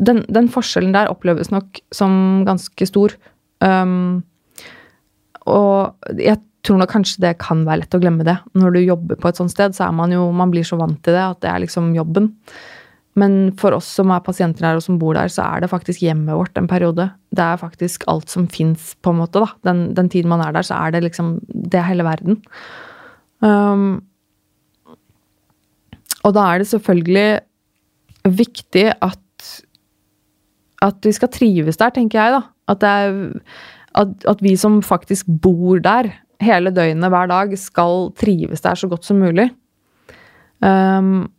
den, 0.00 0.24
den, 0.32 0.48
forskjellen 0.52 0.94
der 0.96 1.10
oppleves 1.12 1.52
nok 1.52 1.80
som 1.94 2.42
ganske 2.48 2.88
stor. 2.88 3.14
Um, 3.60 4.22
og 5.48 6.16
jeg 6.16 6.40
tror 6.66 6.80
nok 6.80 6.92
kanskje 6.92 7.22
det 7.24 7.38
kan 7.40 7.64
være 7.68 7.82
lett 7.82 7.96
å 7.96 8.02
glemme 8.02 8.26
det. 8.26 8.36
Når 8.56 8.76
du 8.76 8.80
jobber 8.82 9.20
på 9.20 9.30
et 9.30 9.40
sånt 9.40 9.52
sted, 9.52 9.76
så 9.76 9.88
er 9.88 9.96
man 9.96 10.12
jo 10.12 10.28
Man 10.36 10.52
blir 10.52 10.66
så 10.66 10.78
vant 10.80 11.00
til 11.04 11.16
det 11.16 11.24
at 11.24 11.40
det 11.44 11.50
er 11.52 11.64
liksom 11.64 11.94
jobben. 11.96 12.34
Men 13.18 13.50
for 13.58 13.74
oss 13.74 13.88
som 13.98 14.12
er 14.14 14.22
pasienter 14.24 14.68
her 14.68 14.78
og 14.78 14.84
som 14.84 14.98
bor 15.00 15.16
der, 15.18 15.32
så 15.32 15.42
er 15.42 15.64
det 15.64 15.72
faktisk 15.72 16.04
hjemmet 16.04 16.36
vårt 16.36 16.56
en 16.60 16.68
periode. 16.70 17.08
Det 17.34 17.42
er 17.42 17.58
faktisk 17.60 18.04
alt 18.08 18.30
som 18.30 18.46
fins, 18.48 18.94
på 19.02 19.12
en 19.12 19.18
måte, 19.18 19.42
da. 19.42 19.50
Den, 19.66 19.90
den, 19.96 20.08
tiden 20.12 20.30
man 20.30 20.44
er 20.44 20.54
der, 20.54 20.66
så 20.66 20.78
er 20.78 20.94
det 20.94 21.02
liksom 21.08 21.38
Det 21.48 21.80
er 21.80 21.88
hele 21.90 22.06
verden. 22.06 22.38
Um, 23.40 24.04
og 26.24 26.36
da 26.36 26.44
er 26.52 26.60
det 26.60 26.70
selvfølgelig 26.70 27.28
viktig 28.28 28.86
at 28.92 29.20
at 30.84 31.04
vi 31.04 31.12
skal 31.12 31.30
trives 31.32 31.78
der, 31.80 31.92
tenker 31.94 32.20
jeg, 32.20 32.38
da. 32.38 32.42
At 32.72 32.86
er 32.86 33.14
at, 33.98 34.12
at, 34.28 34.42
vi 34.42 34.54
som 34.58 34.80
faktisk 34.86 35.28
bor 35.42 35.80
der 35.82 36.12
hele 36.40 36.72
døgnet 36.74 37.10
hver 37.12 37.30
dag, 37.30 37.54
skal 37.58 38.10
trives 38.18 38.62
der 38.64 38.78
så 38.78 38.88
godt 38.88 39.04
som 39.04 39.20
mulig. 39.20 39.50
Um, 40.60 41.30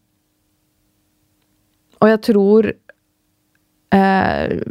og 2.01 2.09
jeg 2.09 2.21
tror 2.31 2.71
uh, 3.93 4.61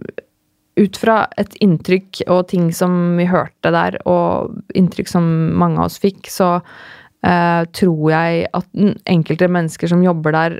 Ut 0.80 0.96
fra 0.96 1.26
et 1.36 1.52
inntrykk 1.60 2.22
og 2.32 2.46
ting 2.48 2.70
som 2.72 3.18
vi 3.18 3.26
hørte 3.28 3.72
der, 3.74 3.98
og 4.08 4.54
inntrykk 4.78 5.10
som 5.10 5.26
mange 5.60 5.76
av 5.76 5.90
oss 5.90 5.98
fikk, 6.00 6.30
så 6.30 6.60
uh, 6.62 7.62
tror 7.76 8.04
jeg 8.14 8.46
at 8.56 8.68
enkelte 9.10 9.50
mennesker 9.50 9.90
som 9.90 10.04
jobber 10.06 10.32
der, 10.32 10.56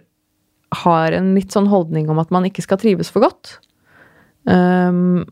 har 0.85 1.17
en 1.17 1.33
litt 1.39 1.55
sånn 1.55 1.71
holdning 1.71 2.11
om 2.13 2.21
at 2.21 2.29
man 2.35 2.45
ikke 2.47 2.67
skal 2.67 2.79
trives 2.83 3.09
for 3.11 3.25
godt. 3.25 3.57
Um, 4.49 5.27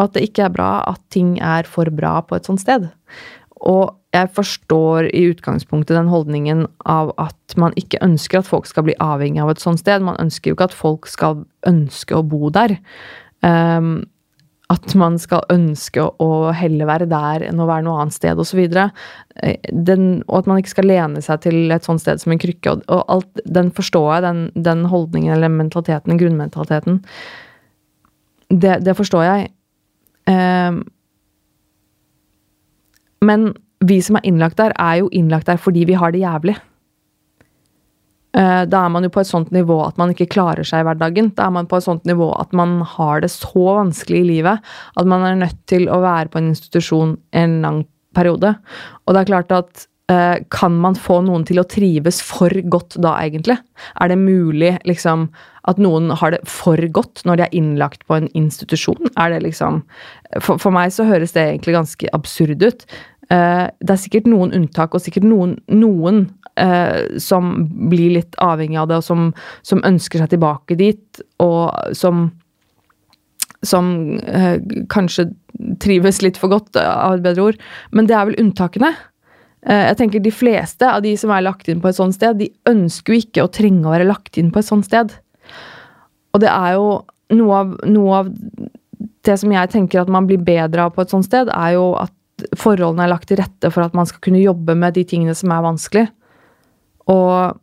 at 0.00 0.14
det 0.16 0.26
ikke 0.28 0.46
er 0.46 0.54
bra 0.54 0.72
at 0.88 1.00
ting 1.12 1.34
er 1.44 1.68
for 1.68 1.90
bra 1.92 2.20
på 2.24 2.38
et 2.38 2.48
sånt 2.48 2.62
sted. 2.62 2.88
Og 3.60 3.96
jeg 4.14 4.30
forstår 4.34 5.10
i 5.14 5.26
utgangspunktet 5.30 5.94
den 5.94 6.08
holdningen 6.10 6.64
av 6.88 7.12
at 7.20 7.56
man 7.60 7.76
ikke 7.78 8.00
ønsker 8.02 8.40
at 8.40 8.48
folk 8.48 8.66
skal 8.66 8.88
bli 8.88 8.96
avhengig 9.02 9.42
av 9.42 9.52
et 9.52 9.62
sånt 9.62 9.82
sted. 9.82 10.02
Man 10.02 10.18
ønsker 10.22 10.50
jo 10.50 10.56
ikke 10.56 10.70
at 10.70 10.76
folk 10.76 11.10
skal 11.10 11.44
ønske 11.68 12.16
å 12.16 12.24
bo 12.26 12.50
der. 12.54 12.78
Um, 13.44 14.08
at 14.70 14.94
man 14.94 15.16
skal 15.18 15.42
ønske 15.50 16.02
å 16.22 16.30
heller 16.54 16.86
være 16.86 17.08
der 17.10 17.42
enn 17.48 17.60
å 17.60 17.66
være 17.66 17.84
noe 17.88 18.04
annet 18.04 18.14
sted, 18.14 18.38
osv. 18.38 18.60
Og, 18.70 19.00
og 19.42 20.36
at 20.38 20.50
man 20.50 20.60
ikke 20.60 20.74
skal 20.76 20.86
lene 20.86 21.22
seg 21.24 21.42
til 21.46 21.74
et 21.74 21.86
sånt 21.86 22.02
sted 22.02 22.22
som 22.22 22.34
en 22.34 22.40
krykke. 22.40 22.76
Og, 22.76 22.84
og 22.86 23.14
alt, 23.16 23.44
den 23.58 23.72
forstår 23.74 24.08
jeg, 24.14 24.26
den, 24.28 24.42
den 24.70 24.84
holdningen 24.92 25.34
eller 25.34 25.50
mentaliteten, 25.52 26.18
grunnmentaliteten. 26.20 27.00
Det, 28.50 28.80
det 28.84 28.96
forstår 28.98 29.26
jeg. 29.26 29.50
Um, 30.30 30.82
men 33.24 33.52
vi 33.84 34.00
som 34.04 34.18
er 34.18 34.26
innlagt 34.28 34.58
der, 34.60 34.74
er 34.76 35.00
jo 35.00 35.12
innlagt 35.16 35.48
der 35.48 35.60
fordi 35.60 35.86
vi 35.88 35.96
har 35.96 36.12
det 36.12 36.22
jævlig. 36.22 36.56
Eh, 38.30 38.62
da 38.70 38.84
er 38.84 38.90
man 38.94 39.02
jo 39.02 39.10
på 39.10 39.24
et 39.24 39.28
sånt 39.28 39.48
nivå 39.50 39.80
at 39.82 39.96
man 39.98 40.12
ikke 40.12 40.28
klarer 40.30 40.66
seg 40.66 40.84
i 40.84 40.86
hverdagen. 40.86 41.32
Da 41.34 41.48
er 41.48 41.54
man 41.56 41.68
på 41.70 41.80
et 41.80 41.86
sånt 41.86 42.04
nivå 42.06 42.30
at 42.38 42.52
man 42.56 42.78
har 42.86 43.24
det 43.24 43.32
så 43.32 43.64
vanskelig 43.80 44.20
i 44.22 44.28
livet 44.28 44.70
at 45.00 45.08
man 45.10 45.26
er 45.26 45.40
nødt 45.40 45.58
til 45.70 45.88
å 45.90 45.98
være 46.04 46.30
på 46.30 46.38
en 46.38 46.52
institusjon 46.52 47.16
en 47.34 47.56
lang 47.64 47.82
periode. 48.14 48.54
Og 49.06 49.14
det 49.14 49.22
er 49.22 49.32
klart 49.32 49.54
at 49.56 49.86
kan 50.50 50.74
man 50.82 50.96
få 50.98 51.20
noen 51.22 51.44
til 51.46 51.60
å 51.60 51.66
trives 51.70 52.18
for 52.24 52.50
godt 52.72 52.96
da, 52.98 53.12
egentlig? 53.22 53.58
Er 54.02 54.10
det 54.10 54.16
mulig 54.18 54.72
liksom 54.88 55.28
at 55.70 55.78
noen 55.78 56.10
har 56.18 56.34
det 56.34 56.40
for 56.48 56.80
godt 56.94 57.22
når 57.28 57.38
de 57.38 57.44
er 57.46 57.56
innlagt 57.60 58.02
på 58.08 58.16
en 58.16 58.26
institusjon? 58.34 59.12
Er 59.14 59.34
det 59.34 59.42
liksom 59.44 59.84
For, 60.40 60.58
for 60.58 60.74
meg 60.74 60.92
så 60.94 61.06
høres 61.06 61.36
det 61.36 61.44
egentlig 61.46 61.76
ganske 61.76 62.10
absurd 62.16 62.62
ut. 62.62 62.84
Uh, 63.30 63.70
det 63.78 63.94
er 63.94 64.02
sikkert 64.02 64.28
noen 64.30 64.54
unntak, 64.56 64.94
og 64.94 65.02
sikkert 65.02 65.26
noen, 65.26 65.56
noen 65.70 66.24
uh, 66.58 67.18
som 67.18 67.52
blir 67.90 68.16
litt 68.18 68.38
avhengig 68.42 68.78
av 68.78 68.90
det, 68.90 69.00
og 69.00 69.06
som, 69.06 69.30
som 69.66 69.82
ønsker 69.86 70.22
seg 70.22 70.34
tilbake 70.34 70.78
dit, 70.78 71.24
og 71.42 71.96
som 71.98 72.30
som 73.66 73.90
uh, 74.24 74.56
kanskje 74.88 75.26
trives 75.84 76.22
litt 76.24 76.38
for 76.40 76.48
godt, 76.52 76.76
eh, 76.80 76.86
av 76.88 77.18
et 77.18 77.24
bedre 77.24 77.50
ord. 77.50 77.58
Men 77.92 78.06
det 78.08 78.16
er 78.16 78.28
vel 78.30 78.38
unntakene. 78.40 78.94
Eh, 79.66 79.86
jeg 79.90 79.98
tenker 80.00 80.22
De 80.24 80.32
fleste 80.32 80.88
av 80.88 81.02
de 81.04 81.12
som 81.20 81.32
er 81.34 81.44
lagt 81.44 81.68
inn 81.68 81.82
på 81.82 81.90
et 81.90 81.98
sånt 81.98 82.16
sted, 82.16 82.38
de 82.40 82.50
ønsker 82.68 83.14
jo 83.14 83.24
ikke 83.24 83.44
å 83.44 83.52
trenge 83.52 83.84
å 83.86 83.94
være 83.94 84.08
lagt 84.08 84.38
inn 84.40 84.52
på 84.52 84.62
et 84.62 84.68
sånt 84.68 84.88
sted. 84.88 85.12
Og 86.34 86.42
det 86.44 86.50
er 86.52 86.76
jo 86.78 86.86
noe 87.36 87.58
av, 87.62 87.74
noe 87.86 88.22
av 88.22 88.30
det 89.26 89.36
som 89.40 89.52
jeg 89.52 89.72
tenker 89.72 90.00
at 90.00 90.12
man 90.12 90.26
blir 90.28 90.40
bedre 90.42 90.86
av 90.86 90.94
på 90.94 91.04
et 91.04 91.12
sånt 91.12 91.28
sted, 91.28 91.50
er 91.52 91.76
jo 91.76 91.92
at 92.00 92.14
forholdene 92.56 93.04
er 93.04 93.12
lagt 93.12 93.28
til 93.28 93.40
rette 93.40 93.68
for 93.72 93.84
at 93.84 93.96
man 93.96 94.08
skal 94.08 94.22
kunne 94.24 94.40
jobbe 94.40 94.74
med 94.78 94.96
de 94.96 95.04
tingene 95.04 95.36
som 95.36 95.52
er 95.52 95.66
vanskelig. 95.66 96.06
Og 97.12 97.60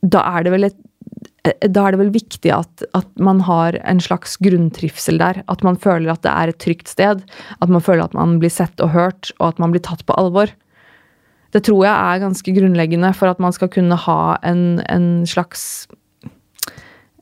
da 0.00 0.24
er 0.34 0.44
det 0.44 0.52
vel, 0.54 0.68
et, 0.68 0.76
da 1.42 1.86
er 1.86 1.94
det 1.94 2.00
vel 2.02 2.12
viktig 2.12 2.50
at, 2.52 2.82
at, 2.96 3.08
man 3.16 3.40
har 3.46 3.78
en 3.88 4.00
slags 4.02 4.36
grunntrivsel 4.44 5.20
der. 5.20 5.40
At 5.48 5.62
man 5.64 5.78
føler 5.80 6.12
at 6.12 6.24
det 6.26 6.32
er 6.32 6.52
et 6.52 6.60
trygt 6.60 6.90
sted. 6.92 7.22
At 7.60 7.72
man 7.72 7.84
føler 7.84 8.04
at 8.04 8.16
man 8.16 8.38
blir 8.42 8.52
sett 8.52 8.80
og 8.84 8.92
hørt, 8.92 9.30
og 9.38 9.54
at 9.54 9.62
man 9.62 9.72
blir 9.72 9.84
tatt 9.84 10.04
på 10.08 10.16
alvor. 10.20 10.52
Det 11.50 11.64
tror 11.66 11.86
jeg 11.86 11.94
er 11.94 12.22
ganske 12.22 12.54
grunnleggende 12.54 13.12
for 13.16 13.32
at 13.32 13.40
man 13.42 13.56
skal 13.56 13.70
kunne 13.72 13.96
ha 13.98 14.36
en, 14.46 14.82
en 14.86 15.08
slags 15.26 15.88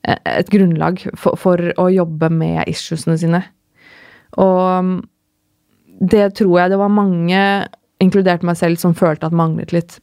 Et 0.09 0.49
grunnlag 0.49 1.03
for, 1.21 1.37
for 1.37 1.61
å 1.77 1.89
jobbe 1.93 2.31
med 2.33 2.69
issuesene 2.71 3.17
sine. 3.21 3.43
Og 4.41 5.03
det 5.99 6.31
tror 6.39 6.55
jeg 6.61 6.73
det 6.73 6.79
var 6.81 6.93
mange, 6.95 7.41
inkludert 8.01 8.47
meg 8.47 8.57
selv, 8.57 8.79
som 8.81 8.95
følte 8.97 9.29
at 9.29 9.37
manglet 9.37 9.75
litt. 9.75 9.99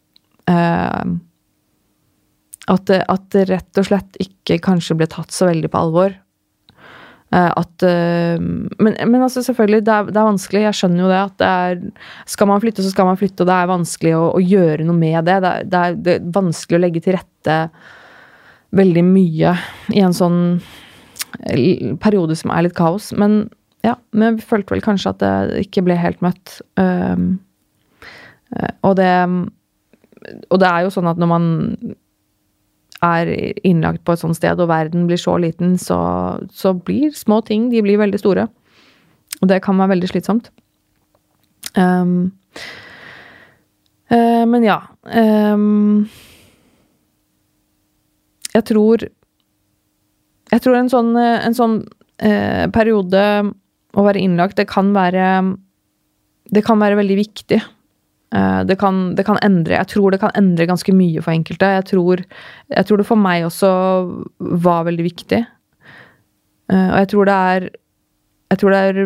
Uh, 0.46 1.18
at, 2.72 2.90
at, 2.90 3.26
det, 3.34 3.48
rett 3.52 3.80
og 3.80 3.88
slett 3.88 4.22
ikke 4.22 4.62
kanskje 4.64 4.98
ble 4.98 5.08
tatt 5.10 5.34
så 5.34 5.50
veldig 5.50 5.70
på 5.72 5.82
alvor. 5.82 6.16
Uh, 7.34 7.52
at 7.58 7.84
uh, 7.84 8.38
men, 8.40 8.96
men, 8.96 9.20
altså, 9.22 9.44
selvfølgelig, 9.46 9.84
det 9.86 9.94
er, 9.94 10.08
det 10.10 10.20
er, 10.22 10.30
vanskelig. 10.30 10.64
Jeg 10.64 10.78
skjønner 10.80 11.04
jo 11.04 11.12
det. 11.12 11.20
at 11.20 11.36
det 11.42 11.50
er, 11.50 12.08
Skal 12.32 12.50
man 12.50 12.64
flytte, 12.64 12.86
så 12.86 12.94
skal 12.94 13.10
man 13.10 13.20
flytte, 13.20 13.44
og 13.44 13.50
det 13.50 13.58
er 13.58 13.74
vanskelig 13.74 14.16
å, 14.18 14.24
å 14.38 14.42
gjøre 14.44 14.88
noe 14.88 14.98
med 14.98 15.20
det. 15.28 15.38
Det 15.44 15.52
er, 15.52 15.68
det 15.70 15.82
er, 15.82 16.00
det 16.00 16.16
er 16.16 16.32
vanskelig 16.40 16.80
å 16.80 16.84
legge 16.86 17.04
til 17.06 17.18
rette 17.18 17.60
veldig 18.76 19.06
mye 19.08 19.54
i 19.96 20.02
en 20.04 20.16
sånn 20.16 20.40
periode 22.02 22.36
som 22.40 22.52
er 22.52 22.66
litt 22.66 22.76
kaos. 22.78 23.12
Men 23.16 23.46
ja, 23.86 23.94
men 24.16 24.40
vi 24.40 24.48
følte 24.48 24.74
vel 24.74 24.84
kanskje 24.84 25.12
at 25.12 25.22
det 25.22 25.66
ikke 25.68 25.84
ble 25.86 25.98
helt 26.00 26.24
møtt. 26.26 26.58
Og 28.88 28.96
det 28.98 29.12
Og 30.50 30.58
det 30.60 30.70
er 30.72 30.86
jo 30.86 30.94
sånn 30.96 31.12
at 31.12 31.20
når 31.22 31.30
man 31.30 31.46
er 33.04 33.32
innlagt 33.68 34.04
på 34.06 34.16
et 34.16 34.22
sånt 34.22 34.38
sted, 34.38 34.60
og 34.60 34.70
verden 34.72 35.08
blir 35.10 35.20
så 35.20 35.36
liten, 35.42 35.76
så, 35.82 35.98
så 36.52 36.74
blir 36.74 37.16
små 37.16 37.42
ting 37.46 37.70
de 37.72 37.84
blir 37.84 38.00
veldig 38.02 38.22
store. 38.22 38.48
Og 39.42 39.50
det 39.52 39.62
kan 39.66 39.78
være 39.80 39.96
veldig 39.96 40.12
slitsomt. 40.14 40.50
Um, 41.76 42.32
uh, 44.12 44.46
men 44.48 44.64
ja. 44.64 44.80
Um, 45.04 46.08
jeg 48.56 48.64
tror 48.70 49.04
Jeg 50.54 50.62
tror 50.64 50.78
en 50.78 50.90
sånn, 50.92 51.12
en 51.20 51.58
sånn 51.58 51.80
uh, 51.84 52.66
periode 52.72 53.24
å 53.96 54.04
være 54.06 54.22
innlagt, 54.24 54.56
det 54.56 54.70
kan 54.72 54.94
være 54.96 55.58
Det 56.54 56.64
kan 56.64 56.80
være 56.80 57.02
veldig 57.02 57.18
viktig. 57.20 57.60
Eh, 58.36 58.62
det 58.68 58.76
kan, 58.82 59.16
det 59.16 59.26
kan, 59.28 59.40
endre 59.46 59.78
Jeg 59.78 59.88
tror 59.94 60.12
det 60.12 60.20
kan 60.24 60.34
endre 60.36 60.68
ganske 60.68 60.94
mye 60.96 61.24
for 61.24 61.36
enkelte. 61.36 61.72
Jeg 61.78 61.88
tror, 61.92 62.24
jeg 62.76 62.88
tror 62.88 63.02
det 63.02 63.08
for 63.08 63.22
meg 63.22 63.48
også 63.48 63.72
var 64.66 64.88
veldig 64.90 65.06
viktig. 65.08 65.42
Eh, 66.72 66.88
og 66.92 66.98
jeg 67.04 67.12
tror 67.14 67.30
det 67.30 67.36
er 67.56 67.70
Jeg 68.52 68.60
tror 68.62 68.74
det 68.74 68.80
er 68.80 69.00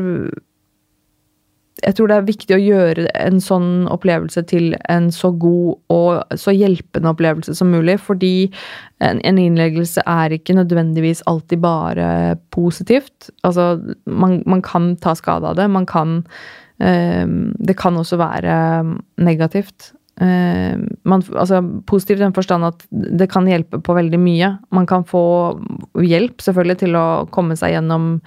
jeg 1.83 1.95
tror 1.95 2.09
det 2.09 2.15
er 2.17 2.27
viktig 2.27 2.55
å 2.55 2.61
gjøre 2.61 3.07
en 3.17 3.39
sånn 3.43 3.87
opplevelse 3.91 4.43
til 4.49 4.73
en 4.91 5.09
så 5.13 5.31
god 5.31 5.77
og 5.93 6.39
så 6.39 6.53
hjelpende 6.55 7.13
opplevelse 7.13 7.55
som 7.57 7.71
mulig, 7.73 7.99
fordi 8.03 8.49
en, 9.03 9.21
innleggelse 9.23 10.03
er 10.03 10.35
ikke 10.35 10.57
nødvendigvis 10.57 11.23
alltid 11.29 11.61
bare 11.63 12.09
positivt. 12.55 13.29
Altså, 13.47 13.77
man, 14.05 14.41
man 14.49 14.63
kan 14.65 14.93
ta 15.01 15.15
skade 15.17 15.47
av 15.47 15.59
det. 15.59 15.69
Man 15.71 15.87
kan 15.89 16.23
øh, 16.81 17.27
Det 17.59 17.77
kan 17.77 17.97
også 17.97 18.19
være 18.19 18.83
negativt. 19.17 19.93
Uh, 20.19 20.75
man, 21.07 21.21
altså, 21.31 21.61
positivt 21.87 22.19
i 22.19 22.25
den 22.25 22.33
forstand 22.35 22.65
at 22.67 22.81
det 22.91 23.29
kan 23.31 23.45
hjelpe 23.47 23.79
på 23.79 23.93
veldig 23.95 24.19
mye. 24.19 24.49
Man 24.75 24.87
kan 24.89 25.05
få 25.07 25.21
hjelp 25.95 26.43
selvfølgelig 26.43 26.81
til 26.81 26.97
å 26.99 27.05
komme 27.31 27.55
seg 27.55 27.77
gjennom 27.77 28.17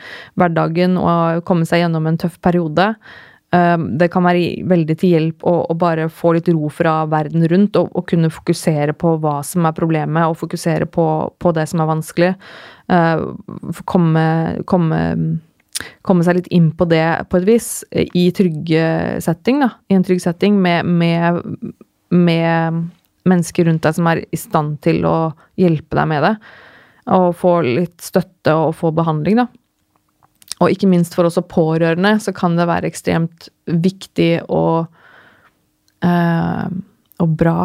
hverdagen 0.40 0.96
og 0.96 1.42
komme 1.44 1.68
seg 1.68 1.84
gjennom 1.84 2.08
en 2.08 2.16
tøff 2.22 2.40
periode. 2.40 2.94
Ehm, 3.52 3.86
det 4.00 4.08
kan 4.12 4.24
være 4.24 4.64
veldig 4.68 4.96
til 4.96 5.12
hjelp 5.12 5.44
å, 5.44 5.54
bare 5.76 6.08
få 6.12 6.32
litt 6.36 6.48
ro 6.52 6.70
fra 6.72 7.02
verden 7.10 7.44
rundt, 7.50 7.76
og, 7.76 7.90
og, 7.92 8.06
kunne 8.08 8.32
fokusere 8.32 8.94
på 8.96 9.16
hva 9.20 9.40
som 9.44 9.68
er 9.68 9.76
problemet, 9.76 10.24
og 10.24 10.38
fokusere 10.40 10.88
på, 10.88 11.06
på 11.36 11.52
det 11.56 11.66
som 11.68 11.82
er 11.84 11.90
vanskelig. 11.90 12.32
Ehm, 12.92 13.36
komme, 13.84 14.24
komme, 14.68 15.02
komme, 16.00 16.24
seg 16.24 16.40
litt 16.40 16.50
inn 16.54 16.72
på 16.76 16.88
det 16.88 17.04
på 17.28 17.42
et 17.42 17.48
vis, 17.48 17.70
i 17.92 18.30
trygg 18.34 18.72
setting, 19.24 19.60
da. 19.66 19.74
I 19.92 20.00
en 20.00 20.08
trygg 20.08 20.24
setting 20.24 20.56
med, 20.62 20.88
med, 20.88 21.42
med 22.08 22.84
mennesker 23.28 23.68
rundt 23.68 23.84
deg 23.84 23.96
som 23.98 24.08
er 24.10 24.24
i 24.24 24.40
stand 24.40 24.80
til 24.84 25.04
å 25.06 25.16
hjelpe 25.60 25.98
deg 25.98 26.08
med 26.08 26.24
det. 26.24 26.36
Og 27.12 27.32
få 27.36 27.58
litt 27.66 28.00
støtte 28.00 28.54
og 28.56 28.76
få 28.78 28.94
behandling, 28.96 29.42
da. 29.42 29.50
Og 30.62 30.70
ikke 30.70 30.90
minst 30.90 31.16
for 31.18 31.26
oss 31.26 31.40
pårørende 31.50 32.16
så 32.22 32.34
kan 32.36 32.56
det 32.58 32.68
være 32.70 32.90
ekstremt 32.90 33.48
viktig 33.66 34.44
og, 34.46 34.86
eh, 36.06 36.66
og 37.22 37.36
bra 37.38 37.58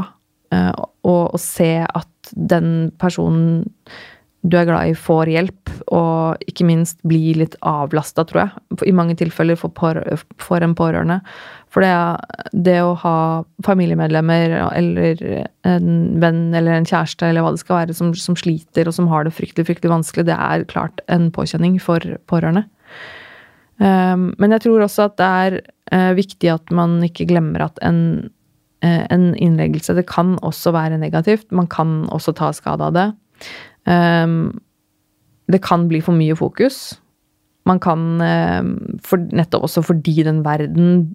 eh, 0.53 0.71
å 1.05 1.17
se 1.41 1.73
at 1.85 2.31
den 2.33 2.91
personen 2.99 3.65
du 4.47 4.55
er 4.55 4.67
glad 4.67 4.91
i, 4.91 4.95
får 4.95 5.31
hjelp, 5.31 5.71
og 5.91 6.43
ikke 6.47 6.67
minst 6.67 6.99
bli 7.07 7.33
litt 7.35 7.57
avlasta, 7.67 8.23
tror 8.27 8.43
jeg. 8.43 8.77
I 8.87 8.93
mange 8.95 9.17
tilfeller 9.19 9.57
for, 9.59 9.73
på, 9.75 9.91
for 10.39 10.63
en 10.63 10.75
pårørende. 10.77 11.19
For 11.73 11.83
det, 11.83 11.91
det, 12.53 12.77
å 12.85 12.93
ha 13.01 13.17
familiemedlemmer 13.65 14.55
eller 14.69 15.23
en 15.67 15.89
venn 16.21 16.45
eller 16.55 16.77
en 16.77 16.87
kjæreste 16.87 17.27
eller 17.27 17.43
hva 17.43 17.51
det 17.55 17.63
skal 17.63 17.81
være, 17.81 17.97
som, 17.97 18.13
som 18.15 18.37
sliter 18.39 18.87
og 18.87 18.95
som 18.95 19.09
har 19.11 19.27
det 19.27 19.35
fryktelig, 19.35 19.67
fryktelig 19.67 19.91
vanskelig, 19.97 20.29
det 20.29 20.37
er 20.37 20.67
klart 20.71 21.03
en 21.11 21.27
påkjenning 21.33 21.75
for 21.83 22.05
pårørende. 22.31 22.67
Um, 23.77 24.31
men 24.41 24.55
jeg 24.55 24.63
tror 24.65 24.81
også 24.85 25.05
at 25.05 25.17
det 25.19 25.27
er 25.27 25.57
uh, 25.93 26.13
viktig 26.17 26.49
at 26.49 26.71
man 26.73 26.97
ikke 27.05 27.27
glemmer 27.29 27.67
at 27.67 27.77
en, 27.85 28.29
uh, 28.85 29.03
en, 29.13 29.27
innleggelse 29.35 29.93
Det 29.93 30.07
kan 30.09 30.37
også 30.41 30.73
være 30.73 30.97
negativt. 30.97 31.51
Man 31.51 31.67
kan 31.67 32.07
også 32.09 32.33
ta 32.33 32.51
skade 32.51 32.83
av 32.83 32.95
det. 32.97 33.09
Um, 33.85 34.57
det 35.51 35.61
kan 35.63 35.87
bli 35.87 36.01
for 36.01 36.17
mye 36.17 36.35
fokus. 36.35 36.97
Man 37.65 37.79
kan 37.79 38.17
uh, 38.21 38.63
for, 39.03 39.21
Nettopp 39.31 39.69
også 39.69 39.85
fordi 39.85 40.23
den 40.23 40.43
verden 40.45 41.13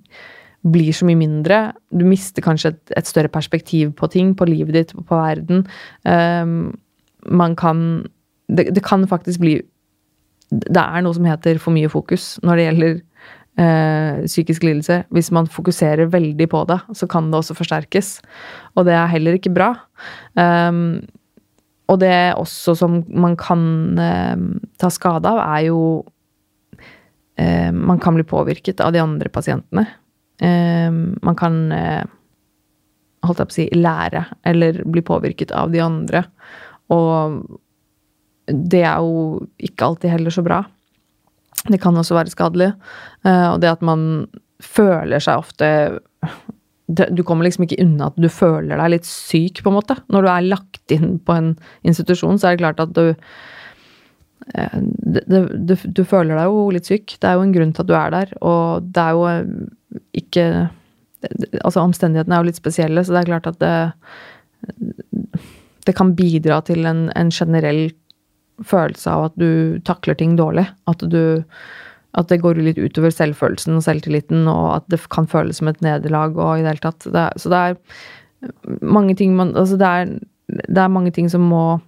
blir 0.63 0.95
så 0.95 1.07
mye 1.09 1.19
mindre. 1.19 1.73
Du 1.91 2.07
mister 2.07 2.43
kanskje 2.43 2.77
et, 2.77 2.95
et 2.97 3.07
større 3.07 3.29
perspektiv 3.29 3.91
på 3.99 4.07
ting, 4.07 4.37
på 4.39 4.47
livet 4.47 4.77
ditt, 4.77 4.95
på 4.95 5.19
verden. 5.19 5.67
Um, 6.07 6.79
man 7.27 7.57
kan 7.57 8.07
det, 8.49 8.75
det, 8.75 8.83
kan 8.85 9.07
faktisk 9.09 9.41
bli 9.41 9.61
det 10.53 10.83
er 10.83 11.05
noe 11.05 11.17
som 11.17 11.27
heter 11.29 11.61
for 11.63 11.75
mye 11.75 11.91
fokus 11.93 12.37
når 12.45 12.59
det 12.59 12.67
gjelder 12.67 12.93
eh, 13.63 14.21
psykisk 14.27 14.67
lidelse. 14.67 15.03
Hvis 15.15 15.33
man 15.35 15.49
fokuserer 15.51 16.11
veldig 16.13 16.49
på 16.53 16.63
det, 16.69 16.79
så 16.99 17.09
kan 17.11 17.31
det 17.33 17.41
også 17.41 17.57
forsterkes. 17.59 18.15
Og 18.77 18.87
det 18.89 18.97
er 18.99 19.11
heller 19.13 19.39
ikke 19.39 19.55
bra. 19.55 19.73
Um, 20.37 21.03
og 21.91 22.01
det 22.01 22.35
også 22.39 22.77
som 22.79 23.03
man 23.11 23.37
kan 23.41 23.63
eh, 24.01 24.45
ta 24.81 24.91
skade 24.93 25.29
av, 25.29 25.41
er 25.43 25.67
jo 25.69 25.81
eh, 27.37 27.73
Man 27.73 28.01
kan 28.01 28.17
bli 28.17 28.25
påvirket 28.25 28.81
av 28.81 28.95
de 28.95 29.03
andre 29.03 29.29
pasientene. 29.33 29.87
Ehm, 30.43 31.19
man 31.23 31.37
kan 31.39 31.59
eh, 31.73 32.05
holdt 33.27 33.43
jeg 33.43 33.49
på 33.49 33.55
å 33.55 33.59
si, 33.59 33.67
lære 33.77 34.25
eller 34.49 34.81
bli 34.89 35.03
påvirket 35.07 35.53
av 35.55 35.75
de 35.75 35.83
andre. 35.85 36.25
Og 36.93 37.43
det 38.47 38.83
er 38.83 39.03
jo 39.03 39.43
ikke 39.63 39.91
alltid 39.91 40.15
heller 40.15 40.35
så 40.35 40.45
bra. 40.47 40.63
Det 41.69 41.79
kan 41.83 41.97
også 41.97 42.17
være 42.17 42.33
skadelig. 42.33 42.73
Eh, 43.27 43.49
og 43.53 43.61
det 43.63 43.71
at 43.71 43.85
man 43.87 44.27
føler 44.63 45.19
seg 45.23 45.41
ofte 45.43 45.69
Du 46.87 47.23
kommer 47.27 47.47
liksom 47.47 47.65
ikke 47.67 47.81
unna 47.83 48.11
at 48.11 48.19
du 48.21 48.29
føler 48.31 48.79
deg 48.79 48.91
litt 48.93 49.09
syk, 49.09 49.63
på 49.63 49.71
en 49.71 49.79
måte. 49.79 49.97
Når 50.13 50.23
du 50.23 50.29
er 50.29 50.51
lagt 50.51 50.95
inn 50.95 51.17
på 51.23 51.35
en 51.39 51.55
institusjon, 51.87 52.39
så 52.39 52.51
er 52.51 52.57
det 52.57 52.65
klart 52.65 52.83
at 52.83 52.95
du 52.99 53.15
det, 54.43 55.23
du, 55.29 55.75
du, 55.77 56.03
føler 56.05 56.37
deg 56.37 56.51
jo 56.51 56.67
litt 56.75 56.89
syk. 56.89 57.17
Det 57.21 57.29
er 57.29 57.39
jo 57.39 57.47
en 57.47 57.55
grunn 57.55 57.73
til 57.73 57.85
at 57.85 57.89
du 57.89 57.95
er 57.97 58.13
der, 58.15 58.33
og 58.43 58.89
det 58.91 59.05
er 59.05 59.19
jo 59.19 59.27
eh, 59.31 59.67
ikke 60.23 60.47
Altså, 61.63 61.79
omstendighetene 61.79 62.35
er 62.35 62.41
jo 62.43 62.49
litt 62.49 62.59
spesielle, 62.59 63.05
så 63.07 63.15
det 63.15 63.21
er 63.21 63.29
klart 63.29 63.45
at 63.47 63.59
det 63.63 63.75
Det 65.87 65.95
kan 65.95 66.17
bidra 66.19 66.57
til 66.67 66.83
en, 66.89 67.05
en 67.15 67.31
generell 67.31 67.93
følelse 68.67 69.11
av 69.11 69.31
at 69.31 69.39
du 69.41 69.81
takler 69.87 70.19
ting 70.19 70.37
dårlig. 70.39 70.67
At 70.91 71.05
du 71.13 71.43
at 72.13 72.29
det 72.29 72.43
går 72.43 72.59
litt 72.61 72.77
utover 72.77 73.13
selvfølelsen 73.15 73.79
og 73.79 73.87
selvtilliten, 73.87 74.45
og 74.51 74.67
at 74.75 74.91
det 74.93 74.99
kan 75.13 75.25
føles 75.31 75.63
som 75.63 75.71
et 75.71 75.81
nederlag 75.85 76.37
og 76.37 76.59
i 76.59 76.65
det 76.65 76.75
hele 76.75 76.85
tatt. 76.85 77.07
Det 77.09 77.25
så 77.41 77.53
det 77.53 77.61
er 77.63 77.79
mange 78.83 79.17
ting 79.17 79.37
man 79.39 79.55
Altså, 79.57 79.79
det 79.81 79.89
er, 79.89 80.13
det 80.69 80.83
er 80.83 80.93
mange 80.93 81.13
ting 81.15 81.31
som 81.33 81.47
må, 81.49 81.81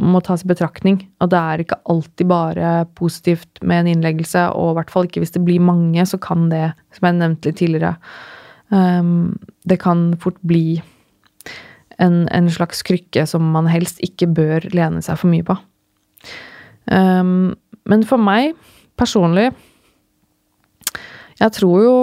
må 0.00 0.22
tas 0.24 0.44
i 0.44 0.48
betraktning. 0.48 1.02
Og 1.20 1.30
det 1.32 1.42
er 1.42 1.62
ikke 1.62 1.80
alltid 1.92 2.30
bare 2.30 2.72
positivt 2.96 3.60
med 3.62 3.84
en 3.84 3.92
innleggelse, 3.96 4.48
og 4.54 4.72
i 4.72 4.78
hvert 4.80 4.94
fall 4.94 5.10
ikke 5.10 5.24
hvis 5.24 5.36
det 5.36 5.44
blir 5.44 5.60
mange, 5.60 6.06
så 6.06 6.16
kan 6.16 6.48
det, 6.52 6.70
som 6.96 7.10
jeg 7.10 7.20
nevnte 7.20 7.50
litt 7.50 7.60
tidligere, 7.60 7.96
um, 8.72 9.36
det 9.68 9.80
kan 9.82 10.08
fort 10.22 10.40
bli 10.46 10.80
en, 11.98 12.26
en 12.28 12.48
slags 12.52 12.84
krykke 12.86 13.24
som 13.28 13.44
man 13.52 13.68
helst 13.68 14.00
ikke 14.04 14.28
bør 14.28 14.68
lene 14.72 15.04
seg 15.04 15.20
for 15.20 15.32
mye 15.32 15.44
på. 15.46 15.56
Um, 16.86 17.56
men 17.86 18.04
for 18.06 18.22
meg 18.22 18.54
personlig 18.94 19.48
Jeg 21.40 21.50
tror 21.56 21.80
jo 21.82 21.96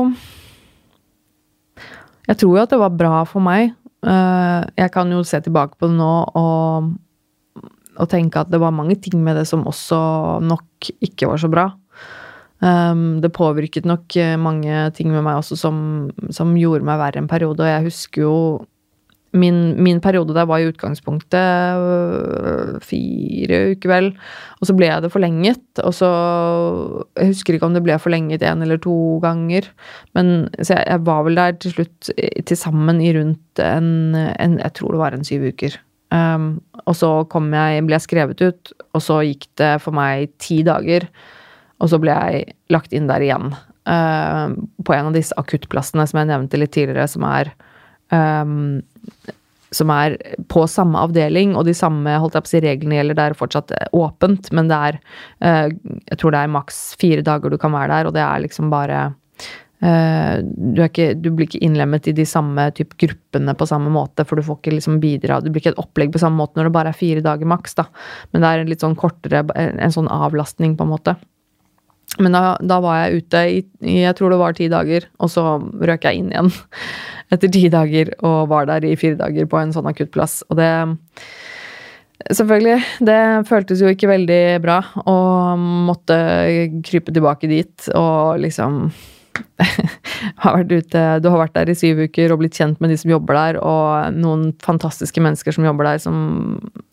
Jeg 2.28 2.40
tror 2.42 2.58
jo 2.58 2.64
at 2.66 2.74
det 2.74 2.80
var 2.82 2.92
bra 2.96 3.22
for 3.28 3.44
meg. 3.44 3.72
Uh, 4.04 4.68
jeg 4.76 4.92
kan 4.92 5.12
jo 5.12 5.22
se 5.28 5.40
tilbake 5.44 5.80
på 5.80 5.88
det 5.88 5.96
nå 5.96 6.12
og, 6.36 6.92
og, 7.96 8.06
tenke 8.12 8.42
at 8.42 8.52
det 8.52 8.60
var 8.60 8.76
mange 8.76 8.96
ting 9.00 9.24
med 9.24 9.40
det 9.40 9.46
som 9.48 9.64
også 9.68 10.00
nok 10.44 10.92
ikke 11.04 11.28
var 11.32 11.40
så 11.40 11.52
bra. 11.52 11.66
Um, 12.64 13.20
det 13.24 13.32
påvirket 13.36 13.88
nok 13.88 14.16
mange 14.40 14.92
ting 14.96 15.12
med 15.12 15.24
meg 15.24 15.40
også 15.40 15.60
som, 15.60 15.78
som 16.32 16.56
gjorde 16.60 16.88
meg 16.88 17.00
verre 17.00 17.24
en 17.24 17.32
periode, 17.32 17.64
og 17.64 17.72
jeg 17.72 17.88
husker 17.88 18.24
jo 18.24 18.36
Min, 19.34 19.82
min, 19.82 19.98
periode 20.04 20.36
der 20.36 20.46
var 20.46 20.62
i 20.62 20.68
utgangspunktet 20.70 21.34
øh, 21.82 22.76
fire 22.86 23.62
uker, 23.74 23.90
vel. 23.90 24.10
Og 24.62 24.70
så 24.70 24.76
ble 24.78 24.92
jeg 24.92 25.02
det 25.02 25.12
forlenget. 25.14 25.64
Og 25.82 25.94
så 25.98 26.10
Jeg 27.18 27.32
husker 27.32 27.58
ikke 27.58 27.66
om 27.66 27.74
det 27.74 27.82
ble 27.86 27.98
forlenget 27.98 28.46
én 28.46 28.62
eller 28.62 28.78
to 28.78 29.20
ganger. 29.24 29.72
Men 30.14 30.50
så 30.62 30.78
jeg, 30.78 30.86
jeg, 30.86 31.06
var 31.06 31.24
vel 31.26 31.40
der 31.42 31.58
til 31.58 31.74
slutt 31.78 32.12
til 32.46 32.58
sammen 32.58 33.02
i 33.02 33.10
rundt 33.18 33.60
en, 33.60 34.14
en 34.16 34.60
Jeg 34.62 34.74
tror 34.78 34.94
det 34.94 35.02
var 35.02 35.18
en 35.18 35.26
syv 35.26 35.50
uker. 35.50 35.82
Um, 36.14 36.62
og 36.86 36.96
så 36.98 37.10
kom 37.32 37.48
jeg, 37.56 37.84
ble 37.88 37.98
jeg 37.98 38.06
skrevet 38.06 38.42
ut, 38.44 38.74
og 38.94 39.02
så 39.02 39.24
gikk 39.26 39.48
det 39.58 39.72
for 39.82 39.96
meg 39.98 40.34
ti 40.42 40.62
dager. 40.66 41.08
Og 41.82 41.90
så 41.90 42.00
ble 42.02 42.14
jeg 42.14 42.54
lagt 42.74 42.94
inn 42.94 43.10
der 43.10 43.24
igjen. 43.24 43.54
Uh, 43.84 44.54
på 44.86 44.94
en 44.96 45.10
av 45.10 45.16
disse 45.16 45.36
akuttplassene 45.40 46.06
som 46.08 46.22
jeg 46.22 46.30
nevnte 46.30 46.60
litt 46.60 46.74
tidligere, 46.76 47.10
som 47.10 47.26
er 47.28 47.52
um, 48.14 49.34
som 49.74 49.90
er 49.94 50.18
på 50.52 50.66
samme 50.70 51.02
avdeling, 51.02 51.56
og 51.58 51.66
de 51.68 51.76
samme 51.78 52.14
holdt 52.22 52.38
jeg 52.38 52.46
på 52.46 52.52
å 52.52 52.54
si, 52.54 52.62
reglene 52.64 53.00
gjelder. 53.00 53.18
Det 53.18 53.26
er 53.26 53.40
fortsatt 53.40 53.74
åpent, 53.98 54.52
men 54.56 54.70
det 54.70 54.80
er 54.90 55.02
uh, 55.44 55.68
Jeg 56.12 56.22
tror 56.22 56.36
det 56.36 56.44
er 56.44 56.56
maks 56.56 56.86
fire 57.02 57.26
dager 57.26 57.54
du 57.54 57.60
kan 57.62 57.74
være 57.74 57.92
der, 57.96 58.10
og 58.10 58.18
det 58.18 58.24
er 58.26 58.46
liksom 58.46 58.70
bare 58.74 59.02
uh, 59.10 60.36
du, 60.44 60.84
ikke, 60.86 61.12
du, 61.20 61.32
blir 61.34 61.50
ikke 61.50 61.64
innlemmet 61.66 62.10
i 62.12 62.16
de 62.16 62.28
samme 62.30 62.70
typ 62.78 62.96
gruppene 63.02 63.58
på 63.58 63.70
samme 63.70 63.92
måte, 63.94 64.28
for 64.30 64.38
du 64.38 64.46
får 64.46 64.62
ikke 64.62 64.78
liksom 64.78 65.02
bidra 65.04 65.42
Du 65.42 65.50
blir 65.50 65.64
ikke 65.64 65.74
et 65.74 65.84
opplegg 65.84 66.14
på 66.14 66.22
samme 66.22 66.40
måte 66.40 66.60
når 66.60 66.70
det 66.70 66.78
bare 66.78 66.94
er 66.94 67.02
fire 67.02 67.26
dager 67.26 67.50
maks, 67.50 67.78
da. 67.80 67.90
Men 68.32 68.46
det 68.46 68.52
er 68.52 68.64
en 68.64 68.74
litt 68.74 68.86
sånn 68.86 69.00
kortere 69.00 69.46
En 69.58 69.96
sånn 69.96 70.12
avlastning, 70.12 70.78
på 70.78 70.86
en 70.86 70.96
måte. 70.96 71.18
Men 72.22 72.36
da, 72.36 72.44
da, 72.62 72.80
var 72.84 73.00
jeg 73.00 73.24
ute 73.24 73.40
i, 73.50 73.62
jeg 74.04 74.18
tror 74.18 74.34
det 74.34 74.42
var 74.42 74.58
ti 74.58 74.68
dager, 74.70 75.08
og 75.18 75.32
så 75.34 75.46
røk 75.62 76.06
jeg 76.06 76.20
inn 76.20 76.34
igjen 76.34 76.52
etter 77.34 77.50
ti 77.54 77.64
dager 77.74 78.12
og 78.22 78.52
var 78.52 78.68
der 78.70 78.86
i 78.86 78.98
fire 79.00 79.18
dager 79.18 79.50
på 79.50 79.58
en 79.62 79.74
sånn 79.74 79.90
akuttplass. 79.90 80.44
Og 80.50 80.62
det 80.62 80.70
Selvfølgelig, 82.24 82.78
det 83.04 83.20
føltes 83.50 83.82
jo 83.84 83.90
ikke 83.92 84.08
veldig 84.08 84.44
bra 84.64 84.78
å 85.12 85.16
måtte 85.58 86.16
krype 86.88 87.12
tilbake 87.12 87.50
dit 87.52 87.90
og 88.00 88.40
liksom 88.40 88.86
har 90.44 90.58
vært 90.58 90.72
ute 90.72 91.02
Du 91.24 91.28
har 91.32 91.40
vært 91.40 91.56
der 91.56 91.72
i 91.72 91.76
syv 91.78 92.02
uker 92.06 92.34
og 92.34 92.42
blitt 92.42 92.58
kjent 92.58 92.82
med 92.84 92.92
de 92.92 92.98
som 93.00 93.12
jobber 93.12 93.38
der, 93.38 93.60
og 93.64 94.18
noen 94.18 94.52
fantastiske 94.64 95.22
mennesker 95.24 95.56
som 95.56 95.68
jobber 95.68 95.88
der, 95.88 96.02
som, 96.04 96.18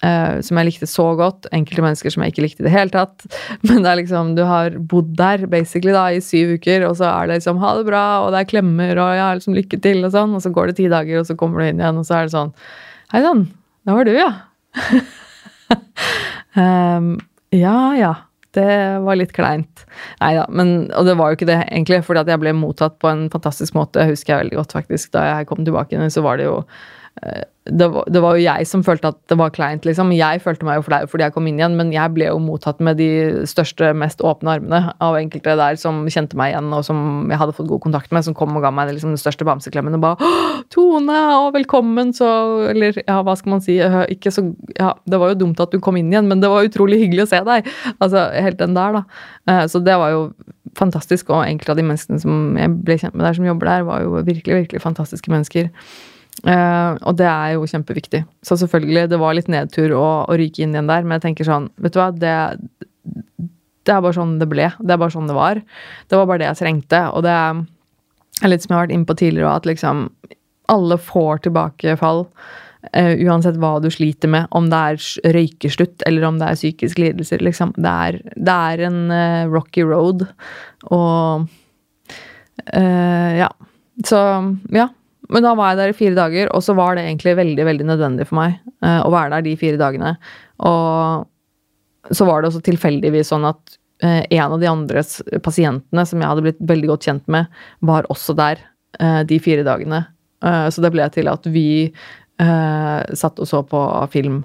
eh, 0.06 0.40
som 0.46 0.60
jeg 0.60 0.68
likte 0.68 0.88
så 0.90 1.10
godt. 1.18 1.48
Enkelte 1.56 1.84
mennesker 1.84 2.14
som 2.14 2.24
jeg 2.24 2.34
ikke 2.34 2.44
likte 2.46 2.64
i 2.64 2.68
det 2.68 2.74
hele 2.74 2.94
tatt. 2.94 3.26
Men 3.66 3.84
det 3.84 3.92
er 3.92 4.00
liksom 4.02 4.34
Du 4.38 4.44
har 4.48 4.78
bodd 4.92 5.12
der 5.18 5.46
basically 5.50 5.94
da 5.96 6.06
i 6.14 6.22
syv 6.24 6.56
uker, 6.60 6.86
og 6.88 6.96
så 7.00 7.10
er 7.10 7.28
det 7.28 7.40
liksom 7.40 7.60
ha 7.62 7.74
det 7.78 7.88
bra, 7.88 8.04
og 8.24 8.32
det 8.34 8.42
er 8.44 8.50
klemmer, 8.54 8.94
og 8.96 9.16
ja, 9.18 9.30
liksom 9.36 9.56
lykke 9.58 9.80
til, 9.82 10.04
og 10.06 10.14
sånn, 10.14 10.36
og 10.36 10.44
så 10.44 10.54
går 10.54 10.70
det 10.70 10.78
ti 10.80 10.88
dager, 10.92 11.20
og 11.20 11.28
så 11.28 11.36
kommer 11.38 11.60
du 11.60 11.70
inn 11.70 11.82
igjen, 11.82 12.00
og 12.00 12.06
så 12.08 12.20
er 12.20 12.28
det 12.28 12.36
sånn 12.36 12.54
Hei 13.10 13.24
sann, 13.24 13.48
det 13.82 13.94
var 13.96 14.06
du, 14.06 14.12
ja. 14.14 14.28
um, 16.54 17.16
ja, 17.64 17.78
ja. 17.98 18.12
Det 18.56 18.70
var 19.04 19.18
litt 19.18 19.32
kleint. 19.36 19.84
Nei 20.18 20.32
da, 20.34 20.46
og 20.50 21.06
det 21.06 21.16
var 21.18 21.30
jo 21.30 21.38
ikke 21.38 21.50
det, 21.50 21.60
egentlig, 21.68 22.00
fordi 22.06 22.24
at 22.24 22.32
jeg 22.32 22.42
ble 22.42 22.54
mottatt 22.58 22.96
på 23.02 23.10
en 23.10 23.28
fantastisk 23.30 23.76
måte, 23.78 24.08
husker 24.08 24.34
jeg 24.34 24.44
veldig 24.44 24.58
godt, 24.58 24.74
faktisk. 24.74 25.12
Da 25.14 25.26
jeg 25.28 25.50
kom 25.50 25.62
tilbake 25.66 26.10
så 26.10 26.24
var 26.26 26.40
det 26.40 26.48
jo 26.48 26.56
det 27.70 27.86
var, 27.92 28.06
det 28.08 28.20
var, 28.24 28.36
jo 28.38 28.42
jeg 28.42 28.66
som 28.66 28.82
følte 28.82 29.10
at 29.12 29.18
det 29.28 29.36
var 29.38 29.52
kleint, 29.52 29.84
liksom. 29.84 30.10
Jeg 30.16 30.40
følte 30.40 30.64
meg 30.64 30.78
jo 30.78 30.84
flau 30.86 31.02
fordi 31.10 31.26
jeg 31.26 31.34
kom 31.34 31.46
inn 31.46 31.58
igjen, 31.60 31.76
men 31.76 31.90
jeg 31.92 32.12
ble 32.16 32.30
jo 32.30 32.38
mottatt 32.42 32.80
med 32.82 32.96
de 32.98 33.08
største, 33.48 33.90
mest 34.00 34.22
åpne 34.24 34.54
armene 34.56 34.94
av 35.04 35.18
enkelte 35.18 35.54
der 35.60 35.76
som 35.80 36.00
kjente 36.10 36.38
meg 36.40 36.54
igjen, 36.54 36.70
og 36.72 36.86
som 36.86 37.28
jeg 37.30 37.40
hadde 37.42 37.54
fått 37.58 37.68
god 37.70 37.82
kontakt 37.84 38.14
med, 38.16 38.24
som 38.26 38.36
kom 38.36 38.56
og 38.56 38.64
ga 38.64 38.72
meg 38.74 38.94
liksom, 38.94 39.12
den 39.12 39.20
største 39.20 39.46
bamseklemmen 39.46 39.98
og 39.98 40.04
bare 40.06 40.30
'Tone, 40.72 41.18
å, 41.36 41.50
velkommen', 41.54 42.14
så 42.16 42.30
Eller 42.70 42.96
ja, 43.06 43.20
hva 43.26 43.36
skal 43.36 43.56
man 43.56 43.64
si? 43.64 43.76
Ikke 44.08 44.32
så 44.32 44.54
Ja, 44.78 44.94
det 45.04 45.20
var 45.20 45.34
jo 45.34 45.40
dumt 45.44 45.60
at 45.60 45.70
du 45.70 45.80
kom 45.80 45.96
inn 46.00 46.12
igjen, 46.12 46.28
men 46.28 46.40
det 46.40 46.48
var 46.48 46.64
utrolig 46.64 47.02
hyggelig 47.04 47.26
å 47.26 47.30
se 47.34 47.40
deg. 47.44 47.68
Altså, 47.98 48.30
helt 48.32 48.58
den 48.58 48.74
der, 48.74 49.00
da. 49.00 49.04
Eh, 49.46 49.66
så 49.68 49.82
det 49.84 49.96
var 49.98 50.10
jo 50.14 50.32
fantastisk, 50.78 51.30
og 51.30 51.44
enkelte 51.44 51.74
av 51.74 51.80
de 51.80 51.84
menneskene 51.84 52.20
som 52.22 52.56
jeg 52.56 52.72
ble 52.86 52.96
kjent 52.96 53.14
med 53.14 53.26
der, 53.26 53.36
som 53.36 53.44
jobber 53.44 53.66
der, 53.66 53.84
var 53.88 54.04
jo 54.04 54.22
virkelig, 54.22 54.64
virkelig 54.64 54.82
fantastiske 54.82 55.32
mennesker. 55.32 55.68
Uh, 56.40 56.96
og 57.04 57.18
det 57.20 57.26
er 57.28 57.54
jo 57.54 57.66
kjempeviktig. 57.68 58.22
Så 58.46 58.56
selvfølgelig, 58.60 59.08
det 59.12 59.18
var 59.20 59.36
litt 59.36 59.50
nedtur 59.52 59.92
å, 59.96 60.04
å, 60.24 60.36
ryke 60.40 60.62
inn 60.64 60.72
igjen 60.72 60.88
der, 60.88 61.04
men 61.04 61.18
jeg 61.18 61.26
tenker 61.26 61.48
sånn, 61.48 61.68
vet 61.82 61.92
du 61.96 62.00
hva, 62.00 62.08
det, 62.16 62.32
det 63.84 63.92
er 63.92 64.00
bare 64.00 64.16
sånn 64.16 64.38
det 64.40 64.48
ble. 64.48 64.70
Det 64.78 64.94
er 64.94 65.02
bare 65.02 65.12
sånn 65.12 65.28
det 65.28 65.36
var. 65.36 65.60
Det 66.08 66.16
var 66.16 66.30
bare 66.30 66.42
det 66.42 66.48
jeg 66.48 66.62
trengte. 66.62 67.02
Og 67.12 67.26
det 67.26 67.36
er 67.36 68.52
litt 68.52 68.64
som 68.64 68.72
jeg 68.72 68.78
har 68.78 68.86
vært 68.86 68.96
inne 68.96 69.10
på 69.10 69.18
tidligere, 69.20 69.52
at 69.52 69.68
liksom 69.68 70.08
alle 70.72 71.00
får 71.02 71.44
tilbakefall. 71.48 72.24
Uh, 72.96 73.12
uansett 73.26 73.58
hva 73.60 73.74
du 73.84 73.90
sliter 73.92 74.30
med, 74.32 74.48
om 74.56 74.70
det 74.72 74.78
er 74.80 75.34
røykeslutt 75.36 76.06
eller 76.08 76.24
om 76.24 76.38
det 76.40 76.48
er 76.48 76.60
psykiske 76.62 77.04
lidelser. 77.04 77.44
Liksom. 77.44 77.74
Det, 77.76 77.96
er, 78.06 78.20
det 78.32 78.54
er 78.72 78.86
en 78.88 79.02
uh, 79.12 79.50
rocky 79.52 79.84
road, 79.84 80.28
og 80.88 81.50
ja. 82.70 83.46
Så 84.04 84.18
ja, 84.74 84.84
men 85.30 85.44
da 85.46 85.54
var 85.58 85.72
jeg 85.72 85.80
der 85.80 85.92
i 85.92 85.96
fire 85.96 86.16
dager, 86.18 86.50
og 86.54 86.62
så 86.64 86.74
var 86.78 86.96
det 86.96 87.06
egentlig 87.06 87.36
veldig 87.38 87.66
veldig 87.68 87.88
nødvendig 87.92 88.26
for 88.28 88.40
meg 88.40 88.56
uh, 88.84 89.00
å 89.06 89.12
være 89.14 89.36
der 89.36 89.46
de 89.46 89.56
fire 89.60 89.80
dagene. 89.80 90.14
Og 90.66 92.14
så 92.16 92.26
var 92.26 92.40
det 92.40 92.50
også 92.50 92.62
tilfeldigvis 92.66 93.30
sånn 93.32 93.46
at 93.48 93.76
uh, 94.04 94.22
en 94.22 94.56
av 94.56 94.58
de 94.62 94.70
andre 94.70 95.04
pasientene 95.44 96.06
som 96.08 96.22
jeg 96.22 96.32
hadde 96.32 96.46
blitt 96.48 96.64
veldig 96.72 96.92
godt 96.92 97.10
kjent 97.10 97.30
med, 97.30 97.50
var 97.86 98.08
også 98.12 98.34
der 98.38 98.62
uh, 99.00 99.22
de 99.26 99.40
fire 99.42 99.66
dagene. 99.66 100.06
så 100.40 100.80
det 100.80 100.88
ble 100.94 101.04
til 101.12 101.28
at 101.28 101.44
vi 101.52 101.92
satt 102.40 103.40
og 103.44 103.44
så 103.44 103.58
på 103.68 103.80
film 104.08 104.38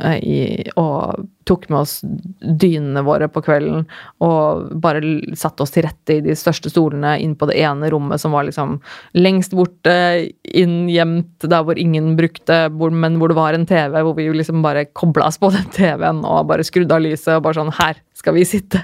i, 0.00 0.70
og 0.80 1.28
tok 1.46 1.68
med 1.70 1.82
oss 1.82 2.00
dynene 2.40 3.02
våre 3.06 3.28
på 3.30 3.42
kvelden 3.44 3.84
og 4.24 4.70
bare 4.82 5.02
satte 5.38 5.64
oss 5.64 5.74
til 5.74 5.84
rette 5.86 6.16
i 6.16 6.22
de 6.24 6.34
største 6.38 6.70
stolene 6.72 7.16
inn 7.22 7.34
på 7.38 7.46
det 7.50 7.58
ene 7.62 7.90
rommet 7.92 8.22
som 8.22 8.34
var 8.34 8.46
liksom 8.46 8.78
lengst 9.18 9.54
borte, 9.58 9.94
inn 10.42 10.88
gjemt 10.90 11.46
der 11.46 11.66
hvor 11.66 11.78
ingen 11.78 12.14
brukte, 12.18 12.64
men 12.72 13.18
hvor 13.20 13.32
det 13.32 13.38
var 13.38 13.58
en 13.58 13.66
TV, 13.68 13.98
hvor 14.00 14.16
vi 14.18 14.28
liksom 14.32 14.62
bare 14.64 14.86
kobla 14.90 15.28
oss 15.28 15.38
på 15.42 15.52
den 15.54 15.68
TV-en 15.74 16.22
og 16.26 16.48
bare 16.50 16.66
skrudde 16.66 16.96
av 16.96 17.04
lyset 17.04 17.34
og 17.36 17.44
bare 17.46 17.60
sånn 17.60 17.74
Her 17.76 18.00
skal 18.18 18.36
vi 18.36 18.46
sitte 18.46 18.80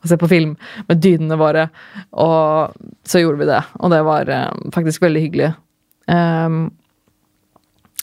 og 0.00 0.10
se 0.10 0.18
på 0.20 0.30
film 0.30 0.54
med 0.86 1.02
dynene 1.02 1.38
våre. 1.40 1.68
Og 2.22 2.74
så 3.06 3.22
gjorde 3.22 3.42
vi 3.42 3.50
det, 3.50 3.62
og 3.80 3.92
det 3.92 4.02
var 4.06 4.30
uh, 4.30 4.70
faktisk 4.74 5.02
veldig 5.02 5.22
hyggelig. 5.26 5.52
Um, 6.06 6.68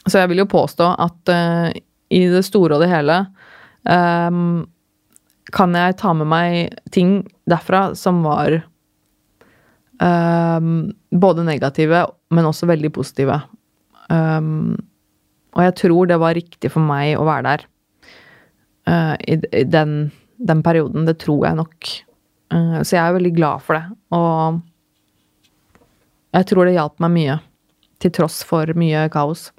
Så 0.04 0.20
jeg 0.20 0.34
vil 0.34 0.43
jo 0.43 0.51
påstå 0.51 0.89
at 0.99 1.32
uh, 1.32 1.72
i 2.14 2.22
det 2.32 2.43
store 2.45 2.78
og 2.78 2.84
det 2.84 2.91
hele 2.91 3.24
um, 3.89 4.64
kan 5.53 5.76
jeg 5.78 5.97
ta 5.99 6.14
med 6.18 6.30
meg 6.30 6.78
ting 6.93 7.22
derfra 7.49 7.91
som 7.97 8.22
var 8.26 8.61
um, 9.99 10.91
både 11.11 11.45
negative, 11.45 12.05
men 12.34 12.47
også 12.47 12.70
veldig 12.70 12.91
positive. 12.95 13.39
Um, 14.09 14.76
og 15.53 15.64
jeg 15.68 15.76
tror 15.84 16.09
det 16.09 16.20
var 16.22 16.38
riktig 16.38 16.72
for 16.74 16.86
meg 16.86 17.18
å 17.20 17.28
være 17.28 17.45
der 17.49 17.66
uh, 18.89 19.16
i, 19.20 19.38
i 19.53 19.64
den, 19.70 20.11
den, 20.41 20.64
perioden. 20.66 21.05
Det 21.09 21.20
tror 21.22 21.47
jeg 21.47 21.59
nok. 21.59 21.91
Uh, 22.53 22.80
så 22.82 22.97
jeg 22.97 23.03
er 23.03 23.18
veldig 23.20 23.34
glad 23.38 23.66
for 23.66 23.78
det. 23.78 23.86
Og 24.16 24.61
jeg 26.34 26.49
tror 26.49 26.66
det 26.66 26.78
hjalp 26.78 27.03
meg 27.03 27.14
mye, 27.14 27.38
til 28.01 28.16
tross 28.16 28.41
for 28.47 28.74
mye 28.80 29.05
kaos. 29.14 29.51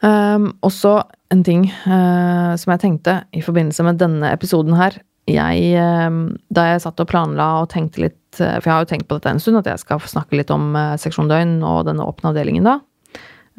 Um, 0.00 0.54
også 0.64 0.94
en 1.30 1.42
ting 1.44 1.66
uh, 1.68 2.56
som 2.56 2.72
jeg 2.72 2.80
tenkte 2.80 3.18
i 3.36 3.42
forbindelse 3.44 3.84
med 3.84 3.98
denne 4.00 4.30
episoden 4.32 4.72
her. 4.78 4.96
Jeg, 5.28 5.74
uh, 5.76 6.30
da 6.48 6.66
jeg 6.70 6.82
satt 6.86 7.02
og 7.02 7.10
planla 7.10 7.48
og 7.60 7.68
tenkte 7.74 8.06
litt 8.06 8.40
uh, 8.40 8.56
For 8.56 8.64
jeg 8.64 8.72
har 8.72 8.86
jo 8.86 8.90
tenkt 8.94 9.10
på 9.10 9.18
dette 9.18 9.34
en 9.34 9.42
stund, 9.42 9.60
at 9.60 9.68
jeg 9.68 9.82
skal 9.82 10.00
snakke 10.00 10.38
litt 10.40 10.52
om 10.54 10.72
seksjon 11.00 11.28
døgn 11.30 11.58
og 11.66 11.84
denne 11.90 12.06
åpne 12.06 12.32
avdelingen 12.32 12.66
da. 12.66 12.78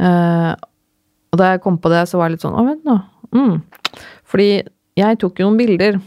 og 0.01 1.37
da 1.37 1.49
jeg 1.51 1.61
kom 1.61 1.77
på 1.77 1.91
det, 1.91 2.05
så 2.09 2.17
var 2.17 2.29
jeg 2.29 2.37
litt 2.37 2.45
sånn 2.45 2.57
Å, 2.57 2.63
vent 2.65 2.87
nå. 2.87 2.95
Mm. 3.37 3.99
Fordi 4.31 4.49
jeg 4.97 5.19
tok 5.21 5.39
jo 5.39 5.49
noen 5.49 5.59
bilder. 5.59 5.99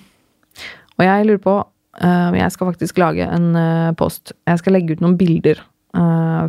Og 0.99 1.05
jeg 1.05 1.29
lurer 1.29 1.43
på 1.45 1.55
Jeg 2.01 2.51
skal 2.51 2.73
faktisk 2.73 2.99
lage 2.99 3.29
en 3.31 3.95
post. 4.01 4.35
Jeg 4.49 4.59
skal 4.59 4.75
legge 4.75 4.97
ut 4.97 5.05
noen 5.05 5.19
bilder 5.21 5.63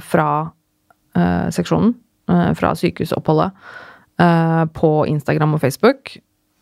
fra 0.02 0.30
seksjonen 1.54 1.94
Eh, 1.94 2.05
fra 2.28 2.72
sykehusoppholdet 2.74 3.52
eh, 4.22 4.64
på 4.74 4.92
Instagram 5.12 5.58
og 5.58 5.62
Facebook. 5.62 6.16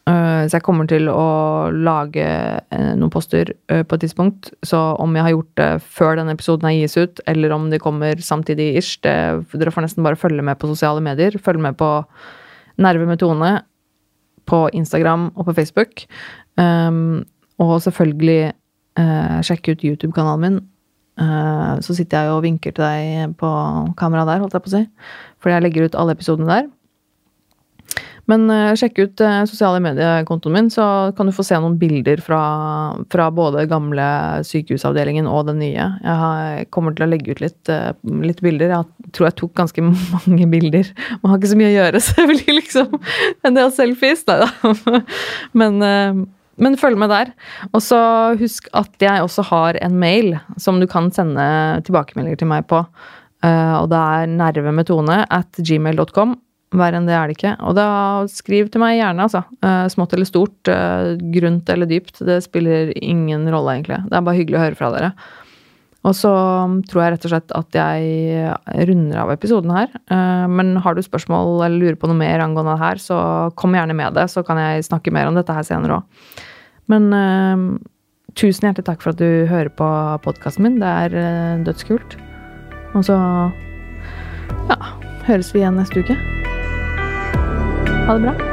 Eh, 0.10 0.44
så 0.44 0.58
jeg 0.58 0.66
kommer 0.66 0.90
til 0.92 1.08
å 1.08 1.72
lage 1.72 2.28
noen 2.74 3.12
poster 3.14 3.54
på 3.68 3.96
et 3.96 4.04
tidspunkt. 4.04 4.52
Så 4.66 4.80
om 5.00 5.16
jeg 5.16 5.28
har 5.28 5.36
gjort 5.36 5.54
det 5.62 5.70
før 6.00 6.18
denne 6.20 6.36
episoden 6.36 6.68
her 6.68 6.78
gis 6.82 6.98
ut, 7.00 7.24
eller 7.32 7.56
om 7.56 7.70
de 7.72 7.82
kommer 7.82 8.20
samtidig 8.20 8.74
ish, 8.82 8.98
det, 9.06 9.16
dere 9.56 9.74
får 9.74 9.88
nesten 9.88 10.04
bare 10.04 10.20
følge 10.20 10.44
med 10.44 10.60
på 10.60 10.72
sosiale 10.72 11.04
medier. 11.04 11.40
Følge 11.40 11.64
med 11.64 11.80
på 11.80 11.92
Nerve 12.84 13.08
med 13.08 13.22
Tone 13.22 13.62
på 14.50 14.68
Instagram 14.74 15.32
og 15.36 15.46
på 15.46 15.54
Facebook. 15.54 16.06
Um, 16.58 17.24
og 17.62 17.82
selvfølgelig 17.82 18.54
uh, 19.00 19.40
sjekke 19.46 19.72
ut 19.74 19.84
YouTube-kanalen 19.84 20.42
min. 20.42 20.62
Uh, 21.22 21.78
så 21.86 21.94
sitter 21.94 22.26
jeg 22.26 22.34
og 22.34 22.44
vinker 22.44 22.74
til 22.74 22.84
deg 22.84 23.36
på 23.38 23.50
kamera 23.98 24.26
der, 24.26 24.42
holdt 24.42 24.56
jeg 24.58 24.66
på 24.66 24.72
å 24.72 24.74
si 24.74 24.84
fordi 25.44 25.58
jeg 25.58 25.68
legger 25.68 25.90
ut 25.90 26.00
alle 26.00 26.16
episodene 26.16 26.50
der. 26.50 26.72
Men 28.32 28.46
uh, 28.48 28.72
sjekk 28.80 29.02
ut 29.02 29.22
uh, 29.24 29.42
sosiale 29.50 29.82
mediekontoen 29.84 30.56
min, 30.56 30.70
så 30.72 30.86
kan 31.18 31.28
du 31.28 31.34
få 31.36 31.44
se 31.46 31.58
noen 31.60 31.76
bilder 31.80 32.22
fra, 32.24 32.42
fra 33.12 33.28
både 33.36 33.66
gamle 33.72 34.06
sykehusavdelingen 34.48 35.28
og 35.28 35.50
den 35.50 35.60
nye. 35.60 35.88
Jeg, 36.00 36.18
har, 36.22 36.62
kommer 36.74 36.96
til 36.96 37.08
å 37.08 37.10
legge 37.12 37.36
ut 37.36 37.44
litt, 37.44 37.60
uh, 37.72 37.92
litt, 38.24 38.40
bilder. 38.44 38.72
Jeg 38.78 39.12
tror 39.16 39.28
jeg 39.28 39.38
tok 39.42 39.56
ganske 39.60 39.84
mange 39.88 40.48
bilder. 40.54 40.94
Man 41.20 41.34
har 41.34 41.42
ikke 41.42 41.52
så 41.52 41.60
mye 41.60 41.74
å 41.74 41.76
gjøre, 41.76 42.04
så 42.04 42.22
jeg 42.22 42.32
blir 42.32 42.58
liksom 42.62 42.96
en 43.44 43.60
del 43.60 43.76
selfies. 43.76 44.24
Nei 44.30 44.40
da. 44.46 45.02
Men, 45.60 45.84
men 46.62 46.76
følg 46.78 47.00
med 47.02 47.10
der. 47.10 47.32
Og 47.74 47.82
så 47.82 47.98
husk 48.40 48.68
at 48.78 49.02
jeg 49.02 49.24
også 49.26 49.46
har 49.50 49.78
en 49.82 49.96
mail 50.00 50.36
som 50.62 50.78
du 50.82 50.86
kan 50.90 51.10
sende 51.14 51.46
tilbakemeldinger 51.88 52.40
til 52.44 52.50
meg 52.52 52.68
på. 52.70 52.84
Uh, 53.44 53.76
og 53.82 53.92
det 53.92 54.00
er 54.00 54.32
nervemetone 54.32 55.20
at 55.28 55.60
gmail.com. 55.60 56.38
Verre 56.74 56.98
enn 56.98 57.06
det 57.06 57.14
er 57.14 57.30
det 57.30 57.36
ikke. 57.38 57.54
Og 57.68 57.76
da 57.78 57.88
skriv 58.32 58.72
til 58.72 58.82
meg 58.82 58.98
gjerne, 58.98 59.28
altså. 59.28 59.44
Uh, 59.60 59.86
smått 59.92 60.16
eller 60.16 60.30
stort, 60.30 60.56
uh, 60.72 61.14
grunt 61.36 61.70
eller 61.70 61.90
dypt. 61.90 62.24
Det 62.24 62.40
spiller 62.46 62.94
ingen 62.98 63.44
rolle, 63.52 63.76
egentlig. 63.76 64.00
Det 64.08 64.18
er 64.18 64.26
bare 64.26 64.40
hyggelig 64.40 64.60
å 64.60 64.64
høre 64.64 64.80
fra 64.80 64.92
dere. 64.96 65.12
Og 66.04 66.16
så 66.20 66.32
tror 66.90 67.00
jeg 67.00 67.14
rett 67.14 67.28
og 67.28 67.32
slett 67.32 67.54
at 67.56 67.76
jeg 67.78 68.88
runder 68.90 69.22
av 69.22 69.30
episoden 69.32 69.72
her. 69.72 69.94
Men 70.52 70.74
har 70.84 70.98
du 70.98 71.00
spørsmål 71.00 71.62
eller 71.64 71.80
lurer 71.80 71.96
på 71.96 72.10
noe 72.12 72.20
mer 72.20 72.44
angående 72.44 72.74
det 72.74 72.82
her, 72.82 73.00
så 73.00 73.20
kom 73.56 73.78
gjerne 73.80 73.96
med 73.96 74.20
det, 74.20 74.26
så 74.34 74.44
kan 74.44 74.60
jeg 74.60 74.84
snakke 74.90 75.16
mer 75.16 75.32
om 75.32 75.40
dette 75.40 75.56
her 75.56 75.64
senere 75.64 76.02
òg. 76.02 76.44
Men 76.92 77.08
tusen 78.36 78.68
hjertelig 78.68 78.90
takk 78.92 79.00
for 79.00 79.16
at 79.16 79.24
du 79.24 79.48
hører 79.48 79.72
på 79.72 79.90
podkasten 80.28 80.68
min. 80.68 80.80
Det 80.84 80.92
er 81.08 81.64
dødskult. 81.72 82.20
Og 82.94 83.06
så 83.06 83.18
ja, 84.70 84.80
høres 85.28 85.54
vi 85.54 85.64
igjen 85.64 85.80
neste 85.80 86.04
uke. 86.06 86.18
Ha 88.08 88.18
det 88.18 88.26
bra. 88.28 88.53